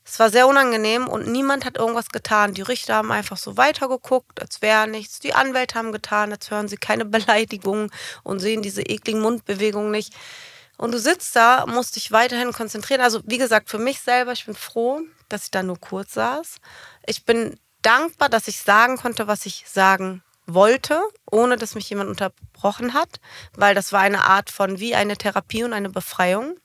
es 0.04 0.20
war 0.20 0.30
sehr 0.30 0.48
unangenehm 0.48 1.08
und 1.08 1.28
niemand 1.28 1.66
hat 1.66 1.78
irgendwas 1.78 2.10
getan. 2.10 2.54
Die 2.56 2.62
Richter 2.62 2.96
haben 2.96 3.12
einfach 3.12 3.38
so 3.38 3.58
weitergeguckt, 3.58 4.42
als 4.42 4.62
wäre 4.62 4.88
nichts. 4.88 5.20
Die 5.20 5.34
Anwälte 5.34 5.76
haben 5.76 5.92
getan, 5.92 6.34
als 6.34 6.50
hören 6.50 6.68
sie 6.68 6.78
keine 6.78 7.06
Beleidigungen 7.18 7.92
und 8.24 8.40
sehen 8.40 8.64
diese 8.64 8.82
ekligen 8.82 9.22
Mundbewegungen 9.22 9.92
nicht. 9.92 10.14
Und 10.78 10.92
du 10.92 11.00
sitzt 11.00 11.36
da, 11.36 11.66
musst 11.68 11.96
dich 11.96 12.12
weiterhin 12.12 12.52
konzentrieren. 12.52 13.02
Also 13.02 13.22
wie 13.26 13.38
gesagt, 13.38 13.70
für 13.70 13.78
mich 13.78 14.00
selber, 14.00 14.32
ich 14.34 14.46
bin 14.46 14.56
froh, 14.56 15.02
dass 15.30 15.46
ich 15.46 15.52
da 15.52 15.64
nur 15.64 15.80
kurz 15.80 16.14
saß. 16.14 16.58
Ich 17.06 17.26
bin 17.26 17.60
dankbar, 17.82 18.30
dass 18.30 18.48
ich 18.48 18.60
sagen 18.60 18.98
konnte, 18.98 19.28
was 19.28 19.46
ich 19.46 19.66
sagen 19.68 20.24
wollte, 20.46 21.02
ohne 21.32 21.56
dass 21.58 21.76
mich 21.76 21.90
jemand 21.90 22.10
unterbrochen 22.10 22.94
hat, 22.94 23.20
weil 23.56 23.76
das 23.76 23.94
war 23.94 24.02
eine 24.02 24.26
Art 24.26 24.50
von 24.50 24.80
wie 24.80 24.96
eine 24.96 25.18
Therapie 25.18 25.64
und 25.64 25.74
eine 25.74 25.90
Befreiung. 25.90 26.58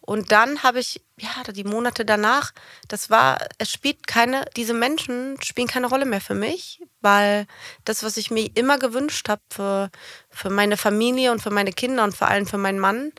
Und 0.00 0.32
dann 0.32 0.62
habe 0.62 0.80
ich, 0.80 1.02
ja, 1.18 1.42
die 1.52 1.64
Monate 1.64 2.04
danach, 2.04 2.52
das 2.88 3.10
war, 3.10 3.38
es 3.58 3.70
spielt 3.70 4.06
keine, 4.06 4.44
diese 4.56 4.74
Menschen 4.74 5.40
spielen 5.42 5.68
keine 5.68 5.88
Rolle 5.88 6.06
mehr 6.06 6.20
für 6.20 6.34
mich, 6.34 6.82
weil 7.00 7.46
das, 7.84 8.02
was 8.02 8.16
ich 8.16 8.30
mir 8.30 8.50
immer 8.54 8.78
gewünscht 8.78 9.28
habe 9.28 9.42
für, 9.50 9.90
für 10.30 10.50
meine 10.50 10.76
Familie 10.76 11.32
und 11.32 11.42
für 11.42 11.50
meine 11.50 11.72
Kinder 11.72 12.04
und 12.04 12.16
vor 12.16 12.28
allem 12.28 12.46
für 12.46 12.58
meinen 12.58 12.78
Mann, 12.78 13.12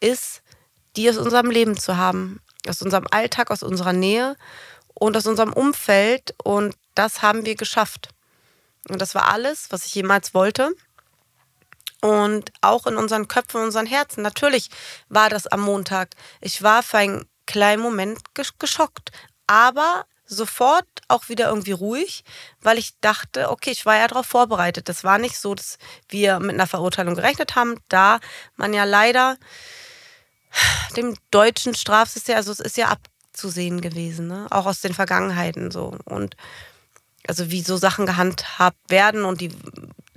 ist, 0.00 0.42
die 0.96 1.08
aus 1.08 1.16
unserem 1.16 1.50
Leben 1.50 1.76
zu 1.76 1.96
haben, 1.96 2.40
aus 2.68 2.82
unserem 2.82 3.06
Alltag, 3.10 3.50
aus 3.50 3.62
unserer 3.62 3.92
Nähe 3.92 4.36
und 4.92 5.16
aus 5.16 5.26
unserem 5.26 5.52
Umfeld. 5.52 6.34
Und 6.42 6.74
das 6.94 7.22
haben 7.22 7.44
wir 7.44 7.54
geschafft. 7.54 8.08
Und 8.88 9.00
das 9.00 9.14
war 9.14 9.28
alles, 9.28 9.68
was 9.70 9.86
ich 9.86 9.94
jemals 9.94 10.34
wollte. 10.34 10.72
Und 12.04 12.52
auch 12.60 12.86
in 12.86 12.98
unseren 12.98 13.28
Köpfen, 13.28 13.62
unseren 13.62 13.86
Herzen. 13.86 14.22
Natürlich 14.22 14.68
war 15.08 15.30
das 15.30 15.46
am 15.46 15.62
Montag. 15.62 16.10
Ich 16.42 16.62
war 16.62 16.82
für 16.82 16.98
einen 16.98 17.24
kleinen 17.46 17.80
Moment 17.80 18.18
geschockt. 18.58 19.10
Aber 19.46 20.04
sofort 20.26 20.86
auch 21.08 21.30
wieder 21.30 21.48
irgendwie 21.48 21.72
ruhig, 21.72 22.22
weil 22.60 22.76
ich 22.76 23.00
dachte, 23.00 23.48
okay, 23.48 23.70
ich 23.70 23.86
war 23.86 23.96
ja 23.96 24.06
darauf 24.06 24.26
vorbereitet. 24.26 24.90
Das 24.90 25.02
war 25.02 25.16
nicht 25.16 25.38
so, 25.38 25.54
dass 25.54 25.78
wir 26.10 26.40
mit 26.40 26.50
einer 26.50 26.66
Verurteilung 26.66 27.14
gerechnet 27.14 27.56
haben, 27.56 27.76
da 27.88 28.20
man 28.56 28.74
ja 28.74 28.84
leider 28.84 29.38
dem 30.98 31.16
deutschen 31.30 31.74
Strafsystem, 31.74 32.36
also 32.36 32.52
es 32.52 32.60
ist 32.60 32.76
ja 32.76 32.88
abzusehen 32.88 33.80
gewesen, 33.80 34.26
ne? 34.26 34.46
auch 34.50 34.66
aus 34.66 34.82
den 34.82 34.92
Vergangenheiten 34.92 35.70
so. 35.70 35.96
Und 36.04 36.36
also 37.26 37.50
wie 37.50 37.62
so 37.62 37.78
Sachen 37.78 38.04
gehandhabt 38.04 38.90
werden 38.90 39.24
und 39.24 39.40
die 39.40 39.50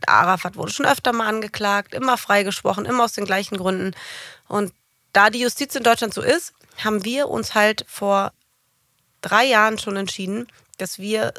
Arafat 0.08 0.56
wurde 0.56 0.72
schon 0.72 0.86
öfter 0.86 1.13
mal 1.13 1.28
angeklagt, 1.28 1.93
immer 1.93 2.17
freigesprochen, 2.17 2.86
immer 2.86 3.04
aus 3.04 3.13
den 3.13 3.26
gleichen 3.26 3.58
Gründen. 3.58 3.96
Und 4.48 4.74
da 5.13 5.30
die 5.30 5.39
Justiz 5.39 5.76
in 5.76 5.84
Deutschland 5.84 6.13
so 6.13 6.22
ist, 6.22 6.54
haben 6.84 7.04
wir 7.04 7.30
uns 7.30 7.56
halt 7.56 7.86
vor 7.88 8.32
drei 9.22 9.46
Jahren 9.46 9.80
schon 9.80 9.98
entschieden, 9.98 10.48
dass 10.78 11.00
wir 11.00 11.34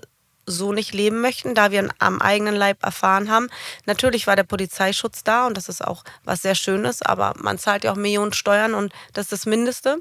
so 0.47 0.73
nicht 0.73 0.95
leben 0.95 1.21
möchten, 1.21 1.55
da 1.55 1.71
wir 1.71 1.89
am 1.99 2.21
eigenen 2.21 2.57
Leib 2.57 2.83
erfahren 2.83 3.31
haben. 3.31 3.49
Natürlich 3.85 4.27
war 4.27 4.35
der 4.35 4.45
Polizeischutz 4.45 5.23
da 5.23 5.47
und 5.47 5.57
das 5.57 5.69
ist 5.69 5.85
auch 5.85 6.05
was 6.25 6.43
sehr 6.43 6.55
Schönes, 6.55 7.03
aber 7.03 7.35
man 7.37 7.59
zahlt 7.59 7.85
ja 7.85 7.93
auch 7.93 7.97
Millionen 7.97 8.33
Steuern 8.33 8.75
und 8.75 8.93
das 9.13 9.27
ist 9.27 9.33
das 9.33 9.47
Mindeste. 9.47 9.99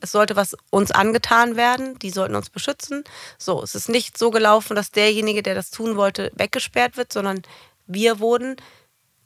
Es 0.00 0.12
sollte 0.12 0.36
was 0.36 0.56
uns 0.70 0.90
angetan 0.90 1.56
werden, 1.56 1.98
die 1.98 2.10
sollten 2.10 2.34
uns 2.34 2.50
beschützen. 2.50 3.04
So, 3.38 3.62
es 3.62 3.74
ist 3.74 3.88
nicht 3.88 4.18
so 4.18 4.30
gelaufen, 4.30 4.74
dass 4.74 4.90
derjenige, 4.90 5.42
der 5.42 5.54
das 5.54 5.70
tun 5.70 5.96
wollte, 5.96 6.30
weggesperrt 6.34 6.96
wird, 6.96 7.12
sondern 7.12 7.42
wir 7.86 8.20
wurden 8.20 8.56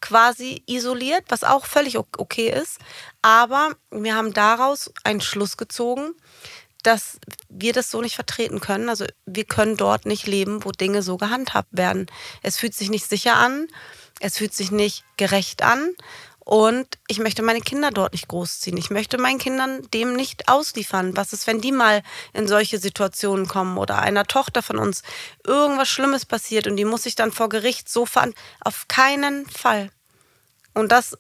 quasi 0.01 0.63
isoliert, 0.67 1.25
was 1.29 1.45
auch 1.45 1.67
völlig 1.67 1.99
okay 1.99 2.51
ist. 2.51 2.79
Aber 3.23 3.75
wir 3.91 4.15
haben 4.15 4.33
daraus 4.33 4.93
einen 5.05 5.21
Schluss 5.21 5.57
gezogen, 5.57 6.15
dass 6.83 7.19
wir 7.49 7.73
das 7.73 7.91
so 7.91 8.01
nicht 8.01 8.15
vertreten 8.15 8.61
können. 8.61 8.89
Also 8.89 9.05
wir 9.27 9.45
können 9.45 9.77
dort 9.77 10.07
nicht 10.07 10.27
leben, 10.27 10.65
wo 10.65 10.71
Dinge 10.71 11.03
so 11.03 11.17
gehandhabt 11.17 11.69
werden. 11.73 12.07
Es 12.43 12.57
fühlt 12.59 12.75
sich 12.75 12.91
nicht 12.91 13.09
sicher 13.09 13.37
an, 13.37 13.69
es 14.21 14.39
fühlt 14.39 14.55
sich 14.55 14.71
nicht 14.71 15.05
gerecht 15.17 15.63
an. 15.63 15.93
Und 16.49 16.99
ich 17.09 17.19
möchte 17.19 17.43
meine 17.43 17.61
Kinder 17.61 17.91
dort 17.91 18.15
nicht 18.15 18.27
großziehen. 18.27 18.79
Ich 18.79 18.89
möchte 18.89 19.19
meinen 19.19 19.37
Kindern 19.37 19.83
dem 19.93 20.15
nicht 20.15 20.49
ausliefern. 20.49 21.15
Was 21.15 21.35
ist, 21.35 21.47
wenn 21.47 21.61
die 21.61 21.73
mal 21.73 22.03
in 22.33 22.49
solche 22.49 22.79
Situationen 22.79 23.47
kommen 23.47 23.77
oder 23.77 23.99
einer 23.99 24.25
Tochter 24.25 24.63
von 24.63 24.79
uns 24.79 25.03
irgendwas 25.45 25.91
Schlimmes 25.91 26.25
passiert 26.25 26.67
und 26.67 26.77
die 26.77 26.87
muss 26.87 27.03
sich 27.03 27.17
dann 27.17 27.33
vor 27.33 27.51
Gericht 27.51 27.91
so 27.91 28.07
fahren? 28.07 28.33
Auf 28.63 28.89
keinen 28.89 29.45
Fall. 29.51 29.91
Und 30.73 30.91
das 30.91 31.19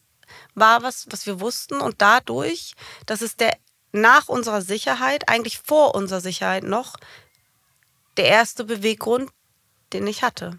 war 0.54 0.82
was, 0.82 1.06
was 1.10 1.26
wir 1.26 1.40
wussten. 1.40 1.74
Und 1.74 2.00
dadurch, 2.00 2.72
das 3.04 3.20
ist 3.20 3.40
der 3.40 3.54
nach 3.92 4.28
unserer 4.28 4.62
Sicherheit, 4.62 5.28
eigentlich 5.28 5.58
vor 5.58 5.94
unserer 5.94 6.22
Sicherheit 6.22 6.64
noch, 6.64 6.96
der 8.16 8.28
erste 8.28 8.64
Beweggrund, 8.64 9.30
den 9.92 10.06
ich 10.06 10.22
hatte. 10.22 10.58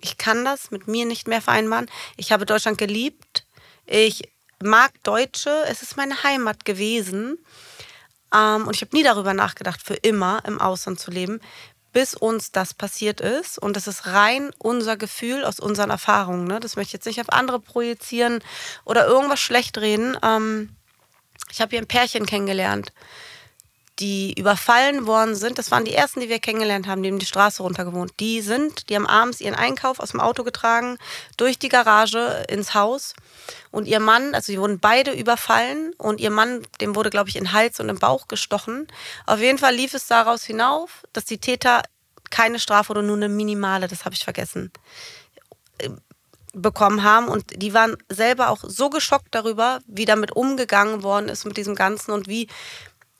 Ich 0.00 0.18
kann 0.18 0.44
das 0.44 0.70
mit 0.70 0.86
mir 0.86 1.04
nicht 1.04 1.26
mehr 1.26 1.42
vereinbaren. 1.42 1.90
Ich 2.16 2.30
habe 2.30 2.46
Deutschland 2.46 2.78
geliebt. 2.78 3.33
Ich 3.86 4.22
mag 4.62 4.92
Deutsche. 5.02 5.64
Es 5.68 5.82
ist 5.82 5.96
meine 5.96 6.22
Heimat 6.22 6.64
gewesen. 6.64 7.38
Ähm, 8.34 8.66
und 8.66 8.74
ich 8.74 8.82
habe 8.82 8.96
nie 8.96 9.02
darüber 9.02 9.34
nachgedacht, 9.34 9.80
für 9.82 9.94
immer 9.94 10.42
im 10.46 10.60
Ausland 10.60 10.98
zu 10.98 11.10
leben, 11.10 11.40
bis 11.92 12.14
uns 12.14 12.50
das 12.50 12.74
passiert 12.74 13.20
ist. 13.20 13.58
Und 13.58 13.76
das 13.76 13.86
ist 13.86 14.06
rein 14.06 14.50
unser 14.58 14.96
Gefühl 14.96 15.44
aus 15.44 15.60
unseren 15.60 15.90
Erfahrungen. 15.90 16.46
Ne? 16.46 16.60
Das 16.60 16.76
möchte 16.76 16.88
ich 16.88 16.92
jetzt 16.94 17.06
nicht 17.06 17.20
auf 17.20 17.32
andere 17.32 17.60
projizieren 17.60 18.42
oder 18.84 19.06
irgendwas 19.06 19.40
schlecht 19.40 19.78
reden. 19.78 20.16
Ähm, 20.22 20.76
ich 21.50 21.60
habe 21.60 21.70
hier 21.70 21.80
ein 21.80 21.86
Pärchen 21.86 22.26
kennengelernt, 22.26 22.92
die 24.00 24.34
überfallen 24.38 25.06
worden 25.06 25.34
sind. 25.34 25.58
Das 25.58 25.70
waren 25.70 25.84
die 25.84 25.94
ersten, 25.94 26.20
die 26.20 26.28
wir 26.28 26.40
kennengelernt 26.40 26.86
haben, 26.86 27.02
die 27.02 27.10
haben 27.10 27.18
die 27.18 27.26
Straße 27.26 27.62
runter 27.62 27.84
gewohnt. 27.84 28.12
Die 28.18 28.40
sind, 28.40 28.88
die 28.88 28.96
haben 28.96 29.06
abends 29.06 29.40
ihren 29.40 29.54
Einkauf 29.54 30.00
aus 30.00 30.10
dem 30.10 30.20
Auto 30.20 30.42
getragen, 30.42 30.98
durch 31.36 31.58
die 31.58 31.68
Garage 31.68 32.44
ins 32.48 32.74
Haus. 32.74 33.14
Und 33.70 33.86
ihr 33.86 34.00
Mann, 34.00 34.34
also 34.34 34.46
sie 34.46 34.58
wurden 34.58 34.80
beide 34.80 35.12
überfallen 35.12 35.92
und 35.98 36.20
ihr 36.20 36.30
Mann, 36.30 36.66
dem 36.80 36.96
wurde, 36.96 37.10
glaube 37.10 37.28
ich, 37.28 37.36
in 37.36 37.52
Hals 37.52 37.78
und 37.78 37.88
im 37.88 37.98
Bauch 37.98 38.26
gestochen. 38.26 38.88
Auf 39.26 39.40
jeden 39.40 39.58
Fall 39.58 39.74
lief 39.74 39.94
es 39.94 40.06
daraus 40.06 40.44
hinauf, 40.44 41.04
dass 41.12 41.24
die 41.24 41.38
Täter 41.38 41.82
keine 42.30 42.58
Strafe 42.58 42.90
oder 42.90 43.02
nur 43.02 43.16
eine 43.16 43.28
minimale, 43.28 43.86
das 43.86 44.04
habe 44.04 44.14
ich 44.14 44.24
vergessen, 44.24 44.72
bekommen 46.54 47.02
haben 47.02 47.28
und 47.28 47.62
die 47.62 47.74
waren 47.74 47.96
selber 48.08 48.48
auch 48.48 48.62
so 48.62 48.88
geschockt 48.88 49.34
darüber, 49.34 49.80
wie 49.86 50.04
damit 50.04 50.32
umgegangen 50.32 51.02
worden 51.02 51.28
ist 51.28 51.44
mit 51.44 51.56
diesem 51.56 51.74
Ganzen 51.74 52.12
und 52.12 52.28
wie, 52.28 52.48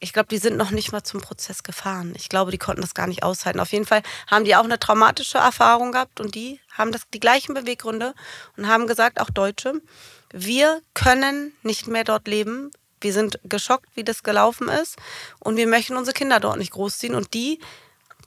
ich 0.04 0.12
glaube, 0.12 0.28
die 0.28 0.38
sind 0.38 0.58
noch 0.58 0.70
nicht 0.70 0.92
mal 0.92 1.02
zum 1.02 1.22
Prozess 1.22 1.62
gefahren. 1.62 2.12
Ich 2.14 2.28
glaube, 2.28 2.50
die 2.50 2.58
konnten 2.58 2.82
das 2.82 2.92
gar 2.92 3.06
nicht 3.06 3.22
aushalten. 3.22 3.58
Auf 3.58 3.72
jeden 3.72 3.86
Fall 3.86 4.02
haben 4.30 4.44
die 4.44 4.54
auch 4.54 4.64
eine 4.64 4.78
traumatische 4.78 5.38
Erfahrung 5.38 5.92
gehabt 5.92 6.20
und 6.20 6.34
die 6.34 6.60
haben 6.72 6.92
das, 6.92 7.08
die 7.12 7.20
gleichen 7.20 7.54
Beweggründe 7.54 8.14
und 8.58 8.68
haben 8.68 8.86
gesagt, 8.86 9.18
auch 9.18 9.30
Deutsche, 9.30 9.80
wir 10.30 10.82
können 10.92 11.52
nicht 11.62 11.86
mehr 11.86 12.04
dort 12.04 12.28
leben. 12.28 12.70
Wir 13.00 13.14
sind 13.14 13.40
geschockt, 13.44 13.88
wie 13.94 14.04
das 14.04 14.22
gelaufen 14.22 14.68
ist 14.68 14.96
und 15.40 15.56
wir 15.56 15.66
möchten 15.66 15.96
unsere 15.96 16.14
Kinder 16.14 16.38
dort 16.38 16.58
nicht 16.58 16.72
großziehen 16.72 17.14
und 17.14 17.32
die 17.32 17.58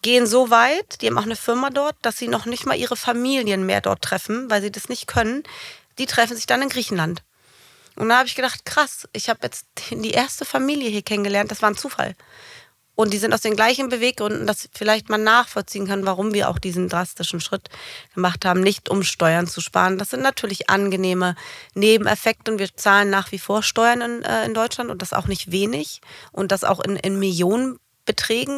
gehen 0.01 0.25
so 0.25 0.49
weit, 0.49 1.01
die 1.01 1.07
haben 1.07 1.17
auch 1.19 1.23
eine 1.23 1.35
Firma 1.35 1.69
dort, 1.69 1.95
dass 2.01 2.17
sie 2.17 2.27
noch 2.27 2.45
nicht 2.45 2.65
mal 2.65 2.77
ihre 2.77 2.95
Familien 2.95 3.67
mehr 3.67 3.81
dort 3.81 4.01
treffen, 4.01 4.49
weil 4.49 4.63
sie 4.63 4.71
das 4.71 4.89
nicht 4.89 5.05
können. 5.05 5.43
Die 5.99 6.07
treffen 6.07 6.35
sich 6.35 6.47
dann 6.47 6.63
in 6.63 6.69
Griechenland. 6.69 7.21
Und 7.97 8.09
da 8.09 8.19
habe 8.19 8.27
ich 8.27 8.35
gedacht, 8.35 8.65
krass, 8.65 9.07
ich 9.13 9.29
habe 9.29 9.39
jetzt 9.43 9.65
die 9.89 10.11
erste 10.11 10.45
Familie 10.45 10.89
hier 10.89 11.01
kennengelernt, 11.01 11.51
das 11.51 11.61
war 11.61 11.69
ein 11.69 11.77
Zufall. 11.77 12.15
Und 12.95 13.13
die 13.13 13.19
sind 13.19 13.31
aus 13.31 13.41
den 13.41 13.55
gleichen 13.55 13.89
Beweggründen, 13.89 14.47
dass 14.47 14.69
vielleicht 14.73 15.07
man 15.07 15.23
nachvollziehen 15.23 15.87
kann, 15.87 16.05
warum 16.07 16.33
wir 16.33 16.49
auch 16.49 16.57
diesen 16.57 16.89
drastischen 16.89 17.39
Schritt 17.39 17.69
gemacht 18.15 18.43
haben, 18.43 18.61
nicht 18.61 18.89
um 18.89 19.03
Steuern 19.03 19.45
zu 19.45 19.61
sparen. 19.61 19.99
Das 19.99 20.09
sind 20.09 20.23
natürlich 20.23 20.71
angenehme 20.71 21.35
Nebeneffekte 21.75 22.51
und 22.51 22.57
wir 22.57 22.75
zahlen 22.75 23.11
nach 23.11 23.31
wie 23.31 23.37
vor 23.37 23.61
Steuern 23.61 24.01
in, 24.01 24.23
äh, 24.23 24.45
in 24.45 24.55
Deutschland 24.55 24.89
und 24.89 25.03
das 25.03 25.13
auch 25.13 25.27
nicht 25.27 25.51
wenig 25.51 26.01
und 26.31 26.51
das 26.51 26.63
auch 26.63 26.79
in, 26.79 26.95
in 26.95 27.19
Millionen 27.19 27.77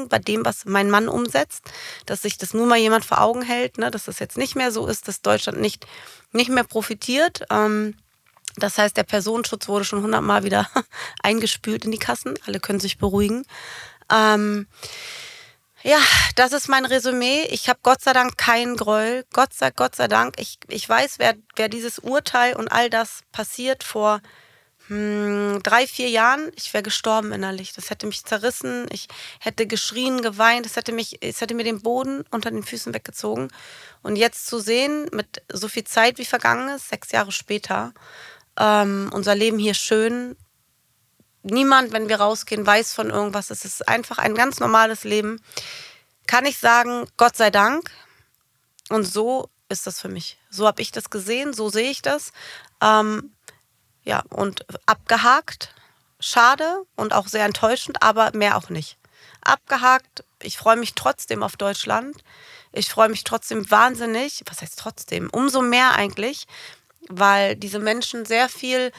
bei 0.09 0.19
dem, 0.19 0.45
was 0.45 0.65
mein 0.65 0.91
Mann 0.91 1.09
umsetzt, 1.09 1.71
dass 2.05 2.21
sich 2.21 2.37
das 2.37 2.53
nur 2.53 2.67
mal 2.67 2.77
jemand 2.77 3.03
vor 3.03 3.19
Augen 3.19 3.41
hält, 3.41 3.79
ne, 3.79 3.89
dass 3.89 4.05
das 4.05 4.19
jetzt 4.19 4.37
nicht 4.37 4.55
mehr 4.55 4.71
so 4.71 4.85
ist, 4.85 5.07
dass 5.07 5.23
Deutschland 5.23 5.59
nicht, 5.59 5.87
nicht 6.31 6.51
mehr 6.51 6.63
profitiert. 6.63 7.45
Ähm, 7.49 7.95
das 8.55 8.77
heißt, 8.77 8.97
der 8.97 9.03
Personenschutz 9.03 9.67
wurde 9.67 9.85
schon 9.85 10.01
hundertmal 10.01 10.43
wieder 10.43 10.69
eingespült 11.23 11.85
in 11.85 11.91
die 11.91 11.99
Kassen. 11.99 12.35
Alle 12.45 12.59
können 12.59 12.79
sich 12.79 12.97
beruhigen. 12.97 13.45
Ähm, 14.11 14.67
ja, 15.81 15.99
das 16.35 16.51
ist 16.51 16.67
mein 16.67 16.85
Resümee. 16.85 17.43
Ich 17.51 17.69
habe 17.69 17.79
Gott 17.83 18.01
sei 18.01 18.13
Dank 18.13 18.37
keinen 18.37 18.75
Groll. 18.75 19.25
Gott 19.33 19.53
sei, 19.53 19.71
Gott 19.71 19.95
sei 19.95 20.07
Dank. 20.07 20.35
Ich, 20.37 20.59
ich 20.67 20.87
weiß, 20.87 21.19
wer, 21.19 21.35
wer 21.55 21.69
dieses 21.69 21.99
Urteil 21.99 22.55
und 22.55 22.67
all 22.69 22.89
das 22.89 23.21
passiert 23.31 23.83
vor 23.83 24.21
hm, 24.89 25.61
drei, 25.61 25.85
vier 25.85 26.09
Jahren, 26.09 26.51
ich 26.55 26.73
wäre 26.73 26.81
gestorben 26.81 27.31
innerlich. 27.31 27.73
Das 27.73 27.91
hätte 27.91 28.07
mich 28.07 28.25
zerrissen. 28.25 28.87
Ich 28.91 29.07
hätte 29.39 29.67
geschrien, 29.67 30.23
geweint. 30.23 30.65
Es 30.65 30.75
hätte, 30.75 30.97
es 31.21 31.41
hätte 31.41 31.53
mir 31.53 31.63
den 31.63 31.81
Boden 31.83 32.23
unter 32.31 32.49
den 32.49 32.63
Füßen 32.63 32.93
weggezogen. 32.93 33.49
Und 34.01 34.15
jetzt 34.15 34.47
zu 34.47 34.59
sehen, 34.59 35.07
mit 35.13 35.43
so 35.47 35.67
viel 35.67 35.83
Zeit 35.83 36.17
wie 36.17 36.25
vergangen 36.25 36.69
ist, 36.75 36.89
sechs 36.89 37.11
Jahre 37.11 37.31
später, 37.31 37.93
ähm, 38.59 39.09
unser 39.13 39.33
Leben 39.33 39.57
hier 39.57 39.73
schön. 39.73 40.35
Niemand, 41.41 41.93
wenn 41.93 42.09
wir 42.09 42.19
rausgehen, 42.19 42.65
weiß 42.65 42.93
von 42.93 43.09
irgendwas. 43.09 43.49
Es 43.49 43.65
ist 43.65 43.87
einfach 43.87 44.17
ein 44.17 44.35
ganz 44.35 44.59
normales 44.59 45.05
Leben. 45.05 45.41
Kann 46.27 46.45
ich 46.45 46.57
sagen, 46.57 47.07
Gott 47.17 47.35
sei 47.37 47.49
Dank. 47.49 47.89
Und 48.89 49.05
so 49.05 49.49
ist 49.69 49.87
das 49.87 50.01
für 50.01 50.09
mich. 50.09 50.37
So 50.49 50.67
habe 50.67 50.81
ich 50.81 50.91
das 50.91 51.09
gesehen, 51.09 51.53
so 51.53 51.69
sehe 51.69 51.89
ich 51.89 52.01
das. 52.01 52.31
Ähm, 52.81 53.31
ja, 54.03 54.23
und 54.29 54.65
abgehakt. 54.85 55.73
Schade 56.19 56.83
und 56.95 57.13
auch 57.13 57.27
sehr 57.27 57.45
enttäuschend, 57.45 58.03
aber 58.03 58.31
mehr 58.33 58.57
auch 58.57 58.69
nicht. 58.69 58.97
Abgehakt. 59.41 60.25
Ich 60.41 60.57
freue 60.57 60.75
mich 60.75 60.93
trotzdem 60.93 61.43
auf 61.43 61.55
Deutschland. 61.55 62.17
Ich 62.73 62.89
freue 62.89 63.09
mich 63.09 63.23
trotzdem 63.23 63.71
wahnsinnig. 63.71 64.43
Was 64.45 64.61
heißt 64.61 64.77
trotzdem? 64.77 65.29
Umso 65.31 65.61
mehr 65.61 65.93
eigentlich, 65.93 66.45
weil 67.07 67.55
diese 67.55 67.79
Menschen 67.79 68.25
sehr 68.25 68.49
viel, 68.49 68.91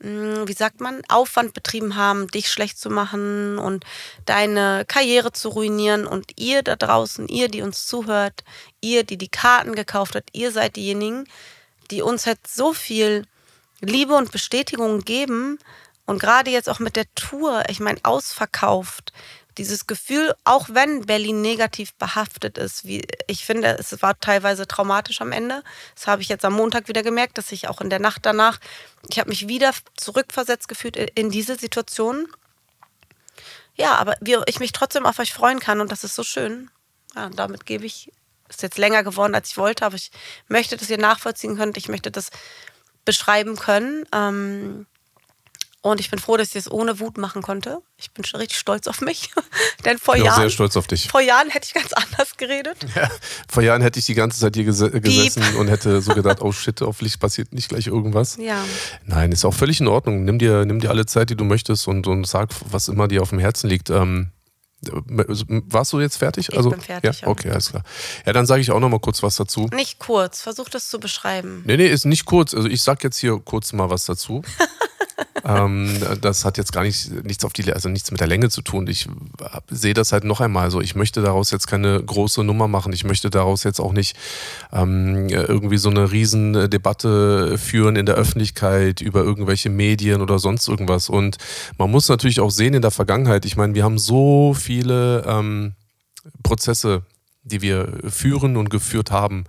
hm, 0.00 0.46
wie 0.46 0.52
sagt 0.52 0.80
man, 0.80 1.02
Aufwand 1.08 1.54
betrieben 1.54 1.96
haben, 1.96 2.28
dich 2.28 2.50
schlecht 2.50 2.78
zu 2.78 2.90
machen 2.90 3.58
und 3.58 3.84
deine 4.24 4.84
Karriere 4.86 5.32
zu 5.32 5.48
ruinieren. 5.48 6.06
Und 6.06 6.32
ihr 6.38 6.62
da 6.62 6.76
draußen, 6.76 7.28
ihr, 7.28 7.48
die 7.48 7.62
uns 7.62 7.86
zuhört, 7.86 8.44
ihr, 8.80 9.04
die 9.04 9.18
die 9.18 9.30
Karten 9.30 9.74
gekauft 9.74 10.14
hat, 10.14 10.24
ihr 10.32 10.52
seid 10.52 10.76
diejenigen, 10.76 11.26
die 11.90 12.02
uns 12.02 12.26
halt 12.26 12.46
so 12.46 12.72
viel 12.72 13.26
Liebe 13.80 14.14
und 14.14 14.32
Bestätigung 14.32 15.00
geben. 15.00 15.58
Und 16.06 16.20
gerade 16.20 16.50
jetzt 16.50 16.68
auch 16.68 16.78
mit 16.78 16.96
der 16.96 17.06
Tour, 17.14 17.64
ich 17.68 17.80
meine, 17.80 18.00
ausverkauft, 18.04 19.12
dieses 19.58 19.86
Gefühl, 19.86 20.34
auch 20.44 20.68
wenn 20.70 21.06
Berlin 21.06 21.40
negativ 21.40 21.94
behaftet 21.94 22.58
ist, 22.58 22.84
wie 22.84 23.06
ich 23.26 23.44
finde, 23.44 23.76
es 23.78 24.02
war 24.02 24.18
teilweise 24.20 24.66
traumatisch 24.66 25.20
am 25.20 25.32
Ende. 25.32 25.62
Das 25.94 26.06
habe 26.06 26.22
ich 26.22 26.28
jetzt 26.28 26.44
am 26.44 26.52
Montag 26.52 26.88
wieder 26.88 27.02
gemerkt, 27.02 27.38
dass 27.38 27.52
ich 27.52 27.68
auch 27.68 27.80
in 27.80 27.90
der 27.90 27.98
Nacht 27.98 28.26
danach, 28.26 28.58
ich 29.08 29.18
habe 29.18 29.30
mich 29.30 29.48
wieder 29.48 29.72
zurückversetzt 29.96 30.68
gefühlt 30.68 30.96
in 30.96 31.30
diese 31.30 31.56
Situation. 31.56 32.28
Ja, 33.74 33.94
aber 33.94 34.16
wie 34.20 34.36
ich 34.46 34.60
mich 34.60 34.72
trotzdem 34.72 35.06
auf 35.06 35.18
euch 35.18 35.32
freuen 35.32 35.60
kann 35.60 35.80
und 35.80 35.92
das 35.92 36.04
ist 36.04 36.14
so 36.14 36.22
schön. 36.22 36.70
Ja, 37.14 37.30
damit 37.30 37.66
gebe 37.66 37.86
ich, 37.86 38.12
ist 38.48 38.62
jetzt 38.62 38.78
länger 38.78 39.02
geworden, 39.02 39.34
als 39.34 39.50
ich 39.50 39.56
wollte, 39.56 39.86
aber 39.86 39.96
ich 39.96 40.10
möchte, 40.48 40.76
dass 40.76 40.90
ihr 40.90 40.98
nachvollziehen 40.98 41.56
könnt. 41.56 41.76
Ich 41.76 41.88
möchte 41.88 42.10
das 42.10 42.30
beschreiben 43.04 43.56
können. 43.56 44.06
Ähm, 44.12 44.86
und 45.90 46.00
ich 46.00 46.10
bin 46.10 46.18
froh, 46.18 46.36
dass 46.36 46.50
ich 46.50 46.56
es 46.56 46.70
ohne 46.70 47.00
Wut 47.00 47.18
machen 47.18 47.42
konnte. 47.42 47.78
Ich 47.96 48.10
bin 48.12 48.24
schon 48.24 48.40
richtig 48.40 48.58
stolz 48.58 48.86
auf 48.86 49.00
mich. 49.00 49.30
Denn 49.84 49.98
vor 49.98 50.14
ich 50.14 50.20
bin 50.20 50.26
Jahren. 50.26 50.40
sehr 50.40 50.50
stolz 50.50 50.76
auf 50.76 50.86
dich. 50.86 51.08
Vor 51.08 51.20
Jahren 51.20 51.48
hätte 51.50 51.66
ich 51.66 51.74
ganz 51.74 51.92
anders 51.92 52.36
geredet. 52.36 52.76
Ja, 52.94 53.10
vor 53.48 53.62
Jahren 53.62 53.82
hätte 53.82 53.98
ich 53.98 54.06
die 54.06 54.14
ganze 54.14 54.40
Zeit 54.40 54.56
hier 54.56 54.64
ges 54.64 54.80
gesessen 54.80 55.42
Piep. 55.42 55.56
und 55.56 55.68
hätte 55.68 56.00
so 56.02 56.14
gedacht, 56.14 56.40
oh 56.40 56.52
shit, 56.52 56.80
hoffentlich 56.80 57.18
passiert 57.18 57.52
nicht 57.52 57.68
gleich 57.68 57.86
irgendwas. 57.86 58.36
Ja. 58.40 58.64
Nein, 59.04 59.32
ist 59.32 59.44
auch 59.44 59.54
völlig 59.54 59.80
in 59.80 59.88
Ordnung. 59.88 60.24
Nimm 60.24 60.38
dir, 60.38 60.64
nimm 60.64 60.80
dir 60.80 60.90
alle 60.90 61.06
Zeit, 61.06 61.30
die 61.30 61.36
du 61.36 61.44
möchtest 61.44 61.88
und, 61.88 62.06
und 62.06 62.26
sag, 62.26 62.50
was 62.70 62.88
immer 62.88 63.08
dir 63.08 63.22
auf 63.22 63.30
dem 63.30 63.38
Herzen 63.38 63.68
liegt. 63.68 63.90
Ähm, 63.90 64.30
warst 64.82 65.92
du 65.92 66.00
jetzt 66.00 66.16
fertig? 66.16 66.48
Ich 66.50 66.56
also, 66.56 66.70
bin 66.70 66.80
fertig. 66.80 67.20
Ja? 67.20 67.28
Okay, 67.28 67.50
alles 67.50 67.70
klar. 67.70 67.82
Ja, 68.24 68.32
dann 68.32 68.46
sage 68.46 68.60
ich 68.60 68.70
auch 68.70 68.80
noch 68.80 68.88
mal 68.88 69.00
kurz 69.00 69.22
was 69.22 69.36
dazu. 69.36 69.68
Nicht 69.72 69.98
kurz, 69.98 70.42
versuch 70.42 70.68
das 70.68 70.88
zu 70.88 71.00
beschreiben. 71.00 71.62
Nee, 71.64 71.76
nee, 71.76 71.86
ist 71.86 72.04
nicht 72.04 72.24
kurz. 72.24 72.54
Also 72.54 72.68
ich 72.68 72.82
sag 72.82 73.02
jetzt 73.02 73.18
hier 73.18 73.40
kurz 73.44 73.72
mal 73.72 73.90
was 73.90 74.04
dazu. 74.04 74.42
ähm, 75.44 75.96
das 76.20 76.44
hat 76.44 76.58
jetzt 76.58 76.72
gar 76.72 76.82
nicht, 76.82 77.24
nichts 77.24 77.44
auf 77.44 77.52
die, 77.52 77.72
also 77.72 77.88
nichts 77.88 78.10
mit 78.10 78.20
der 78.20 78.26
Länge 78.26 78.50
zu 78.50 78.62
tun. 78.62 78.86
Ich 78.86 79.08
sehe 79.70 79.94
das 79.94 80.12
halt 80.12 80.24
noch 80.24 80.40
einmal 80.40 80.70
so. 80.70 80.80
Ich 80.80 80.94
möchte 80.94 81.22
daraus 81.22 81.50
jetzt 81.50 81.66
keine 81.66 82.02
große 82.02 82.44
Nummer 82.44 82.68
machen. 82.68 82.92
Ich 82.92 83.04
möchte 83.04 83.30
daraus 83.30 83.64
jetzt 83.64 83.80
auch 83.80 83.92
nicht 83.92 84.16
ähm, 84.72 85.28
irgendwie 85.28 85.78
so 85.78 85.90
eine 85.90 86.10
Riesendebatte 86.12 87.58
führen 87.58 87.96
in 87.96 88.06
der 88.06 88.16
Öffentlichkeit 88.16 89.00
über 89.00 89.22
irgendwelche 89.22 89.70
Medien 89.70 90.20
oder 90.20 90.38
sonst 90.38 90.68
irgendwas. 90.68 91.08
Und 91.08 91.36
man 91.78 91.90
muss 91.90 92.08
natürlich 92.08 92.40
auch 92.40 92.50
sehen 92.50 92.74
in 92.74 92.82
der 92.82 92.90
Vergangenheit, 92.90 93.44
ich 93.44 93.56
meine, 93.56 93.74
wir 93.74 93.84
haben 93.84 93.98
so 93.98 94.54
viele 94.54 95.24
ähm, 95.26 95.74
Prozesse, 96.42 97.02
die 97.46 97.62
wir 97.62 97.88
führen 98.08 98.56
und 98.56 98.70
geführt 98.70 99.10
haben. 99.10 99.44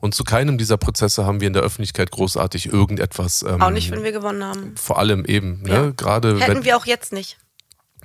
Und 0.00 0.14
zu 0.14 0.24
keinem 0.24 0.58
dieser 0.58 0.76
Prozesse 0.78 1.26
haben 1.26 1.40
wir 1.40 1.46
in 1.48 1.52
der 1.52 1.62
Öffentlichkeit 1.62 2.10
großartig 2.10 2.72
irgendetwas. 2.72 3.42
Ähm, 3.42 3.60
auch 3.60 3.70
nicht, 3.70 3.90
wenn 3.90 4.02
wir 4.02 4.12
gewonnen 4.12 4.42
haben. 4.44 4.74
Vor 4.76 4.98
allem 4.98 5.24
eben. 5.24 5.62
Ne? 5.62 5.68
Ja. 5.70 5.90
Gerade 5.90 6.38
Hätten 6.40 6.56
wenn, 6.56 6.64
wir 6.64 6.76
auch 6.76 6.86
jetzt 6.86 7.12
nicht. 7.12 7.38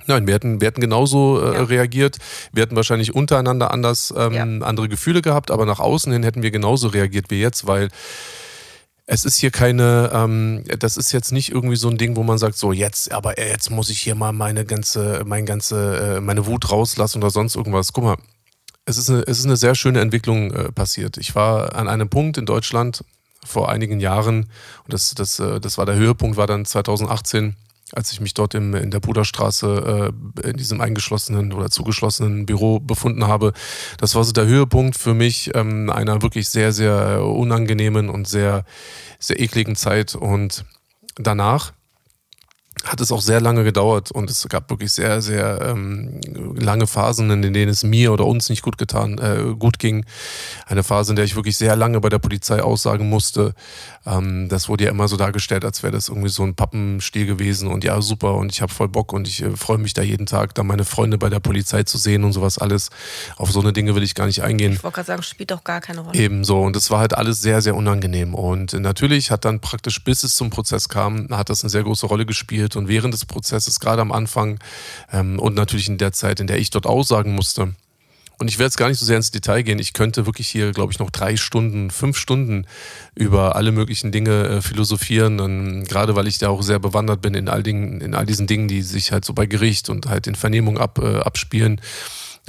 Nein, 0.06 0.26
wir 0.26 0.34
hätten, 0.34 0.60
wir 0.60 0.68
hätten 0.68 0.80
genauso 0.80 1.40
äh, 1.42 1.54
Ja. 1.54 1.62
reagiert. 1.64 2.18
Wir 2.52 2.62
hätten 2.62 2.76
wahrscheinlich 2.76 3.14
untereinander 3.14 3.70
anders 3.72 4.14
ähm, 4.16 4.32
Ja. 4.32 4.42
andere 4.66 4.88
Gefühle 4.88 5.22
gehabt, 5.22 5.50
aber 5.50 5.66
nach 5.66 5.80
außen 5.80 6.12
hin 6.12 6.22
hätten 6.22 6.42
wir 6.42 6.50
genauso 6.50 6.88
reagiert 6.88 7.26
wie 7.30 7.40
jetzt, 7.40 7.66
weil 7.66 7.88
es 9.10 9.24
ist 9.24 9.36
hier 9.38 9.50
keine, 9.50 10.10
ähm, 10.12 10.64
das 10.78 10.96
ist 10.98 11.12
jetzt 11.12 11.32
nicht 11.32 11.50
irgendwie 11.50 11.76
so 11.76 11.88
ein 11.88 11.96
Ding, 11.98 12.14
wo 12.16 12.22
man 12.22 12.38
sagt, 12.38 12.56
so 12.58 12.72
jetzt, 12.72 13.10
aber 13.10 13.38
jetzt 13.38 13.70
muss 13.70 13.88
ich 13.90 14.00
hier 14.00 14.14
mal 14.14 14.32
meine 14.32 14.64
ganze, 14.66 15.22
mein 15.26 15.46
ganze, 15.46 16.16
äh, 16.16 16.20
meine 16.20 16.46
Wut 16.46 16.70
rauslassen 16.70 17.18
oder 17.18 17.30
sonst 17.30 17.56
irgendwas. 17.56 17.92
Guck 17.92 18.04
mal, 18.04 18.16
es 18.88 18.96
ist 18.96 19.10
eine, 19.10 19.22
es 19.26 19.38
ist 19.38 19.44
eine 19.44 19.56
sehr 19.56 19.74
schöne 19.74 20.00
Entwicklung 20.00 20.50
äh, 20.50 20.72
passiert. 20.72 21.18
Ich 21.18 21.34
war 21.34 21.76
an 21.76 21.88
einem 21.88 22.08
Punkt 22.08 22.38
in 22.38 22.46
Deutschland 22.46 23.04
vor 23.44 23.68
einigen 23.68 24.00
Jahren, 24.00 24.44
und 24.84 24.92
das, 24.92 25.14
das, 25.14 25.38
äh, 25.38 25.60
das 25.60 25.76
war 25.76 25.84
der 25.84 25.96
Höhepunkt, 25.96 26.38
war 26.38 26.46
dann 26.46 26.64
2018, 26.64 27.54
als 27.92 28.12
ich 28.12 28.20
mich 28.20 28.32
dort 28.32 28.54
im, 28.54 28.74
in 28.74 28.90
der 28.90 29.00
Buderstraße 29.00 30.12
äh, 30.42 30.48
in 30.48 30.56
diesem 30.56 30.80
eingeschlossenen 30.80 31.52
oder 31.52 31.70
zugeschlossenen 31.70 32.46
Büro 32.46 32.80
befunden 32.80 33.26
habe. 33.26 33.52
Das 33.98 34.14
war 34.14 34.24
so 34.24 34.32
der 34.32 34.46
Höhepunkt 34.46 34.96
für 34.96 35.14
mich 35.14 35.54
ähm, 35.54 35.90
einer 35.90 36.22
wirklich 36.22 36.48
sehr, 36.48 36.72
sehr 36.72 37.22
unangenehmen 37.22 38.08
und 38.08 38.26
sehr, 38.26 38.64
sehr 39.18 39.38
ekligen 39.38 39.76
Zeit. 39.76 40.14
Und 40.14 40.64
danach 41.16 41.72
hat 42.88 43.00
es 43.00 43.12
auch 43.12 43.20
sehr 43.20 43.40
lange 43.40 43.64
gedauert 43.64 44.10
und 44.10 44.30
es 44.30 44.46
gab 44.48 44.70
wirklich 44.70 44.92
sehr, 44.92 45.22
sehr 45.22 45.60
ähm, 45.62 46.20
lange 46.56 46.86
Phasen, 46.86 47.30
in 47.30 47.52
denen 47.52 47.68
es 47.68 47.84
mir 47.84 48.12
oder 48.12 48.26
uns 48.26 48.48
nicht 48.48 48.62
gut 48.62 48.78
getan, 48.78 49.18
äh, 49.18 49.54
gut 49.54 49.78
ging. 49.78 50.04
Eine 50.66 50.82
Phase, 50.82 51.12
in 51.12 51.16
der 51.16 51.24
ich 51.24 51.36
wirklich 51.36 51.56
sehr 51.56 51.76
lange 51.76 52.00
bei 52.00 52.08
der 52.08 52.18
Polizei 52.18 52.62
aussagen 52.62 53.08
musste. 53.08 53.54
Ähm, 54.06 54.48
das 54.48 54.68
wurde 54.68 54.84
ja 54.84 54.90
immer 54.90 55.08
so 55.08 55.16
dargestellt, 55.16 55.64
als 55.64 55.82
wäre 55.82 55.92
das 55.92 56.08
irgendwie 56.08 56.28
so 56.28 56.42
ein 56.42 56.54
Pappenstiel 56.54 57.26
gewesen 57.26 57.68
und 57.68 57.84
ja, 57.84 58.00
super 58.00 58.34
und 58.34 58.52
ich 58.52 58.62
habe 58.62 58.72
voll 58.72 58.88
Bock 58.88 59.12
und 59.12 59.28
ich 59.28 59.42
äh, 59.42 59.56
freue 59.56 59.78
mich 59.78 59.94
da 59.94 60.02
jeden 60.02 60.26
Tag, 60.26 60.54
da 60.54 60.62
meine 60.62 60.84
Freunde 60.84 61.18
bei 61.18 61.28
der 61.28 61.40
Polizei 61.40 61.82
zu 61.82 61.98
sehen 61.98 62.24
und 62.24 62.32
sowas 62.32 62.58
alles. 62.58 62.90
Auf 63.36 63.50
so 63.52 63.60
eine 63.60 63.72
Dinge 63.72 63.94
will 63.94 64.02
ich 64.02 64.14
gar 64.14 64.26
nicht 64.26 64.42
eingehen. 64.42 64.72
Ich 64.72 64.82
wollte 64.82 64.96
gerade 64.96 65.06
sagen, 65.06 65.22
spielt 65.22 65.52
auch 65.52 65.64
gar 65.64 65.80
keine 65.80 66.00
Rolle. 66.00 66.18
Ebenso. 66.18 66.60
Und 66.60 66.76
es 66.76 66.90
war 66.90 67.00
halt 67.00 67.14
alles 67.14 67.40
sehr, 67.40 67.62
sehr 67.62 67.76
unangenehm. 67.76 68.34
Und 68.34 68.72
natürlich 68.72 69.30
hat 69.30 69.44
dann 69.44 69.60
praktisch, 69.60 70.02
bis 70.02 70.22
es 70.22 70.36
zum 70.36 70.50
Prozess 70.50 70.88
kam, 70.88 71.28
hat 71.30 71.50
das 71.50 71.62
eine 71.62 71.70
sehr 71.70 71.82
große 71.82 72.06
Rolle 72.06 72.26
gespielt. 72.26 72.76
Und 72.78 72.88
während 72.88 73.12
des 73.12 73.26
Prozesses, 73.26 73.80
gerade 73.80 74.00
am 74.00 74.12
Anfang 74.12 74.58
ähm, 75.12 75.38
und 75.38 75.54
natürlich 75.54 75.88
in 75.88 75.98
der 75.98 76.12
Zeit, 76.12 76.40
in 76.40 76.46
der 76.46 76.58
ich 76.58 76.70
dort 76.70 76.86
aussagen 76.86 77.34
musste, 77.34 77.74
und 78.40 78.46
ich 78.48 78.58
werde 78.58 78.66
jetzt 78.66 78.76
gar 78.76 78.88
nicht 78.88 79.00
so 79.00 79.04
sehr 79.04 79.16
ins 79.16 79.32
Detail 79.32 79.62
gehen. 79.62 79.80
Ich 79.80 79.92
könnte 79.92 80.24
wirklich 80.24 80.48
hier, 80.48 80.70
glaube 80.70 80.92
ich, 80.92 81.00
noch 81.00 81.10
drei 81.10 81.36
Stunden, 81.36 81.90
fünf 81.90 82.16
Stunden 82.16 82.66
über 83.16 83.56
alle 83.56 83.72
möglichen 83.72 84.12
Dinge 84.12 84.44
äh, 84.44 84.62
philosophieren. 84.62 85.40
Und 85.40 85.88
gerade 85.88 86.14
weil 86.14 86.28
ich 86.28 86.38
da 86.38 86.48
auch 86.48 86.62
sehr 86.62 86.78
bewandert 86.78 87.20
bin 87.20 87.34
in 87.34 87.48
all, 87.48 87.64
Dingen, 87.64 88.00
in 88.00 88.14
all 88.14 88.26
diesen 88.26 88.46
Dingen, 88.46 88.68
die 88.68 88.82
sich 88.82 89.10
halt 89.10 89.24
so 89.24 89.32
bei 89.32 89.46
Gericht 89.46 89.88
und 89.88 90.06
halt 90.06 90.28
in 90.28 90.36
Vernehmung 90.36 90.78
ab, 90.78 91.00
äh, 91.02 91.16
abspielen. 91.16 91.80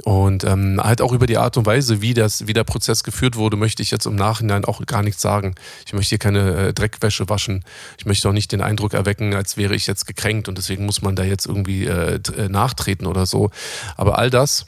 Und 0.04 0.44
ähm, 0.44 0.80
halt 0.82 1.00
auch 1.00 1.12
über 1.12 1.26
die 1.26 1.36
Art 1.36 1.56
und 1.56 1.66
Weise, 1.66 2.00
wie, 2.00 2.14
das, 2.14 2.46
wie 2.46 2.52
der 2.52 2.64
Prozess 2.64 3.04
geführt 3.04 3.36
wurde, 3.36 3.56
möchte 3.56 3.82
ich 3.82 3.90
jetzt 3.90 4.06
im 4.06 4.16
Nachhinein 4.16 4.64
auch 4.64 4.84
gar 4.86 5.02
nichts 5.02 5.20
sagen. 5.20 5.54
Ich 5.86 5.92
möchte 5.92 6.10
hier 6.10 6.18
keine 6.18 6.68
äh, 6.68 6.72
Dreckwäsche 6.72 7.28
waschen. 7.28 7.64
Ich 7.98 8.06
möchte 8.06 8.28
auch 8.28 8.32
nicht 8.32 8.52
den 8.52 8.62
Eindruck 8.62 8.94
erwecken, 8.94 9.34
als 9.34 9.56
wäre 9.56 9.74
ich 9.74 9.86
jetzt 9.86 10.06
gekränkt 10.06 10.48
und 10.48 10.58
deswegen 10.58 10.86
muss 10.86 11.02
man 11.02 11.16
da 11.16 11.24
jetzt 11.24 11.46
irgendwie 11.46 11.86
äh, 11.86 12.20
äh, 12.36 12.48
nachtreten 12.48 13.06
oder 13.06 13.26
so. 13.26 13.50
Aber 13.96 14.18
all 14.18 14.30
das 14.30 14.66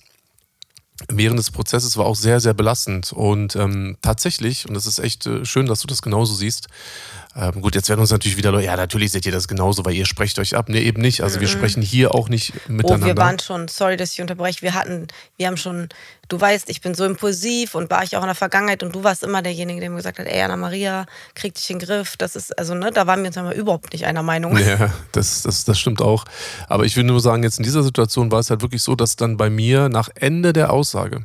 während 1.09 1.38
des 1.38 1.51
Prozesses 1.51 1.97
war 1.97 2.07
auch 2.07 2.16
sehr, 2.16 2.40
sehr 2.40 2.55
belastend. 2.55 3.12
Und 3.12 3.57
ähm, 3.57 3.97
tatsächlich, 4.03 4.68
und 4.68 4.75
das 4.75 4.87
ist 4.87 4.99
echt 4.99 5.27
äh, 5.27 5.45
schön, 5.45 5.66
dass 5.66 5.81
du 5.81 5.87
das 5.87 6.03
genauso 6.03 6.35
siehst. 6.35 6.68
Ähm, 7.35 7.62
gut, 7.62 7.75
jetzt 7.75 7.88
werden 7.88 8.01
uns 8.01 8.11
natürlich 8.11 8.37
wieder 8.37 8.53
Leute, 8.53 8.66
ja, 8.66 8.77
natürlich 8.77 9.11
seht 9.11 9.25
ihr 9.25 9.33
das 9.33 9.49
genauso, 9.49 9.85
weil 9.87 9.95
ihr 9.95 10.05
sprecht 10.05 10.38
euch 10.38 10.55
ab. 10.55 10.68
Nee, 10.68 10.81
eben 10.83 11.01
nicht. 11.01 11.23
Also 11.23 11.40
wir 11.40 11.49
sprechen 11.49 11.83
hier 11.83 12.14
auch 12.14 12.29
nicht 12.29 12.53
Oh, 12.68 12.73
miteinander. 12.73 13.07
wir 13.07 13.16
waren 13.16 13.38
schon, 13.38 13.68
sorry, 13.68 13.97
dass 13.97 14.12
ich 14.12 14.21
unterbreche, 14.21 14.61
wir 14.61 14.75
hatten, 14.75 15.07
wir 15.38 15.47
haben 15.47 15.57
schon, 15.57 15.88
du 16.29 16.38
weißt, 16.38 16.68
ich 16.68 16.83
bin 16.83 16.95
so 16.95 17.07
impulsiv 17.07 17.75
und 17.75 17.90
war 17.90 18.03
ich 18.03 18.16
auch 18.18 18.21
in 18.21 18.27
der 18.27 18.35
Vergangenheit 18.35 18.83
und 18.83 18.95
du 18.95 19.03
warst 19.03 19.23
immer 19.23 19.40
derjenige, 19.40 19.81
der 19.81 19.88
mir 19.88 19.97
gesagt 19.97 20.18
hat, 20.18 20.27
ey, 20.27 20.42
Anna 20.42 20.59
Maria, 20.59 21.07
krieg 21.35 21.55
dich 21.55 21.70
in 21.70 21.78
den 21.78 21.87
Griff. 21.87 22.18
Das 22.18 22.37
ist, 22.37 22.59
also, 22.59 22.74
ne, 22.74 22.91
da 22.93 23.07
waren 23.07 23.20
wir 23.20 23.28
uns 23.28 23.39
aber 23.39 23.55
überhaupt 23.55 23.95
nicht 23.95 24.05
einer 24.05 24.22
Meinung. 24.22 24.55
Ja, 24.59 24.93
das, 25.12 25.41
das, 25.43 25.64
das 25.64 25.78
stimmt 25.78 26.03
auch. 26.03 26.26
Aber 26.68 26.85
ich 26.85 26.97
will 26.99 27.05
nur 27.05 27.20
sagen, 27.20 27.43
jetzt 27.43 27.57
in 27.59 27.64
dieser 27.64 27.83
Situation 27.83 28.30
war 28.30 28.41
es 28.41 28.51
halt 28.51 28.61
wirklich 28.61 28.83
so, 28.83 28.95
dass 28.95 29.16
dann 29.16 29.39
bei 29.39 29.49
mir 29.49 29.89
nach 29.89 30.11
Ende 30.14 30.53
der 30.53 30.70
Aussage, 30.70 31.24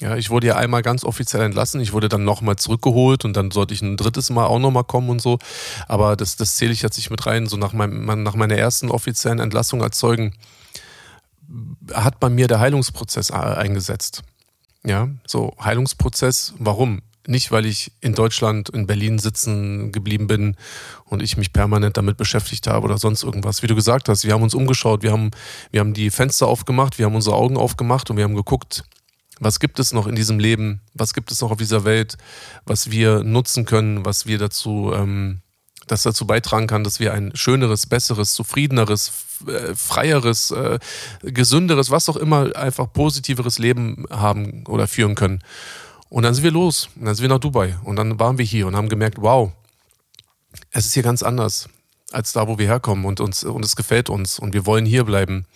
ja, 0.00 0.16
ich 0.16 0.30
wurde 0.30 0.48
ja 0.48 0.56
einmal 0.56 0.82
ganz 0.82 1.04
offiziell 1.04 1.42
entlassen, 1.42 1.80
ich 1.80 1.92
wurde 1.92 2.08
dann 2.08 2.24
nochmal 2.24 2.56
zurückgeholt 2.56 3.24
und 3.24 3.36
dann 3.36 3.50
sollte 3.50 3.74
ich 3.74 3.82
ein 3.82 3.96
drittes 3.96 4.28
Mal 4.30 4.46
auch 4.46 4.58
nochmal 4.58 4.84
kommen 4.84 5.08
und 5.08 5.22
so. 5.22 5.38
Aber 5.86 6.16
das, 6.16 6.36
das 6.36 6.56
zähle 6.56 6.72
ich 6.72 6.82
jetzt 6.82 6.96
nicht 6.96 7.10
mit 7.10 7.24
rein. 7.26 7.46
So 7.46 7.56
nach, 7.56 7.72
meinem, 7.72 8.22
nach 8.22 8.34
meiner 8.34 8.56
ersten 8.56 8.90
offiziellen 8.90 9.38
Entlassung 9.38 9.82
als 9.82 9.98
Zeugen 9.98 10.34
hat 11.92 12.18
bei 12.20 12.28
mir 12.28 12.48
der 12.48 12.60
Heilungsprozess 12.60 13.30
eingesetzt. 13.30 14.22
Ja, 14.84 15.08
so 15.26 15.54
Heilungsprozess, 15.62 16.54
warum? 16.58 17.00
Nicht, 17.26 17.52
weil 17.52 17.64
ich 17.64 17.92
in 18.02 18.14
Deutschland, 18.14 18.68
in 18.68 18.86
Berlin 18.86 19.18
sitzen 19.18 19.92
geblieben 19.92 20.26
bin 20.26 20.56
und 21.06 21.22
ich 21.22 21.38
mich 21.38 21.54
permanent 21.54 21.96
damit 21.96 22.18
beschäftigt 22.18 22.66
habe 22.66 22.84
oder 22.84 22.98
sonst 22.98 23.22
irgendwas. 23.22 23.62
Wie 23.62 23.66
du 23.66 23.74
gesagt 23.74 24.10
hast, 24.10 24.24
wir 24.24 24.34
haben 24.34 24.42
uns 24.42 24.52
umgeschaut, 24.54 25.02
wir 25.02 25.12
haben, 25.12 25.30
wir 25.70 25.80
haben 25.80 25.94
die 25.94 26.10
Fenster 26.10 26.46
aufgemacht, 26.46 26.98
wir 26.98 27.06
haben 27.06 27.14
unsere 27.14 27.36
Augen 27.36 27.56
aufgemacht 27.56 28.10
und 28.10 28.18
wir 28.18 28.24
haben 28.24 28.34
geguckt, 28.34 28.84
was 29.40 29.60
gibt 29.60 29.78
es 29.78 29.92
noch 29.92 30.06
in 30.06 30.14
diesem 30.14 30.38
Leben, 30.38 30.80
was 30.94 31.14
gibt 31.14 31.30
es 31.30 31.40
noch 31.40 31.50
auf 31.50 31.58
dieser 31.58 31.84
Welt, 31.84 32.16
was 32.66 32.90
wir 32.90 33.24
nutzen 33.24 33.64
können, 33.64 34.04
was 34.04 34.26
wir 34.26 34.38
dazu, 34.38 34.92
ähm, 34.94 35.40
das 35.86 36.02
dazu 36.02 36.26
beitragen 36.26 36.66
kann, 36.66 36.84
dass 36.84 37.00
wir 37.00 37.12
ein 37.12 37.32
schöneres, 37.34 37.86
besseres, 37.86 38.32
zufriedeneres, 38.34 39.12
äh, 39.46 39.74
freieres, 39.74 40.50
äh, 40.50 40.78
gesünderes, 41.22 41.90
was 41.90 42.08
auch 42.08 42.16
immer, 42.16 42.56
einfach 42.56 42.92
positiveres 42.92 43.58
Leben 43.58 44.06
haben 44.10 44.64
oder 44.66 44.86
führen 44.86 45.14
können. 45.14 45.42
Und 46.08 46.22
dann 46.22 46.32
sind 46.32 46.44
wir 46.44 46.52
los. 46.52 46.88
Und 46.96 47.06
dann 47.06 47.14
sind 47.14 47.24
wir 47.24 47.28
nach 47.28 47.40
Dubai. 47.40 47.76
Und 47.82 47.96
dann 47.96 48.20
waren 48.20 48.38
wir 48.38 48.44
hier 48.44 48.66
und 48.66 48.76
haben 48.76 48.88
gemerkt, 48.88 49.18
wow, 49.20 49.50
es 50.70 50.86
ist 50.86 50.94
hier 50.94 51.02
ganz 51.02 51.22
anders 51.22 51.68
als 52.14 52.32
da, 52.32 52.48
wo 52.48 52.58
wir 52.58 52.66
herkommen 52.66 53.04
und 53.04 53.20
uns 53.20 53.44
und 53.44 53.64
es 53.64 53.76
gefällt 53.76 54.10
uns 54.10 54.38
und 54.38 54.54
wir 54.54 54.66
wollen 54.66 54.86
hier 54.86 55.04
bleiben. 55.04 55.46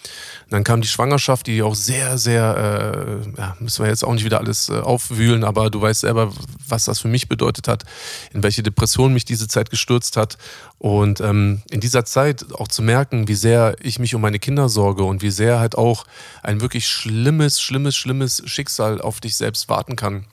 Dann 0.50 0.64
kam 0.64 0.80
die 0.80 0.88
Schwangerschaft, 0.88 1.46
die 1.46 1.62
auch 1.62 1.74
sehr, 1.74 2.18
sehr, 2.18 3.22
äh, 3.24 3.40
ja, 3.40 3.56
müssen 3.60 3.84
wir 3.84 3.90
jetzt 3.90 4.04
auch 4.04 4.12
nicht 4.12 4.24
wieder 4.24 4.38
alles 4.38 4.68
äh, 4.68 4.78
aufwühlen, 4.80 5.44
aber 5.44 5.70
du 5.70 5.80
weißt 5.80 6.00
selber, 6.00 6.32
was 6.66 6.84
das 6.84 7.00
für 7.00 7.08
mich 7.08 7.28
bedeutet 7.28 7.68
hat, 7.68 7.84
in 8.32 8.42
welche 8.42 8.62
Depression 8.62 9.12
mich 9.12 9.24
diese 9.24 9.48
Zeit 9.48 9.70
gestürzt 9.70 10.16
hat 10.16 10.38
und 10.78 11.20
ähm, 11.20 11.62
in 11.70 11.80
dieser 11.80 12.04
Zeit 12.04 12.52
auch 12.52 12.68
zu 12.68 12.82
merken, 12.82 13.28
wie 13.28 13.34
sehr 13.34 13.76
ich 13.80 13.98
mich 13.98 14.14
um 14.14 14.20
meine 14.20 14.38
Kinder 14.38 14.68
sorge 14.68 15.04
und 15.04 15.22
wie 15.22 15.30
sehr 15.30 15.60
halt 15.60 15.76
auch 15.76 16.06
ein 16.42 16.60
wirklich 16.60 16.88
schlimmes, 16.88 17.60
schlimmes, 17.60 17.96
schlimmes 17.96 18.42
Schicksal 18.46 19.00
auf 19.00 19.20
dich 19.20 19.36
selbst 19.36 19.68
warten 19.68 19.96
kann 19.96 20.26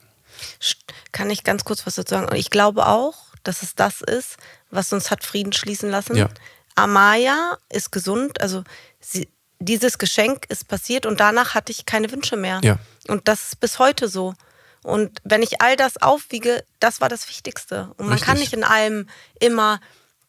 kann 1.12 1.30
ich 1.30 1.44
ganz 1.44 1.64
kurz 1.64 1.86
was 1.86 1.94
dazu 1.94 2.14
sagen? 2.14 2.34
Ich 2.34 2.50
glaube 2.50 2.86
auch, 2.86 3.14
dass 3.42 3.62
es 3.62 3.74
das 3.74 4.00
ist, 4.00 4.36
was 4.76 4.92
uns 4.92 5.10
hat 5.10 5.24
Frieden 5.24 5.52
schließen 5.52 5.90
lassen. 5.90 6.16
Ja. 6.16 6.28
Amaya 6.74 7.58
ist 7.70 7.90
gesund, 7.90 8.40
also 8.40 8.62
sie, 9.00 9.28
dieses 9.58 9.98
Geschenk 9.98 10.46
ist 10.48 10.68
passiert 10.68 11.06
und 11.06 11.20
danach 11.20 11.54
hatte 11.54 11.72
ich 11.72 11.86
keine 11.86 12.10
Wünsche 12.12 12.36
mehr. 12.36 12.60
Ja. 12.62 12.78
Und 13.08 13.28
das 13.28 13.44
ist 13.44 13.60
bis 13.60 13.78
heute 13.78 14.08
so. 14.08 14.34
Und 14.82 15.18
wenn 15.24 15.42
ich 15.42 15.60
all 15.60 15.76
das 15.76 15.96
aufwiege, 15.96 16.64
das 16.78 17.00
war 17.00 17.08
das 17.08 17.28
Wichtigste. 17.28 17.92
Und 17.96 18.06
man 18.06 18.10
Richtig. 18.10 18.26
kann 18.26 18.38
nicht 18.38 18.52
in 18.52 18.62
allem 18.62 19.08
immer 19.40 19.80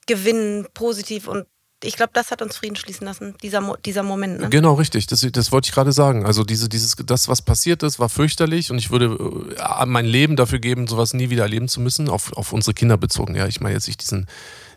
gewinnen, 0.08 0.68
positiv 0.74 1.28
und 1.28 1.46
ich 1.84 1.96
glaube, 1.96 2.12
das 2.14 2.32
hat 2.32 2.42
uns 2.42 2.58
Frieden 2.58 2.76
schließen 2.76 3.06
lassen, 3.06 3.36
dieser, 3.44 3.62
Mo 3.62 3.76
dieser 3.86 4.02
Moment. 4.02 4.40
Ne? 4.40 4.50
Genau, 4.50 4.74
richtig. 4.74 5.06
Das, 5.06 5.22
das 5.22 5.52
wollte 5.52 5.68
ich 5.68 5.74
gerade 5.74 5.92
sagen. 5.92 6.26
Also 6.26 6.44
diese, 6.44 6.70
dieses, 6.70 6.96
das, 7.06 7.28
was 7.28 7.44
passiert 7.44 7.84
ist, 7.84 8.00
war 8.00 8.10
fürchterlich 8.10 8.72
und 8.72 8.80
ich 8.80 8.90
würde 8.90 9.56
äh, 9.58 9.86
mein 9.86 10.06
Leben 10.06 10.36
dafür 10.36 10.60
geben, 10.60 10.88
sowas 10.88 11.14
nie 11.14 11.30
wieder 11.30 11.44
erleben 11.44 11.68
zu 11.68 11.80
müssen, 11.80 12.10
auf, 12.10 12.34
auf 12.34 12.52
unsere 12.52 12.74
Kinder 12.74 12.98
bezogen. 12.98 13.36
Ja, 13.36 13.48
ich 13.48 13.62
meine 13.62 13.76
jetzt 13.76 13.88
nicht 13.88 14.02
diesen, 14.02 14.26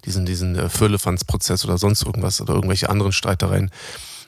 diesen, 0.05 0.27
diesen 0.27 0.57
äh, 0.57 0.69
Firlefanz-Prozess 0.69 1.65
oder 1.65 1.79
sonst 1.79 2.05
irgendwas 2.05 2.41
oder 2.41 2.53
irgendwelche 2.53 2.91
anderen 2.91 3.13
Streitereien. 3.13 3.71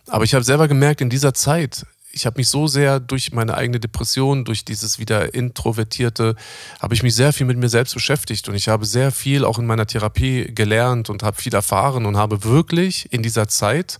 Aber 0.06 0.24
ich 0.24 0.34
habe 0.34 0.44
selber 0.44 0.66
gemerkt, 0.66 1.02
in 1.02 1.10
dieser 1.10 1.34
Zeit, 1.34 1.84
ich 2.12 2.26
habe 2.26 2.38
mich 2.38 2.48
so 2.48 2.66
sehr 2.66 3.00
durch 3.00 3.32
meine 3.32 3.54
eigene 3.54 3.80
Depression, 3.80 4.44
durch 4.44 4.64
dieses 4.64 4.98
wieder 4.98 5.34
introvertierte, 5.34 6.36
habe 6.80 6.94
ich 6.94 7.02
mich 7.02 7.14
sehr 7.14 7.32
viel 7.32 7.46
mit 7.46 7.56
mir 7.56 7.68
selbst 7.68 7.94
beschäftigt 7.94 8.48
und 8.48 8.54
ich 8.54 8.68
habe 8.68 8.84
sehr 8.84 9.10
viel 9.10 9.44
auch 9.44 9.58
in 9.58 9.66
meiner 9.66 9.86
Therapie 9.86 10.54
gelernt 10.54 11.08
und 11.10 11.22
habe 11.22 11.40
viel 11.40 11.54
erfahren 11.54 12.06
und 12.06 12.16
habe 12.16 12.44
wirklich 12.44 13.12
in 13.12 13.22
dieser 13.22 13.48
Zeit 13.48 13.98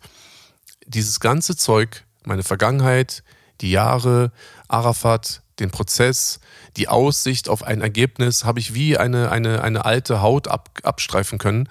dieses 0.87 1.21
ganze 1.21 1.57
Zeug, 1.57 2.05
meine 2.25 2.43
Vergangenheit, 2.43 3.23
die 3.61 3.71
Jahre, 3.71 4.31
Arafat, 4.69 5.43
den 5.59 5.71
Prozess, 5.71 6.41
die 6.77 6.89
Aussicht 6.89 7.49
auf 7.49 7.63
ein 7.63 7.81
Ergebnis, 7.81 8.45
habe 8.45 8.61
ich 8.61 8.75
wie 8.75 8.99
eine, 8.99 9.31
eine, 9.31 9.63
eine 9.63 9.85
alte 9.85 10.21
Haut 10.21 10.49
ab, 10.49 10.71
abstreifen 10.83 11.39
können 11.39 11.69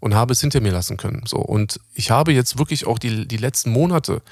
und 0.00 0.14
habe 0.14 0.32
es 0.32 0.40
hinter 0.40 0.60
mir 0.60 0.72
lassen 0.72 0.96
können. 0.96 1.24
So. 1.26 1.38
Und 1.38 1.80
ich 1.94 2.10
habe 2.10 2.32
jetzt 2.32 2.58
wirklich 2.58 2.86
auch 2.86 2.98
die, 2.98 3.26
die 3.26 3.36
letzten 3.36 3.70
Monate 3.70 4.22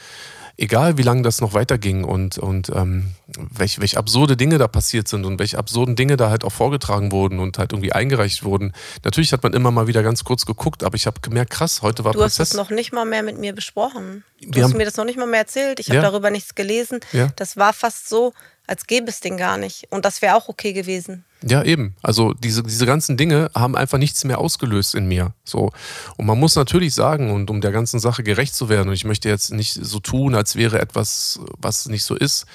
egal 0.56 0.98
wie 0.98 1.02
lange 1.02 1.22
das 1.22 1.40
noch 1.40 1.54
weiterging 1.54 2.04
und, 2.04 2.38
und 2.38 2.68
ähm, 2.70 3.12
welche 3.36 3.80
welch 3.80 3.96
absurde 3.96 4.36
Dinge 4.36 4.58
da 4.58 4.68
passiert 4.68 5.08
sind 5.08 5.24
und 5.24 5.38
welche 5.38 5.58
absurden 5.58 5.96
Dinge 5.96 6.16
da 6.16 6.30
halt 6.30 6.44
auch 6.44 6.52
vorgetragen 6.52 7.12
wurden 7.12 7.38
und 7.40 7.58
halt 7.58 7.72
irgendwie 7.72 7.92
eingereicht 7.92 8.44
wurden. 8.44 8.72
Natürlich 9.04 9.32
hat 9.32 9.42
man 9.42 9.52
immer 9.54 9.70
mal 9.70 9.86
wieder 9.86 10.02
ganz 10.02 10.24
kurz 10.24 10.46
geguckt, 10.46 10.84
aber 10.84 10.94
ich 10.96 11.06
habe 11.06 11.20
gemerkt, 11.20 11.50
krass, 11.50 11.82
heute 11.82 12.04
war 12.04 12.12
du 12.12 12.18
Prozess. 12.18 12.36
Du 12.36 12.40
hast 12.42 12.50
das 12.52 12.56
noch 12.58 12.70
nicht 12.70 12.92
mal 12.92 13.04
mehr 13.04 13.22
mit 13.22 13.38
mir 13.38 13.54
besprochen. 13.54 14.24
Du 14.40 14.54
Wir 14.54 14.64
hast 14.64 14.70
haben- 14.72 14.78
mir 14.78 14.84
das 14.84 14.96
noch 14.96 15.04
nicht 15.04 15.18
mal 15.18 15.26
mehr 15.26 15.40
erzählt. 15.40 15.80
Ich 15.80 15.88
habe 15.88 15.96
Ja. 15.96 16.02
darüber 16.02 16.30
nichts 16.30 16.54
gelesen. 16.54 17.00
Ja. 17.12 17.28
Das 17.36 17.56
war 17.56 17.72
fast 17.72 18.08
so, 18.08 18.32
als 18.72 18.86
gäbe 18.86 19.08
es 19.08 19.20
den 19.20 19.36
gar 19.36 19.58
nicht. 19.58 19.86
Und 19.90 20.06
das 20.06 20.22
wäre 20.22 20.34
auch 20.34 20.48
okay 20.48 20.72
gewesen. 20.72 21.26
Ja, 21.42 21.62
eben. 21.62 21.94
Also 22.02 22.32
diese, 22.32 22.62
diese 22.62 22.86
ganzen 22.86 23.18
Dinge 23.18 23.50
haben 23.54 23.76
einfach 23.76 23.98
nichts 23.98 24.24
mehr 24.24 24.38
ausgelöst 24.38 24.94
in 24.94 25.04
mir. 25.04 25.34
So. 25.44 25.72
Und 26.16 26.24
man 26.24 26.40
muss 26.40 26.56
natürlich 26.56 26.94
sagen, 26.94 27.30
und 27.32 27.50
um 27.50 27.60
der 27.60 27.70
ganzen 27.70 28.00
Sache 28.00 28.22
gerecht 28.22 28.54
zu 28.54 28.70
werden, 28.70 28.88
und 28.88 28.94
ich 28.94 29.04
möchte 29.04 29.28
jetzt 29.28 29.52
nicht 29.52 29.74
so 29.74 30.00
tun, 30.00 30.34
als 30.34 30.56
wäre 30.56 30.80
etwas, 30.80 31.38
was 31.58 31.86
nicht 31.86 32.04
so 32.04 32.16
ist. 32.16 32.46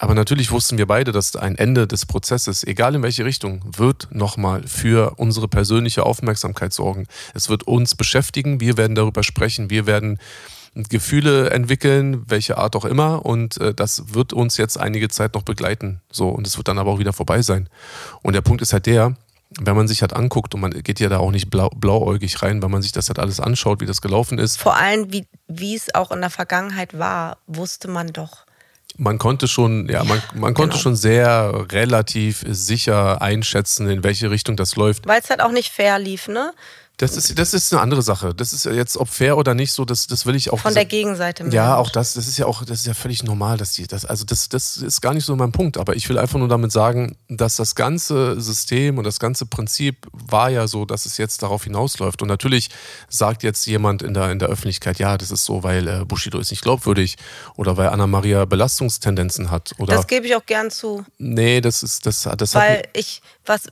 Aber 0.00 0.14
natürlich 0.14 0.50
wussten 0.50 0.78
wir 0.78 0.86
beide, 0.86 1.12
dass 1.12 1.36
ein 1.36 1.54
Ende 1.54 1.86
des 1.86 2.06
Prozesses, 2.06 2.64
egal 2.64 2.96
in 2.96 3.04
welche 3.04 3.24
Richtung, 3.24 3.62
wird 3.64 4.08
nochmal 4.10 4.66
für 4.66 5.14
unsere 5.16 5.46
persönliche 5.46 6.04
Aufmerksamkeit 6.04 6.72
sorgen. 6.72 7.06
Es 7.34 7.48
wird 7.48 7.68
uns 7.68 7.94
beschäftigen, 7.94 8.58
wir 8.58 8.76
werden 8.76 8.96
darüber 8.96 9.22
sprechen, 9.22 9.70
wir 9.70 9.86
werden 9.86 10.18
Gefühle 10.74 11.50
entwickeln, 11.50 12.24
welche 12.26 12.56
Art 12.58 12.76
auch 12.76 12.84
immer. 12.84 13.24
Und 13.24 13.60
äh, 13.60 13.74
das 13.74 14.14
wird 14.14 14.32
uns 14.32 14.56
jetzt 14.56 14.78
einige 14.78 15.08
Zeit 15.08 15.34
noch 15.34 15.42
begleiten. 15.42 16.00
So, 16.10 16.28
und 16.28 16.46
es 16.46 16.56
wird 16.56 16.68
dann 16.68 16.78
aber 16.78 16.92
auch 16.92 16.98
wieder 16.98 17.12
vorbei 17.12 17.42
sein. 17.42 17.68
Und 18.22 18.34
der 18.34 18.40
Punkt 18.40 18.62
ist 18.62 18.72
halt 18.72 18.86
der, 18.86 19.16
wenn 19.60 19.76
man 19.76 19.88
sich 19.88 20.00
halt 20.00 20.14
anguckt 20.14 20.54
und 20.54 20.60
man 20.60 20.70
geht 20.70 21.00
ja 21.00 21.08
da 21.08 21.18
auch 21.18 21.30
nicht 21.30 21.50
blau, 21.50 21.68
blauäugig 21.68 22.42
rein, 22.42 22.62
wenn 22.62 22.70
man 22.70 22.82
sich 22.82 22.92
das 22.92 23.08
halt 23.08 23.18
alles 23.18 23.40
anschaut, 23.40 23.80
wie 23.80 23.86
das 23.86 24.00
gelaufen 24.00 24.38
ist. 24.38 24.56
Vor 24.56 24.76
allem, 24.76 25.12
wie, 25.12 25.26
wie 25.46 25.74
es 25.74 25.94
auch 25.94 26.10
in 26.10 26.20
der 26.20 26.30
Vergangenheit 26.30 26.98
war, 26.98 27.38
wusste 27.46 27.88
man 27.88 28.08
doch. 28.08 28.46
Man 28.98 29.18
konnte 29.18 29.48
schon, 29.48 29.88
ja, 29.88 30.04
man, 30.04 30.22
man 30.34 30.52
konnte 30.52 30.74
genau. 30.74 30.82
schon 30.82 30.96
sehr 30.96 31.66
relativ 31.70 32.44
sicher 32.46 33.22
einschätzen, 33.22 33.88
in 33.88 34.04
welche 34.04 34.30
Richtung 34.30 34.56
das 34.56 34.76
läuft. 34.76 35.06
Weil 35.06 35.20
es 35.20 35.30
halt 35.30 35.40
auch 35.40 35.52
nicht 35.52 35.72
fair 35.72 35.98
lief, 35.98 36.28
ne? 36.28 36.52
Das 36.98 37.16
ist, 37.16 37.36
das 37.38 37.54
ist 37.54 37.72
eine 37.72 37.82
andere 37.82 38.02
Sache. 38.02 38.34
Das 38.34 38.52
ist 38.52 38.64
jetzt, 38.64 38.96
ob 38.96 39.08
fair 39.08 39.36
oder 39.36 39.54
nicht, 39.54 39.72
so, 39.72 39.84
das, 39.84 40.06
das 40.06 40.24
will 40.26 40.36
ich 40.36 40.50
auch. 40.52 40.60
Von 40.60 40.74
der 40.74 40.84
Gegenseite. 40.84 41.42
mehr. 41.42 41.52
Ja, 41.52 41.76
auch 41.76 41.90
das, 41.90 42.14
das 42.14 42.28
ist 42.28 42.38
ja 42.38 42.46
auch, 42.46 42.64
das 42.64 42.80
ist 42.80 42.86
ja 42.86 42.94
völlig 42.94 43.24
normal, 43.24 43.56
dass 43.56 43.72
die, 43.72 43.86
das, 43.86 44.04
also 44.04 44.24
das, 44.24 44.48
das 44.48 44.76
ist 44.76 45.00
gar 45.00 45.14
nicht 45.14 45.24
so 45.24 45.34
mein 45.34 45.52
Punkt, 45.52 45.78
aber 45.78 45.96
ich 45.96 46.08
will 46.08 46.18
einfach 46.18 46.38
nur 46.38 46.48
damit 46.48 46.70
sagen, 46.70 47.16
dass 47.28 47.56
das 47.56 47.74
ganze 47.74 48.40
System 48.40 48.98
und 48.98 49.04
das 49.04 49.18
ganze 49.18 49.46
Prinzip 49.46 50.06
war 50.12 50.50
ja 50.50 50.68
so, 50.68 50.84
dass 50.84 51.06
es 51.06 51.16
jetzt 51.16 51.42
darauf 51.42 51.64
hinausläuft. 51.64 52.22
Und 52.22 52.28
natürlich 52.28 52.68
sagt 53.08 53.42
jetzt 53.42 53.66
jemand 53.66 54.02
in 54.02 54.14
der, 54.14 54.30
in 54.30 54.38
der 54.38 54.48
Öffentlichkeit, 54.48 54.98
ja, 54.98 55.18
das 55.18 55.30
ist 55.30 55.44
so, 55.44 55.62
weil 55.62 55.88
äh, 55.88 56.04
Bushido 56.04 56.38
ist 56.38 56.50
nicht 56.50 56.62
glaubwürdig 56.62 57.16
oder 57.56 57.76
weil 57.76 57.88
Anna 57.88 58.06
Maria 58.06 58.44
Belastungstendenzen 58.44 59.50
hat 59.50 59.72
oder. 59.78 59.96
Das 59.96 60.06
gebe 60.06 60.26
ich 60.26 60.36
auch 60.36 60.46
gern 60.46 60.70
zu. 60.70 61.04
nee, 61.18 61.60
das 61.60 61.82
ist, 61.82 62.06
das, 62.06 62.22
das 62.22 62.54
hat. 62.54 62.62
Weil 62.62 62.88
ich, 62.92 63.22
was, 63.44 63.62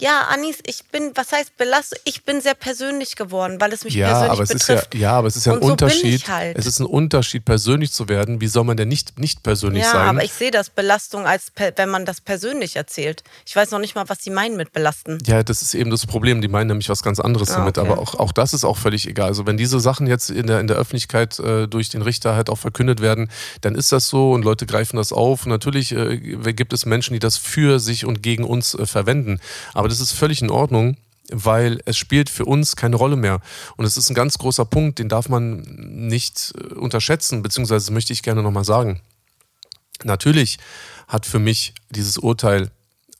ja, 0.00 0.22
Anis, 0.32 0.58
ich 0.66 0.84
bin, 0.92 1.12
was 1.14 1.32
heißt 1.32 1.56
belastet? 1.56 2.00
Ich 2.04 2.24
bin 2.24 2.40
sehr 2.40 2.54
persönlich 2.54 3.16
geworden, 3.16 3.60
weil 3.60 3.72
es 3.72 3.84
mich 3.84 3.94
Ja, 3.94 4.08
persönlich 4.08 4.30
aber 4.32 4.42
es 4.42 4.48
betrifft. 4.50 4.94
ist 4.94 5.00
ja, 5.00 5.00
ja, 5.10 5.12
aber 5.18 5.28
es 5.28 5.36
ist 5.36 5.46
ja 5.46 5.52
ein 5.54 5.60
so 5.62 5.68
Unterschied. 5.68 6.28
halt. 6.28 6.56
Es 6.58 6.66
ist 6.66 6.80
ein 6.80 6.86
Unterschied, 6.86 7.44
persönlich 7.44 7.92
zu 7.92 8.08
werden. 8.08 8.40
Wie 8.40 8.46
soll 8.48 8.64
man 8.64 8.76
denn 8.76 8.88
nicht, 8.88 9.18
nicht 9.18 9.42
persönlich 9.42 9.82
Ja, 9.84 9.92
sein? 9.92 10.08
aber 10.08 10.24
ich 10.24 10.32
sehe 10.32 10.50
das 10.50 10.70
Belastung 10.70 11.26
als, 11.26 11.52
wenn 11.76 11.88
man 11.88 12.04
das 12.04 12.20
persönlich 12.20 12.76
erzählt. 12.76 13.22
Ich 13.46 13.54
weiß 13.56 13.70
noch 13.70 13.78
nicht 13.78 13.94
mal, 13.94 14.08
was 14.08 14.18
sie 14.22 14.30
meinen 14.30 14.56
mit 14.56 14.72
belasten. 14.72 15.18
Ja, 15.26 15.42
das 15.42 15.62
ist 15.62 15.74
eben 15.74 15.90
das 15.90 16.06
Problem. 16.06 16.40
Die 16.40 16.48
meinen 16.48 16.68
nämlich 16.68 16.88
was 16.88 17.02
ganz 17.02 17.20
anderes 17.20 17.50
Ah, 17.50 17.58
damit. 17.58 17.78
okay. 17.78 17.88
Aber 17.88 18.00
auch, 18.00 18.14
auch 18.14 18.32
das 18.32 18.54
ist 18.54 18.64
auch 18.64 18.76
völlig 18.78 19.06
egal. 19.08 19.28
Also 19.28 19.46
wenn 19.46 19.56
diese 19.56 19.80
Sachen 19.80 20.06
jetzt 20.06 20.30
in 20.30 20.46
der, 20.46 20.60
in 20.60 20.66
der 20.66 20.76
Öffentlichkeit 20.76 21.38
äh, 21.38 21.66
durch 21.68 21.88
den 21.88 22.02
Richter 22.02 22.34
halt 22.34 22.50
auch 22.50 22.58
verkündet 22.58 23.00
werden, 23.00 23.30
dann 23.60 23.74
ist 23.74 23.92
das 23.92 24.08
so 24.08 24.32
und 24.32 24.44
Leute 24.44 24.66
greifen 24.66 24.96
das 24.96 25.12
auf. 25.12 25.44
Und 25.44 25.50
natürlich 25.50 25.92
äh, 25.92 26.16
gibt 26.52 26.72
es 26.72 26.86
Menschen, 26.86 27.12
die 27.14 27.18
das 27.18 27.36
für 27.36 27.80
sich 27.80 28.04
und 28.04 28.22
gegen 28.22 28.44
uns 28.44 28.74
äh, 28.74 28.86
verwenden. 28.86 29.40
Aber 29.74 29.85
das 29.88 30.00
ist 30.00 30.12
völlig 30.12 30.42
in 30.42 30.50
Ordnung 30.50 30.96
weil 31.30 31.80
es 31.86 31.96
spielt 31.96 32.30
für 32.30 32.44
uns 32.44 32.76
keine 32.76 32.96
Rolle 32.96 33.16
mehr. 33.16 33.40
Und 33.76 33.84
es 33.84 33.96
ist 33.96 34.10
ein 34.10 34.14
ganz 34.14 34.38
großer 34.38 34.64
Punkt, 34.64 34.98
den 34.98 35.08
darf 35.08 35.28
man 35.28 35.60
nicht 35.60 36.54
äh, 36.56 36.74
unterschätzen, 36.74 37.42
beziehungsweise 37.42 37.92
möchte 37.92 38.12
ich 38.12 38.22
gerne 38.22 38.42
nochmal 38.42 38.64
sagen. 38.64 39.00
Natürlich 40.04 40.58
hat 41.08 41.26
für 41.26 41.38
mich 41.38 41.74
dieses 41.90 42.18
Urteil 42.18 42.70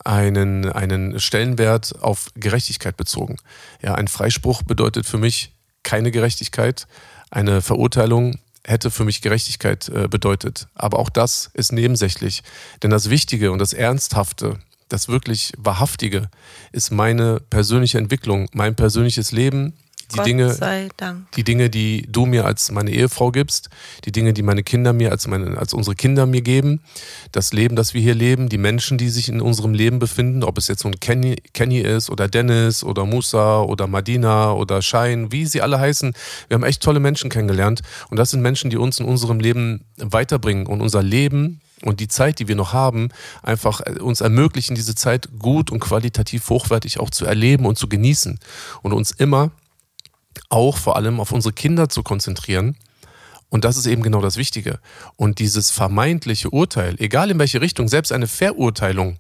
einen, 0.05 0.71
einen 0.71 1.19
Stellenwert 1.19 2.01
auf 2.03 2.29
Gerechtigkeit 2.35 2.97
bezogen. 2.97 3.37
Ja, 3.83 3.95
ein 3.95 4.09
Freispruch 4.09 4.62
bedeutet 4.62 5.07
für 5.07 5.19
mich 5.19 5.53
keine 5.83 6.11
Gerechtigkeit. 6.11 6.87
Eine 7.31 7.62
Verurteilung 7.62 8.39
hätte 8.64 8.91
für 8.91 9.05
mich 9.05 9.23
Gerechtigkeit 9.23 9.89
äh, 9.89 10.09
bedeutet. 10.09 10.69
Aber 10.75 10.99
auch 10.99 11.09
das 11.09 11.51
ist 11.55 11.73
nebensächlich. 11.73 12.43
Denn 12.83 12.91
das 12.91 13.11
Wichtige 13.11 13.53
und 13.53 13.59
das 13.59 13.73
Ernsthafte, 13.73 14.59
das 14.89 15.09
wirklich 15.09 15.53
Wahrhaftige 15.59 16.30
ist 16.72 16.91
meine 16.91 17.41
persönliche 17.51 17.99
Entwicklung, 17.99 18.49
mein 18.53 18.74
persönliches 18.74 19.32
Leben 19.32 19.74
die 20.14 20.22
Dinge, 20.22 20.91
die 21.34 21.45
Dinge, 21.45 21.68
die 21.68 22.07
du 22.09 22.26
mir 22.26 22.45
als 22.45 22.70
meine 22.70 22.91
Ehefrau 22.91 23.32
gibst, 23.32 23.70
die 24.05 24.12
Dinge, 24.12 24.32
die 24.32 24.43
meine 24.43 24.62
Kinder 24.62 24.93
mir 24.93 25.11
als 25.11 25.26
meine, 25.26 25.59
als 25.59 25.74
unsere 25.74 25.97
Kinder 25.97 26.26
mir 26.26 26.43
geben, 26.43 26.80
das 27.32 27.53
Leben, 27.53 27.74
das 27.74 27.93
wir 27.93 28.01
hier 28.01 28.14
leben, 28.14 28.49
die 28.49 28.59
Menschen, 28.59 28.99
die 28.99 29.09
sich 29.09 29.28
in 29.28 29.41
unserem 29.41 29.74
Leben 29.74 29.99
befinden, 29.99 30.45
ob 30.45 30.59
es 30.59 30.68
jetzt 30.68 30.82
so 30.82 30.89
ein 30.89 31.01
Kenny, 31.01 31.37
Kenny 31.53 31.80
ist 31.80 32.09
oder 32.09 32.28
Dennis 32.28 32.84
oder 32.84 33.05
Musa 33.05 33.62
oder 33.62 33.89
Madina 33.89 34.53
oder 34.53 34.80
Schein, 34.80 35.32
wie 35.32 35.45
sie 35.45 35.61
alle 35.61 35.80
heißen. 35.80 36.12
Wir 36.49 36.55
haben 36.55 36.64
echt 36.64 36.82
tolle 36.82 37.01
Menschen 37.01 37.28
kennengelernt 37.28 37.82
und 38.09 38.16
das 38.16 38.30
sind 38.30 38.43
Menschen, 38.43 38.70
die 38.70 38.76
uns 38.76 39.01
in 39.01 39.07
unserem 39.07 39.41
Leben 39.41 39.84
weiterbringen 39.97 40.66
und 40.66 40.80
unser 40.80 41.03
Leben 41.03 41.61
und 41.83 42.01
die 42.01 42.09
Zeit, 42.09 42.39
die 42.39 42.49
wir 42.49 42.57
noch 42.57 42.72
haben, 42.72 43.11
einfach 43.43 43.81
äh, 43.85 43.99
uns 44.01 44.20
ermöglichen, 44.20 44.74
diese 44.74 44.95
Zeit 44.95 45.29
gut 45.39 45.70
und 45.70 45.81
qualitativ 45.81 46.49
hochwertig 46.49 47.01
auch 47.01 47.11
zu 47.11 47.27
erleben 47.27 47.66
und 47.66 47.79
zu 47.79 47.89
genießen 47.89 48.39
und 48.83 48.93
uns 48.93 49.11
immer 49.11 49.51
auch 50.49 50.77
vor 50.79 50.97
allem 50.97 51.20
auf 51.20 51.33
unsere 51.33 51.53
Kinder 51.53 51.89
zu 51.89 52.03
konzentrieren. 52.03 52.77
Und 53.49 53.64
das 53.64 53.77
ist 53.77 53.87
eben 53.87 54.03
genau 54.03 54.20
das 54.20 54.37
Wichtige. 54.37 54.81
Und 55.16 55.39
dieses 55.39 55.70
vermeintliche 55.70 56.51
Urteil, 56.51 56.97
egal 56.99 57.31
in 57.31 57.39
welche 57.39 57.61
Richtung, 57.61 57.89
selbst 57.89 58.12
eine 58.12 58.27
Verurteilung, 58.27 59.18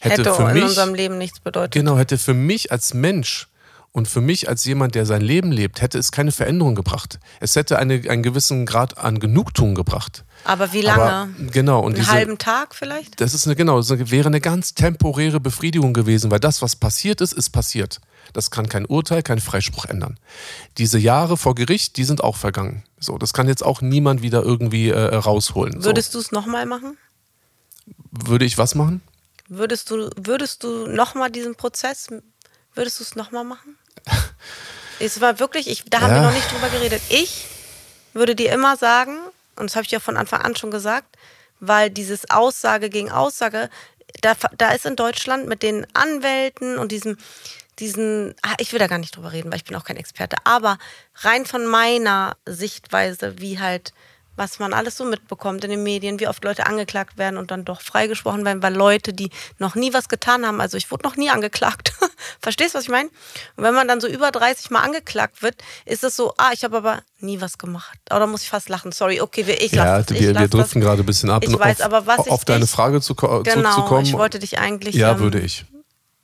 hätte, 0.00 0.22
hätte 0.22 0.34
für 0.34 0.48
in 0.48 0.54
mich, 0.54 0.64
unserem 0.64 0.94
Leben 0.94 1.18
nichts 1.18 1.40
bedeutet. 1.40 1.72
Genau, 1.72 1.96
hätte 1.96 2.18
für 2.18 2.34
mich 2.34 2.72
als 2.72 2.92
Mensch 2.92 3.48
und 3.92 4.08
für 4.08 4.20
mich 4.20 4.48
als 4.48 4.64
jemand, 4.64 4.94
der 4.94 5.06
sein 5.06 5.22
Leben 5.22 5.52
lebt, 5.52 5.80
hätte 5.80 5.98
es 5.98 6.12
keine 6.12 6.32
Veränderung 6.32 6.74
gebracht. 6.74 7.20
Es 7.40 7.56
hätte 7.56 7.78
eine, 7.78 8.02
einen 8.08 8.22
gewissen 8.22 8.66
Grad 8.66 8.98
an 8.98 9.20
Genugtuung 9.20 9.74
gebracht. 9.74 10.24
Aber 10.48 10.72
wie 10.72 10.80
lange? 10.80 11.02
Aber, 11.02 11.28
genau. 11.52 11.80
Und 11.80 11.92
Einen 11.92 11.96
diese, 11.96 12.10
halben 12.10 12.38
Tag 12.38 12.74
vielleicht? 12.74 13.20
Das 13.20 13.34
ist 13.34 13.46
eine, 13.46 13.54
genau, 13.54 13.76
das 13.76 13.90
wäre 14.10 14.28
eine 14.28 14.40
ganz 14.40 14.72
temporäre 14.72 15.40
Befriedigung 15.40 15.92
gewesen, 15.92 16.30
weil 16.30 16.40
das, 16.40 16.62
was 16.62 16.74
passiert 16.74 17.20
ist, 17.20 17.34
ist 17.34 17.50
passiert. 17.50 18.00
Das 18.32 18.50
kann 18.50 18.66
kein 18.66 18.86
Urteil, 18.86 19.22
kein 19.22 19.40
Freispruch 19.40 19.84
ändern. 19.84 20.18
Diese 20.78 20.98
Jahre 20.98 21.36
vor 21.36 21.54
Gericht, 21.54 21.98
die 21.98 22.04
sind 22.04 22.24
auch 22.24 22.36
vergangen. 22.36 22.82
So, 22.98 23.18
das 23.18 23.34
kann 23.34 23.46
jetzt 23.46 23.62
auch 23.62 23.82
niemand 23.82 24.22
wieder 24.22 24.42
irgendwie 24.42 24.88
äh, 24.88 25.16
rausholen. 25.16 25.84
Würdest 25.84 26.12
so. 26.12 26.18
du 26.18 26.24
es 26.24 26.32
nochmal 26.32 26.64
machen? 26.64 26.96
Würde 28.10 28.46
ich 28.46 28.56
was 28.56 28.74
machen? 28.74 29.02
Würdest 29.48 29.90
du, 29.90 30.08
würdest 30.16 30.64
du 30.64 30.86
nochmal 30.86 31.30
diesen 31.30 31.56
Prozess, 31.56 32.08
würdest 32.74 33.00
du 33.00 33.04
es 33.04 33.16
nochmal 33.16 33.44
machen? 33.44 33.76
es 34.98 35.20
war 35.20 35.38
wirklich, 35.40 35.68
ich, 35.68 35.84
da 35.90 36.00
haben 36.00 36.10
ja. 36.10 36.22
wir 36.22 36.28
noch 36.28 36.34
nicht 36.34 36.50
drüber 36.50 36.70
geredet. 36.70 37.02
Ich 37.10 37.44
würde 38.14 38.34
dir 38.34 38.50
immer 38.50 38.78
sagen, 38.78 39.18
und 39.58 39.70
das 39.70 39.76
habe 39.76 39.84
ich 39.84 39.92
ja 39.92 40.00
von 40.00 40.16
Anfang 40.16 40.42
an 40.42 40.56
schon 40.56 40.70
gesagt, 40.70 41.16
weil 41.60 41.90
dieses 41.90 42.30
Aussage 42.30 42.90
gegen 42.90 43.10
Aussage, 43.10 43.68
da, 44.20 44.34
da 44.56 44.70
ist 44.70 44.86
in 44.86 44.96
Deutschland 44.96 45.48
mit 45.48 45.62
den 45.62 45.86
Anwälten 45.94 46.78
und 46.78 46.92
diesem, 46.92 47.16
diesen, 47.78 48.34
ah, 48.42 48.54
ich 48.58 48.72
will 48.72 48.78
da 48.78 48.86
gar 48.86 48.98
nicht 48.98 49.16
drüber 49.16 49.32
reden, 49.32 49.50
weil 49.50 49.58
ich 49.58 49.64
bin 49.64 49.76
auch 49.76 49.84
kein 49.84 49.96
Experte, 49.96 50.36
aber 50.44 50.78
rein 51.16 51.46
von 51.46 51.66
meiner 51.66 52.36
Sichtweise, 52.46 53.38
wie 53.40 53.58
halt 53.58 53.92
was 54.38 54.58
man 54.58 54.72
alles 54.72 54.96
so 54.96 55.04
mitbekommt 55.04 55.64
in 55.64 55.70
den 55.70 55.82
Medien, 55.82 56.20
wie 56.20 56.28
oft 56.28 56.42
Leute 56.44 56.66
angeklagt 56.66 57.18
werden 57.18 57.36
und 57.36 57.50
dann 57.50 57.64
doch 57.64 57.80
freigesprochen 57.80 58.44
werden, 58.44 58.62
weil 58.62 58.74
Leute, 58.74 59.12
die 59.12 59.30
noch 59.58 59.74
nie 59.74 59.92
was 59.92 60.08
getan 60.08 60.46
haben, 60.46 60.60
also 60.60 60.76
ich 60.76 60.90
wurde 60.90 61.04
noch 61.06 61.16
nie 61.16 61.28
angeklagt. 61.28 61.92
Verstehst 62.40 62.74
du, 62.74 62.78
was 62.78 62.84
ich 62.84 62.90
meine? 62.90 63.08
Und 63.56 63.64
wenn 63.64 63.74
man 63.74 63.88
dann 63.88 64.00
so 64.00 64.06
über 64.06 64.30
30 64.30 64.70
Mal 64.70 64.80
angeklagt 64.80 65.42
wird, 65.42 65.56
ist 65.84 66.04
es 66.04 66.16
so, 66.16 66.32
ah, 66.38 66.50
ich 66.52 66.64
habe 66.64 66.76
aber 66.76 67.02
nie 67.18 67.40
was 67.40 67.58
gemacht. 67.58 67.98
Oder 68.10 68.26
muss 68.26 68.42
ich 68.42 68.48
fast 68.48 68.68
lachen? 68.68 68.92
Sorry, 68.92 69.20
okay, 69.20 69.42
ich 69.58 69.72
lasse 69.72 69.88
Ja, 69.88 70.02
das, 70.02 70.18
wir, 70.18 70.34
wir 70.34 70.48
driften 70.48 70.80
gerade 70.80 71.02
ein 71.02 71.06
bisschen 71.06 71.30
ab. 71.30 71.42
Ich 71.44 71.58
weiß, 71.58 71.80
auf, 71.80 71.86
aber 71.86 72.06
was 72.06 72.28
auf 72.28 72.44
deine 72.44 72.60
dich, 72.60 72.70
Frage 72.70 73.00
zu, 73.00 73.14
genau, 73.14 73.42
zurückzukommen. 73.42 74.06
ich 74.06 74.12
wollte 74.12 74.38
dich 74.38 74.58
eigentlich... 74.58 74.94
Ja, 74.94 75.12
ähm, 75.12 75.18
würde 75.18 75.40
ich. 75.40 75.66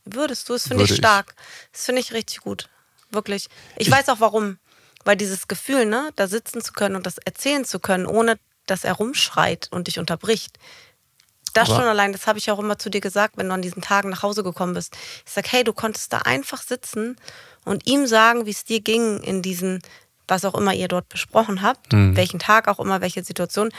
Würdest 0.05 0.49
du, 0.49 0.53
das 0.53 0.69
finde 0.69 0.85
ich 0.85 0.95
stark. 0.95 1.35
Das 1.73 1.87
finde 1.87 2.01
ich 2.01 2.13
richtig 2.13 2.41
gut. 2.41 2.69
Wirklich. 3.11 3.49
Ich, 3.77 3.87
ich 3.87 3.93
weiß 3.93 4.09
auch 4.09 4.21
warum. 4.21 4.59
Weil 5.05 5.17
dieses 5.17 5.49
Gefühl, 5.49 5.87
ne, 5.87 6.11
da 6.17 6.27
sitzen 6.27 6.63
zu 6.63 6.73
können 6.73 6.97
und 6.97 7.07
das 7.07 7.19
erzählen 7.19 7.65
zu 7.65 7.79
können, 7.79 8.07
ohne 8.07 8.39
dass 8.67 8.85
er 8.85 8.95
rumschreit 8.95 9.69
und 9.71 9.87
dich 9.87 9.99
unterbricht. 9.99 10.59
Das 11.55 11.69
Aber 11.71 11.81
schon 11.81 11.89
allein, 11.89 12.13
das 12.13 12.27
habe 12.27 12.39
ich 12.39 12.51
auch 12.51 12.59
immer 12.59 12.79
zu 12.79 12.91
dir 12.91 13.01
gesagt, 13.01 13.37
wenn 13.37 13.49
du 13.49 13.55
an 13.55 13.63
diesen 13.63 13.81
Tagen 13.81 14.11
nach 14.11 14.23
Hause 14.23 14.43
gekommen 14.43 14.75
bist. 14.75 14.97
Ich 15.25 15.33
sage, 15.33 15.49
hey, 15.51 15.65
du 15.65 15.73
konntest 15.73 16.13
da 16.13 16.19
einfach 16.19 16.61
sitzen 16.61 17.17
und 17.65 17.87
ihm 17.87 18.07
sagen, 18.07 18.45
wie 18.47 18.51
es 18.51 18.65
dir 18.65 18.81
ging 18.81 19.21
in 19.21 19.41
diesen, 19.41 19.81
was 20.27 20.45
auch 20.45 20.55
immer 20.55 20.75
ihr 20.75 20.89
dort 20.89 21.09
besprochen 21.09 21.63
habt, 21.63 21.93
mhm. 21.93 22.17
welchen 22.17 22.41
Tag 22.41 22.67
auch 22.67 22.81
immer, 22.81 23.01
welche 23.01 23.23
Situation. 23.23 23.71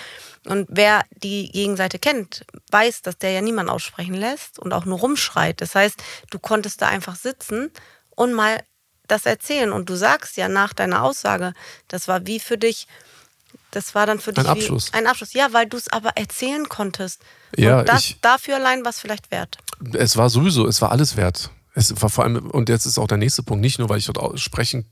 Und 0.45 0.67
wer 0.69 1.03
die 1.11 1.51
Gegenseite 1.51 1.99
kennt, 1.99 2.45
weiß, 2.71 3.01
dass 3.01 3.17
der 3.17 3.31
ja 3.31 3.41
niemand 3.41 3.69
aussprechen 3.69 4.15
lässt 4.15 4.57
und 4.57 4.73
auch 4.73 4.85
nur 4.85 4.99
rumschreit. 4.99 5.59
Das 5.59 5.75
heißt, 5.75 6.01
du 6.29 6.39
konntest 6.39 6.81
da 6.81 6.87
einfach 6.87 7.15
sitzen 7.15 7.71
und 8.11 8.33
mal 8.33 8.63
das 9.07 9.25
erzählen. 9.25 9.71
Und 9.71 9.89
du 9.89 9.95
sagst 9.95 10.37
ja 10.37 10.47
nach 10.47 10.73
deiner 10.73 11.03
Aussage, 11.03 11.53
das 11.87 12.07
war 12.07 12.25
wie 12.25 12.39
für 12.39 12.57
dich, 12.57 12.87
das 13.71 13.95
war 13.95 14.05
dann 14.05 14.19
für 14.19 14.33
dich 14.33 14.45
ein 14.45 14.49
Abschluss. 14.49 14.93
ein 14.93 15.07
Abschluss. 15.07 15.33
Ja, 15.33 15.53
weil 15.53 15.67
du 15.67 15.77
es 15.77 15.89
aber 15.89 16.11
erzählen 16.15 16.67
konntest. 16.69 17.21
Ja, 17.55 17.79
und 17.79 17.89
das 17.89 18.01
ich, 18.01 18.21
dafür 18.21 18.55
allein 18.55 18.85
was 18.85 18.99
vielleicht 18.99 19.31
wert. 19.31 19.57
Es 19.93 20.17
war 20.17 20.29
sowieso, 20.29 20.67
es 20.67 20.81
war 20.81 20.91
alles 20.91 21.17
wert. 21.17 21.51
Es 21.73 22.01
war 22.01 22.09
vor 22.09 22.23
allem, 22.23 22.49
und 22.51 22.69
jetzt 22.69 22.85
ist 22.85 22.97
auch 22.97 23.07
der 23.07 23.17
nächste 23.17 23.43
Punkt, 23.43 23.61
nicht 23.61 23.79
nur, 23.79 23.89
weil 23.89 23.97
ich 23.97 24.05
dort 24.05 24.39
sprechen 24.39 24.89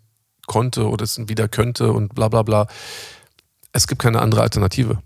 konnte 0.47 0.87
oder 0.87 1.03
es 1.03 1.17
wieder 1.17 1.47
könnte 1.47 1.91
und 1.93 2.13
bla 2.13 2.27
bla 2.27 2.43
bla. 2.43 2.67
Es 3.71 3.87
gibt 3.87 4.01
keine 4.01 4.21
andere 4.21 4.41
Alternative. 4.41 5.01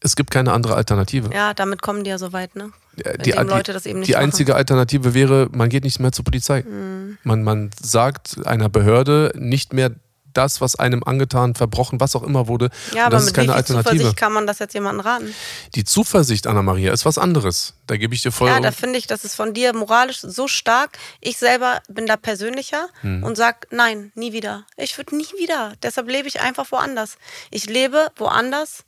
Es 0.00 0.16
gibt 0.16 0.30
keine 0.30 0.52
andere 0.52 0.74
Alternative. 0.74 1.30
Ja, 1.32 1.54
damit 1.54 1.82
kommen 1.82 2.04
die 2.04 2.10
ja 2.10 2.18
so 2.18 2.32
weit, 2.32 2.56
ne? 2.56 2.72
Die, 2.96 3.32
die, 3.32 4.02
die 4.02 4.16
einzige 4.16 4.54
Alternative 4.54 5.14
wäre, 5.14 5.48
man 5.52 5.68
geht 5.68 5.84
nicht 5.84 6.00
mehr 6.00 6.12
zur 6.12 6.24
Polizei. 6.24 6.62
Mhm. 6.62 7.18
Man, 7.22 7.42
man 7.42 7.70
sagt 7.80 8.44
einer 8.46 8.68
Behörde 8.68 9.32
nicht 9.36 9.72
mehr 9.72 9.92
das, 10.32 10.60
was 10.60 10.76
einem 10.76 11.02
angetan, 11.04 11.54
verbrochen, 11.54 12.00
was 12.00 12.14
auch 12.16 12.22
immer 12.22 12.46
wurde. 12.46 12.70
Ja, 12.94 13.06
aber 13.06 13.20
mit 13.20 13.34
keine 13.34 13.48
wie 13.48 13.56
viel 13.56 13.64
Zuversicht 13.64 14.16
kann 14.16 14.32
man 14.32 14.46
das 14.46 14.58
jetzt 14.58 14.74
jemandem 14.74 15.00
raten? 15.00 15.34
Die 15.74 15.84
Zuversicht, 15.84 16.46
Anna-Maria, 16.46 16.92
ist 16.92 17.04
was 17.04 17.18
anderes. 17.18 17.74
Da 17.86 17.96
gebe 17.96 18.14
ich 18.14 18.22
dir 18.22 18.32
voll. 18.32 18.48
Ja, 18.48 18.60
da 18.60 18.70
finde 18.70 18.98
ich, 18.98 19.06
das 19.06 19.24
ist 19.24 19.34
von 19.34 19.54
dir 19.54 19.74
moralisch 19.74 20.20
so 20.20 20.48
stark. 20.48 20.98
Ich 21.20 21.38
selber 21.38 21.80
bin 21.88 22.06
da 22.06 22.16
persönlicher 22.16 22.88
hm. 23.00 23.22
und 23.24 23.36
sage, 23.36 23.66
nein, 23.70 24.12
nie 24.14 24.32
wieder. 24.32 24.66
Ich 24.76 24.96
würde 24.96 25.16
nie 25.16 25.24
wieder. 25.38 25.72
Deshalb 25.82 26.08
lebe 26.08 26.28
ich 26.28 26.40
einfach 26.40 26.70
woanders. 26.70 27.16
Ich 27.50 27.66
lebe 27.66 28.08
woanders, 28.16 28.84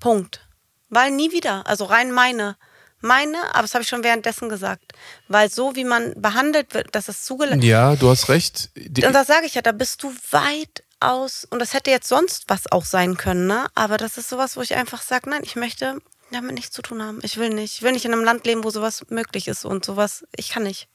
Punkt. 0.00 0.46
Weil 0.90 1.10
nie 1.10 1.32
wieder. 1.32 1.66
Also 1.66 1.84
rein 1.84 2.12
meine 2.12 2.56
meine, 3.02 3.36
aber 3.52 3.62
das 3.62 3.74
habe 3.74 3.82
ich 3.82 3.88
schon 3.88 4.04
währenddessen 4.04 4.48
gesagt. 4.48 4.92
Weil 5.28 5.50
so 5.50 5.76
wie 5.76 5.84
man 5.84 6.14
behandelt 6.20 6.74
wird, 6.74 6.94
dass 6.94 7.08
es 7.08 7.24
zugelassen 7.24 7.62
Ja, 7.62 7.96
du 7.96 8.10
hast 8.10 8.28
recht. 8.28 8.70
Die 8.74 9.04
und 9.04 9.12
das 9.12 9.26
sage 9.26 9.46
ich 9.46 9.54
ja, 9.54 9.62
da 9.62 9.72
bist 9.72 10.02
du 10.02 10.14
weit 10.30 10.84
aus. 11.00 11.44
Und 11.44 11.58
das 11.58 11.74
hätte 11.74 11.90
jetzt 11.90 12.08
sonst 12.08 12.44
was 12.48 12.70
auch 12.70 12.84
sein 12.84 13.16
können, 13.16 13.46
ne? 13.46 13.66
Aber 13.74 13.96
das 13.96 14.18
ist 14.18 14.28
sowas, 14.28 14.56
wo 14.56 14.62
ich 14.62 14.74
einfach 14.74 15.02
sage, 15.02 15.28
nein, 15.28 15.42
ich 15.44 15.56
möchte 15.56 15.98
damit 16.30 16.54
nichts 16.54 16.74
zu 16.74 16.82
tun 16.82 17.02
haben. 17.02 17.18
Ich 17.22 17.36
will 17.36 17.50
nicht. 17.50 17.74
Ich 17.74 17.82
will 17.82 17.92
nicht 17.92 18.04
in 18.04 18.12
einem 18.12 18.24
Land 18.24 18.46
leben, 18.46 18.64
wo 18.64 18.70
sowas 18.70 19.04
möglich 19.10 19.48
ist 19.48 19.64
und 19.64 19.84
sowas. 19.84 20.24
Ich 20.36 20.48
kann 20.48 20.62
nicht. 20.62 20.88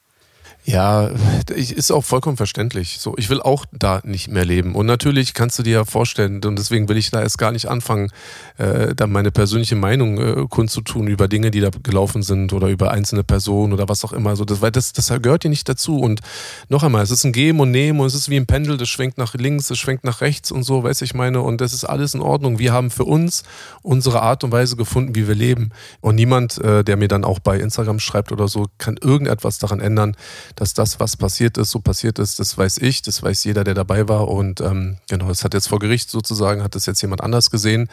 Ja, 0.70 1.10
ist 1.48 1.92
auch 1.92 2.04
vollkommen 2.04 2.36
verständlich. 2.36 2.98
So, 3.00 3.16
ich 3.18 3.30
will 3.30 3.40
auch 3.42 3.66
da 3.72 4.02
nicht 4.04 4.28
mehr 4.28 4.44
leben. 4.44 4.76
Und 4.76 4.86
natürlich 4.86 5.34
kannst 5.34 5.58
du 5.58 5.64
dir 5.64 5.72
ja 5.72 5.86
vorstellen, 5.86 6.44
und 6.44 6.60
deswegen 6.60 6.90
will 6.90 6.98
ich 6.98 7.10
da 7.10 7.22
erst 7.22 7.38
gar 7.38 7.54
nicht 7.54 7.68
anfangen, 7.68 8.10
äh, 8.58 8.94
da 8.94 9.08
meine 9.08 9.32
persönliche 9.32 9.78
Meinung 9.78 10.20
äh, 10.20 10.46
kundzutun 10.50 11.08
über 11.08 11.30
Dinge, 11.30 11.52
die 11.52 11.62
da 11.62 11.70
gelaufen 11.84 12.22
sind 12.22 12.52
oder 12.52 12.68
über 12.68 12.92
einzelne 12.92 13.24
Personen 13.24 13.72
oder 13.72 13.88
was 13.88 14.04
auch 14.04 14.12
immer. 14.12 14.36
So, 14.36 14.44
das, 14.44 14.62
weil 14.62 14.72
das, 14.72 14.92
das 14.92 15.08
gehört 15.22 15.46
dir 15.46 15.50
nicht 15.50 15.70
dazu. 15.70 16.00
Und 16.00 16.20
noch 16.68 16.84
einmal, 16.84 17.02
es 17.02 17.12
ist 17.12 17.24
ein 17.24 17.32
Geben 17.32 17.62
und 17.62 17.72
Nehmen 17.72 18.02
und 18.02 18.08
es 18.08 18.16
ist 18.16 18.30
wie 18.30 18.36
ein 18.36 18.46
Pendel, 18.46 18.76
das 18.76 18.90
schwenkt 18.90 19.18
nach 19.18 19.36
links, 19.36 19.68
das 19.68 19.78
schwenkt 19.78 20.04
nach 20.04 20.20
rechts 20.20 20.52
und 20.52 20.64
so, 20.64 20.84
weiß 20.84 21.02
ich 21.02 21.14
meine. 21.14 21.40
Und 21.40 21.62
das 21.62 21.72
ist 21.72 21.86
alles 21.86 22.14
in 22.14 22.20
Ordnung. 22.20 22.60
Wir 22.60 22.74
haben 22.74 22.92
für 22.92 23.06
uns 23.06 23.44
unsere 23.84 24.22
Art 24.22 24.44
und 24.44 24.52
Weise 24.52 24.76
gefunden, 24.76 25.16
wie 25.16 25.30
wir 25.30 25.36
leben. 25.36 25.70
Und 26.02 26.16
niemand, 26.16 26.58
äh, 26.58 26.84
der 26.84 26.98
mir 26.98 27.08
dann 27.08 27.24
auch 27.24 27.40
bei 27.40 27.58
Instagram 27.58 28.00
schreibt 28.00 28.34
oder 28.34 28.50
so, 28.50 28.66
kann 28.80 28.98
irgendetwas 28.98 29.60
daran 29.60 29.80
ändern, 29.80 30.18
dass 30.58 30.74
das, 30.74 31.00
was 31.00 31.16
passiert 31.16 31.58
ist, 31.60 31.70
so 31.70 31.80
passiert 31.80 32.18
ist, 32.18 32.40
das 32.40 32.58
weiß 32.58 32.80
ich, 32.80 33.04
das 33.04 33.22
weiß 33.22 33.44
jeder, 33.44 33.64
der 33.64 33.76
dabei 33.76 34.10
war. 34.10 34.28
Und 34.28 34.60
ähm, 34.60 34.98
genau, 35.08 35.30
es 35.30 35.44
hat 35.44 35.54
jetzt 35.54 35.68
vor 35.68 35.78
Gericht 35.78 36.10
sozusagen, 36.10 36.64
hat 36.64 36.74
das 36.74 36.88
jetzt 36.88 37.00
jemand 37.04 37.22
anders 37.22 37.52
gesehen. 37.52 37.90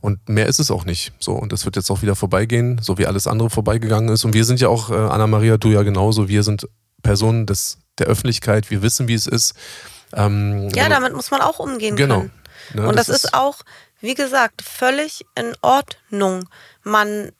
Und 0.00 0.28
mehr 0.28 0.46
ist 0.46 0.60
es 0.60 0.70
auch 0.70 0.84
nicht. 0.84 1.12
So, 1.18 1.32
und 1.32 1.50
das 1.50 1.64
wird 1.64 1.74
jetzt 1.74 1.90
auch 1.90 2.02
wieder 2.02 2.14
vorbeigehen, 2.14 2.78
so 2.80 2.98
wie 2.98 3.06
alles 3.06 3.26
andere 3.26 3.50
vorbeigegangen 3.50 4.10
ist. 4.10 4.24
Und 4.24 4.32
wir 4.32 4.44
sind 4.44 4.60
ja 4.60 4.68
auch, 4.68 4.90
äh, 4.90 4.94
Anna-Maria, 4.94 5.56
du 5.56 5.70
ja 5.70 5.82
genauso, 5.82 6.28
wir 6.28 6.44
sind 6.44 6.68
Personen 7.02 7.46
des, 7.46 7.78
der 7.98 8.06
Öffentlichkeit, 8.06 8.70
wir 8.70 8.80
wissen, 8.80 9.08
wie 9.08 9.14
es 9.14 9.26
ist. 9.26 9.54
Ähm, 10.12 10.68
ja, 10.68 10.88
damit 10.88 11.14
muss 11.14 11.32
man 11.32 11.40
auch 11.40 11.58
umgehen 11.58 11.96
genau. 11.96 12.20
können. 12.20 12.32
Ne, 12.74 12.88
und 12.88 12.96
das, 12.96 13.08
das 13.08 13.16
ist, 13.16 13.24
ist 13.24 13.34
auch, 13.34 13.56
wie 14.00 14.14
gesagt, 14.14 14.62
völlig 14.62 15.26
in 15.34 15.52
Ordnung. 15.62 16.48
Man 16.84 17.32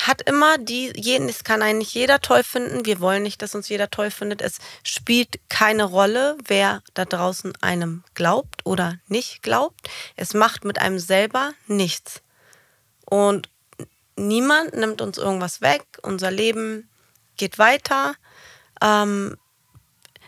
hat 0.00 0.22
immer 0.28 0.58
die, 0.58 0.92
jeden, 0.96 1.28
es 1.28 1.44
kann 1.44 1.62
einen 1.62 1.78
nicht 1.78 1.94
jeder 1.94 2.20
toll 2.20 2.42
finden. 2.42 2.84
Wir 2.84 3.00
wollen 3.00 3.22
nicht, 3.22 3.40
dass 3.42 3.54
uns 3.54 3.68
jeder 3.68 3.90
toll 3.90 4.10
findet. 4.10 4.42
Es 4.42 4.58
spielt 4.82 5.38
keine 5.48 5.84
Rolle, 5.84 6.36
wer 6.46 6.82
da 6.94 7.04
draußen 7.04 7.52
einem 7.60 8.02
glaubt 8.14 8.66
oder 8.66 8.98
nicht 9.08 9.42
glaubt. 9.42 9.88
Es 10.16 10.34
macht 10.34 10.64
mit 10.64 10.80
einem 10.80 10.98
selber 10.98 11.52
nichts. 11.66 12.22
Und 13.04 13.48
niemand 14.16 14.74
nimmt 14.74 15.00
uns 15.00 15.18
irgendwas 15.18 15.60
weg. 15.60 15.84
Unser 16.02 16.30
Leben 16.30 16.88
geht 17.36 17.58
weiter. 17.58 18.14
Ähm, 18.82 19.36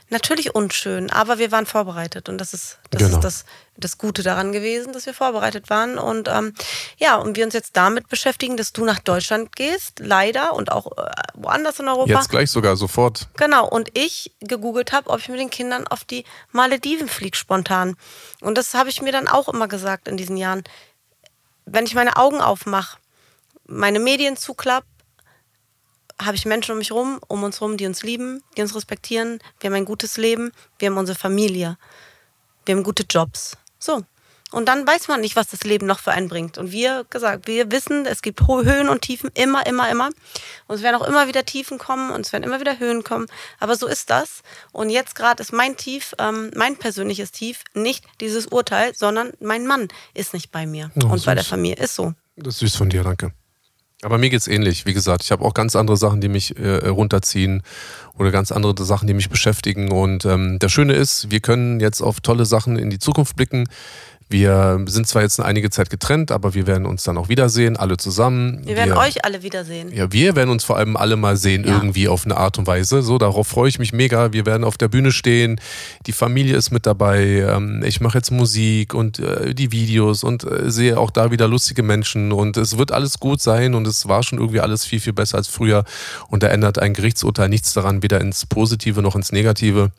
natürlich 0.09 0.55
unschön, 0.55 1.11
aber 1.11 1.39
wir 1.39 1.51
waren 1.53 1.67
vorbereitet 1.67 2.29
und 2.29 2.39
das 2.39 2.55
ist 2.55 2.79
das, 2.91 3.03
Genau. 3.03 3.17
ist 3.17 3.25
das, 3.25 3.45
das 3.77 3.99
Gute 3.99 4.23
daran 4.23 4.53
gewesen, 4.53 4.93
dass 4.93 5.07
wir 5.07 5.15
vorbereitet 5.15 5.69
waren 5.69 5.99
und 5.99 6.29
ähm, 6.29 6.55
ja, 6.97 7.17
und 7.17 7.37
wir 7.37 7.45
uns 7.45 7.55
jetzt 7.55 7.77
damit 7.77 8.09
beschäftigen, 8.09 8.57
dass 8.57 8.73
du 8.73 8.85
nach 8.85 9.01
Deutschland 9.01 9.57
gehst, 9.57 9.99
leider 9.99 10.53
und 10.55 10.71
auch 10.71 10.97
äh, 10.97 11.11
woanders 11.35 11.81
in 11.81 11.89
Europa. 11.89 12.13
Jetzt 12.13 12.31
gleich 12.31 12.51
sogar 12.51 12.77
sofort. 12.77 13.29
Genau, 13.37 13.69
und 13.69 13.91
ich 13.99 14.33
gegoogelt 14.41 14.93
habe, 14.93 15.11
ob 15.11 15.19
ich 15.19 15.29
mit 15.29 15.41
den 15.41 15.51
Kindern 15.51 15.87
auf 15.87 16.05
die 16.05 16.25
Malediven 16.53 17.09
fliege 17.09 17.37
spontan. 17.37 17.97
Und 18.41 18.57
das 18.57 18.75
habe 18.75 18.89
ich 18.89 19.03
mir 19.03 19.13
dann 19.13 19.29
auch 19.29 19.49
immer 19.49 19.67
gesagt 19.69 20.09
in 20.09 20.17
diesen 20.17 20.37
Jahren. 20.37 20.63
Wenn 21.65 21.85
ich 21.85 21.95
meine 21.95 22.17
Augen 22.17 22.41
aufmache, 22.41 22.99
meine 23.67 23.99
Medien 23.99 24.37
zuklapp, 24.37 24.85
habe 26.21 26.37
ich 26.37 26.47
Menschen 26.47 26.73
um 26.73 26.79
mich 26.79 26.93
rum, 26.93 27.21
um 27.29 27.43
uns 27.43 27.61
rum, 27.61 27.77
die 27.77 27.87
uns 27.87 28.03
lieben, 28.03 28.43
die 28.57 28.63
uns 28.63 28.75
respektieren. 28.75 29.39
Wir 29.61 29.69
haben 29.69 29.77
ein 29.77 29.85
gutes 29.85 30.17
Leben, 30.17 30.53
wir 30.79 30.89
haben 30.91 30.97
unsere 30.99 31.19
Familie, 31.19 31.77
wir 32.65 32.75
haben 32.75 32.83
gute 32.83 33.05
Jobs. 33.09 33.57
So. 33.79 34.03
Und 34.53 34.67
dann 34.67 34.87
weiß 34.87 35.09
man 35.09 35.21
nicht, 35.21 35.35
was 35.35 35.49
das 35.49 35.65
Leben 35.65 35.87
noch 35.87 35.99
für 35.99 36.13
einen 36.13 36.29
bringt. 36.29 36.57
Und 36.57 36.71
wir 36.71 37.05
gesagt, 37.11 37.49
wir 37.49 37.73
wissen, 37.73 38.07
es 38.07 38.23
gibt 38.23 38.47
Höhen 38.47 38.89
und 38.89 39.03
Tiefen, 39.03 39.29
immer, 39.35 39.67
immer, 39.67 39.91
immer. 39.91 40.11
Und 40.69 40.77
es 40.77 40.83
werden 40.83 40.95
auch 40.95 41.07
immer 41.07 41.27
wieder 41.27 41.45
Tiefen 41.45 41.79
kommen 41.79 42.11
und 42.13 42.25
es 42.25 42.33
werden 42.33 42.45
immer 42.45 42.61
wieder 42.61 42.79
Höhen 42.79 43.03
kommen. 43.03 43.27
Aber 43.59 43.75
so 43.77 43.89
ist 43.89 44.09
das. 44.09 44.43
Und 44.73 44.89
jetzt 44.89 45.17
gerade 45.17 45.43
ist 45.43 45.53
mein 45.53 45.77
Tief, 45.77 46.15
ähm, 46.19 46.53
mein 46.55 46.77
persönliches 46.77 47.33
Tief, 47.33 47.65
nicht 47.75 48.05
dieses 48.21 48.47
Urteil, 48.47 48.95
sondern 48.95 49.33
mein 49.41 49.67
Mann 49.67 49.89
ist 50.15 50.33
nicht 50.33 50.53
bei 50.53 50.65
mir 50.65 50.93
Oh, 50.95 51.07
und 51.09 51.25
bei 51.27 51.35
der 51.35 51.43
süß. 51.43 51.51
Familie. 51.51 51.77
Ist 51.83 51.97
so. 51.97 52.15
Das 52.37 52.55
ist 52.55 52.61
süß 52.61 52.77
von 52.77 52.89
dir, 52.89 53.03
danke. 53.03 53.33
Aber 54.07 54.19
mir 54.19 54.31
geht's 54.31 54.47
ähnlich. 54.47 54.87
Wie 54.87 54.93
gesagt, 54.93 55.25
ich 55.25 55.33
habe 55.33 55.45
auch 55.45 55.53
ganz 55.53 55.75
andere 55.75 55.97
Sachen, 55.97 56.21
die 56.21 56.29
mich 56.29 56.57
äh, 56.61 56.87
runterziehen 56.87 57.65
oder 58.17 58.31
ganz 58.31 58.53
andere 58.53 58.73
Sachen, 58.85 59.09
die 59.09 59.15
mich 59.15 59.31
beschäftigen. 59.31 59.91
Und 59.91 60.25
ähm, 60.25 60.61
das 60.61 60.71
Schöne 60.71 60.93
ist, 60.93 61.33
wir 61.33 61.41
können 61.41 61.81
jetzt 61.81 62.01
auf 62.01 62.21
tolle 62.21 62.45
Sachen 62.45 62.79
in 62.79 62.89
die 62.89 63.01
Zukunft 63.01 63.35
blicken. 63.35 63.65
Wir 64.29 64.83
sind 64.87 65.07
zwar 65.07 65.23
jetzt 65.23 65.39
eine 65.39 65.47
einige 65.49 65.71
Zeit 65.71 65.89
getrennt, 65.89 66.33
aber 66.33 66.55
wir 66.55 66.67
werden 66.67 66.85
uns 66.85 67.05
dann 67.05 67.17
auch 67.17 67.29
wiedersehen, 67.29 67.77
alle 67.77 67.97
zusammen. 67.97 68.61
Wir 68.67 68.75
werden 68.75 68.95
euch 68.95 69.25
alle 69.25 69.45
wiedersehen. 69.45 69.93
Ja, 69.95 70.11
wir 70.13 70.35
werden 70.35 70.51
uns 70.51 70.65
vor 70.65 70.77
allem 70.77 70.97
alle 70.97 71.15
mal 71.17 71.37
sehen, 71.37 71.65
Ja. 71.65 71.75
irgendwie 71.77 72.09
auf 72.09 72.25
eine 72.25 72.37
Art 72.37 72.59
und 72.59 72.67
Weise. 72.67 73.03
So, 73.03 73.19
darauf 73.19 73.47
freue 73.47 73.69
ich 73.69 73.79
mich 73.79 73.93
mega. 73.93 74.33
Wir 74.33 74.45
werden 74.45 74.65
auf 74.65 74.77
der 74.77 74.89
Bühne 74.89 75.13
stehen. 75.13 75.61
Die 76.07 76.13
Familie 76.13 76.57
ist 76.57 76.73
mit 76.73 76.87
dabei. 76.87 77.47
Ähm, 77.49 77.83
Ich 77.87 78.01
mache 78.01 78.19
jetzt 78.19 78.33
Musik 78.33 78.95
und 78.95 79.21
äh, 79.21 79.55
die 79.55 79.71
Videos 79.71 80.25
und 80.25 80.43
äh, 80.45 80.71
sehe 80.73 80.99
auch 80.99 81.11
da 81.13 81.31
wieder 81.31 81.47
lustige 81.47 81.85
Menschen. 81.85 82.33
Und 82.33 82.57
es 82.57 82.77
wird 82.79 82.91
alles 82.91 83.21
gut 83.21 83.41
sein. 83.41 83.75
Und 83.77 83.87
es 83.87 84.09
war 84.09 84.25
schon 84.25 84.39
irgendwie 84.41 84.61
alles 84.61 84.85
viel, 84.85 84.99
viel 85.01 85.13
besser 85.13 85.37
als 85.39 85.47
früher. 85.47 85.85
Und 86.29 86.43
da 86.43 86.49
ändert 86.49 86.79
ein 86.81 86.95
Gerichtsurteil 86.95 87.49
nichts 87.49 87.73
daran, 87.75 88.03
weder 88.03 88.21
ins 88.21 88.45
Positive 88.47 89.03
noch 89.03 89.15
ins 89.15 89.31
Negative. 89.31 89.93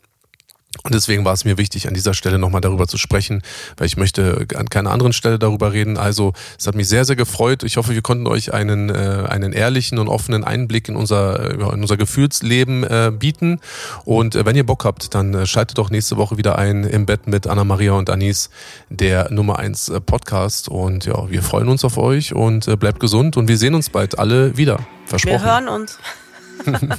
Und 0.88 0.96
deswegen 0.96 1.26
war 1.26 1.34
es 1.34 1.44
mir 1.44 1.58
wichtig, 1.58 1.90
an 1.90 1.94
dieser 1.94 2.14
Stelle 2.14 2.40
nochmal 2.40 2.62
darüber 2.62 2.88
zu 2.88 2.98
sprechen, 2.98 3.42
weil 3.76 3.88
ich 3.88 3.98
möchte 3.98 4.48
an 4.56 4.70
keiner 4.70 4.92
anderen 4.92 5.12
Stelle 5.12 5.38
darüber 5.38 5.74
reden. 5.74 5.98
Also 5.98 6.32
es 6.58 6.66
hat 6.66 6.76
mich 6.76 6.88
sehr, 6.88 7.04
sehr 7.04 7.18
gefreut. 7.18 7.64
Ich 7.64 7.76
hoffe, 7.76 7.94
wir 7.94 8.02
konnten 8.02 8.26
euch 8.26 8.54
einen, 8.54 8.90
äh, 8.90 9.26
einen 9.28 9.52
ehrlichen 9.52 10.00
und 10.00 10.08
offenen 10.08 10.46
Einblick 10.46 10.88
in 10.88 10.96
unser, 10.96 11.52
in 11.52 11.82
unser 11.82 11.98
Gefühlsleben 11.98 12.86
äh, 12.86 13.12
bieten. 13.12 13.60
Und 14.06 14.36
äh, 14.36 14.46
wenn 14.46 14.56
ihr 14.56 14.66
Bock 14.66 14.86
habt, 14.86 15.14
dann 15.14 15.34
äh, 15.34 15.46
schaltet 15.46 15.78
doch 15.78 15.90
nächste 15.90 16.16
Woche 16.16 16.38
wieder 16.38 16.58
ein 16.58 16.86
im 16.86 17.06
Bett 17.06 17.28
mit 17.28 17.48
Anna-Maria 17.48 17.92
und 17.92 18.10
Anis, 18.10 18.50
der 18.90 19.30
Nummer 19.30 19.60
1 19.60 19.90
äh, 19.90 20.00
Podcast. 20.00 20.70
Und 20.70 21.04
ja, 21.04 21.30
wir 21.30 21.44
freuen 21.44 21.68
uns 21.68 21.84
auf 21.84 21.98
euch 21.98 22.34
und 22.34 22.66
äh, 22.70 22.78
bleibt 22.78 23.02
gesund 23.02 23.36
und 23.36 23.50
wir 23.50 23.58
sehen 23.58 23.76
uns 23.76 23.90
bald 23.90 24.18
alle 24.18 24.56
wieder. 24.56 24.80
Versprochen. 25.06 25.34
Wir 25.34 25.44
hören 25.44 25.68
uns. 25.68 26.00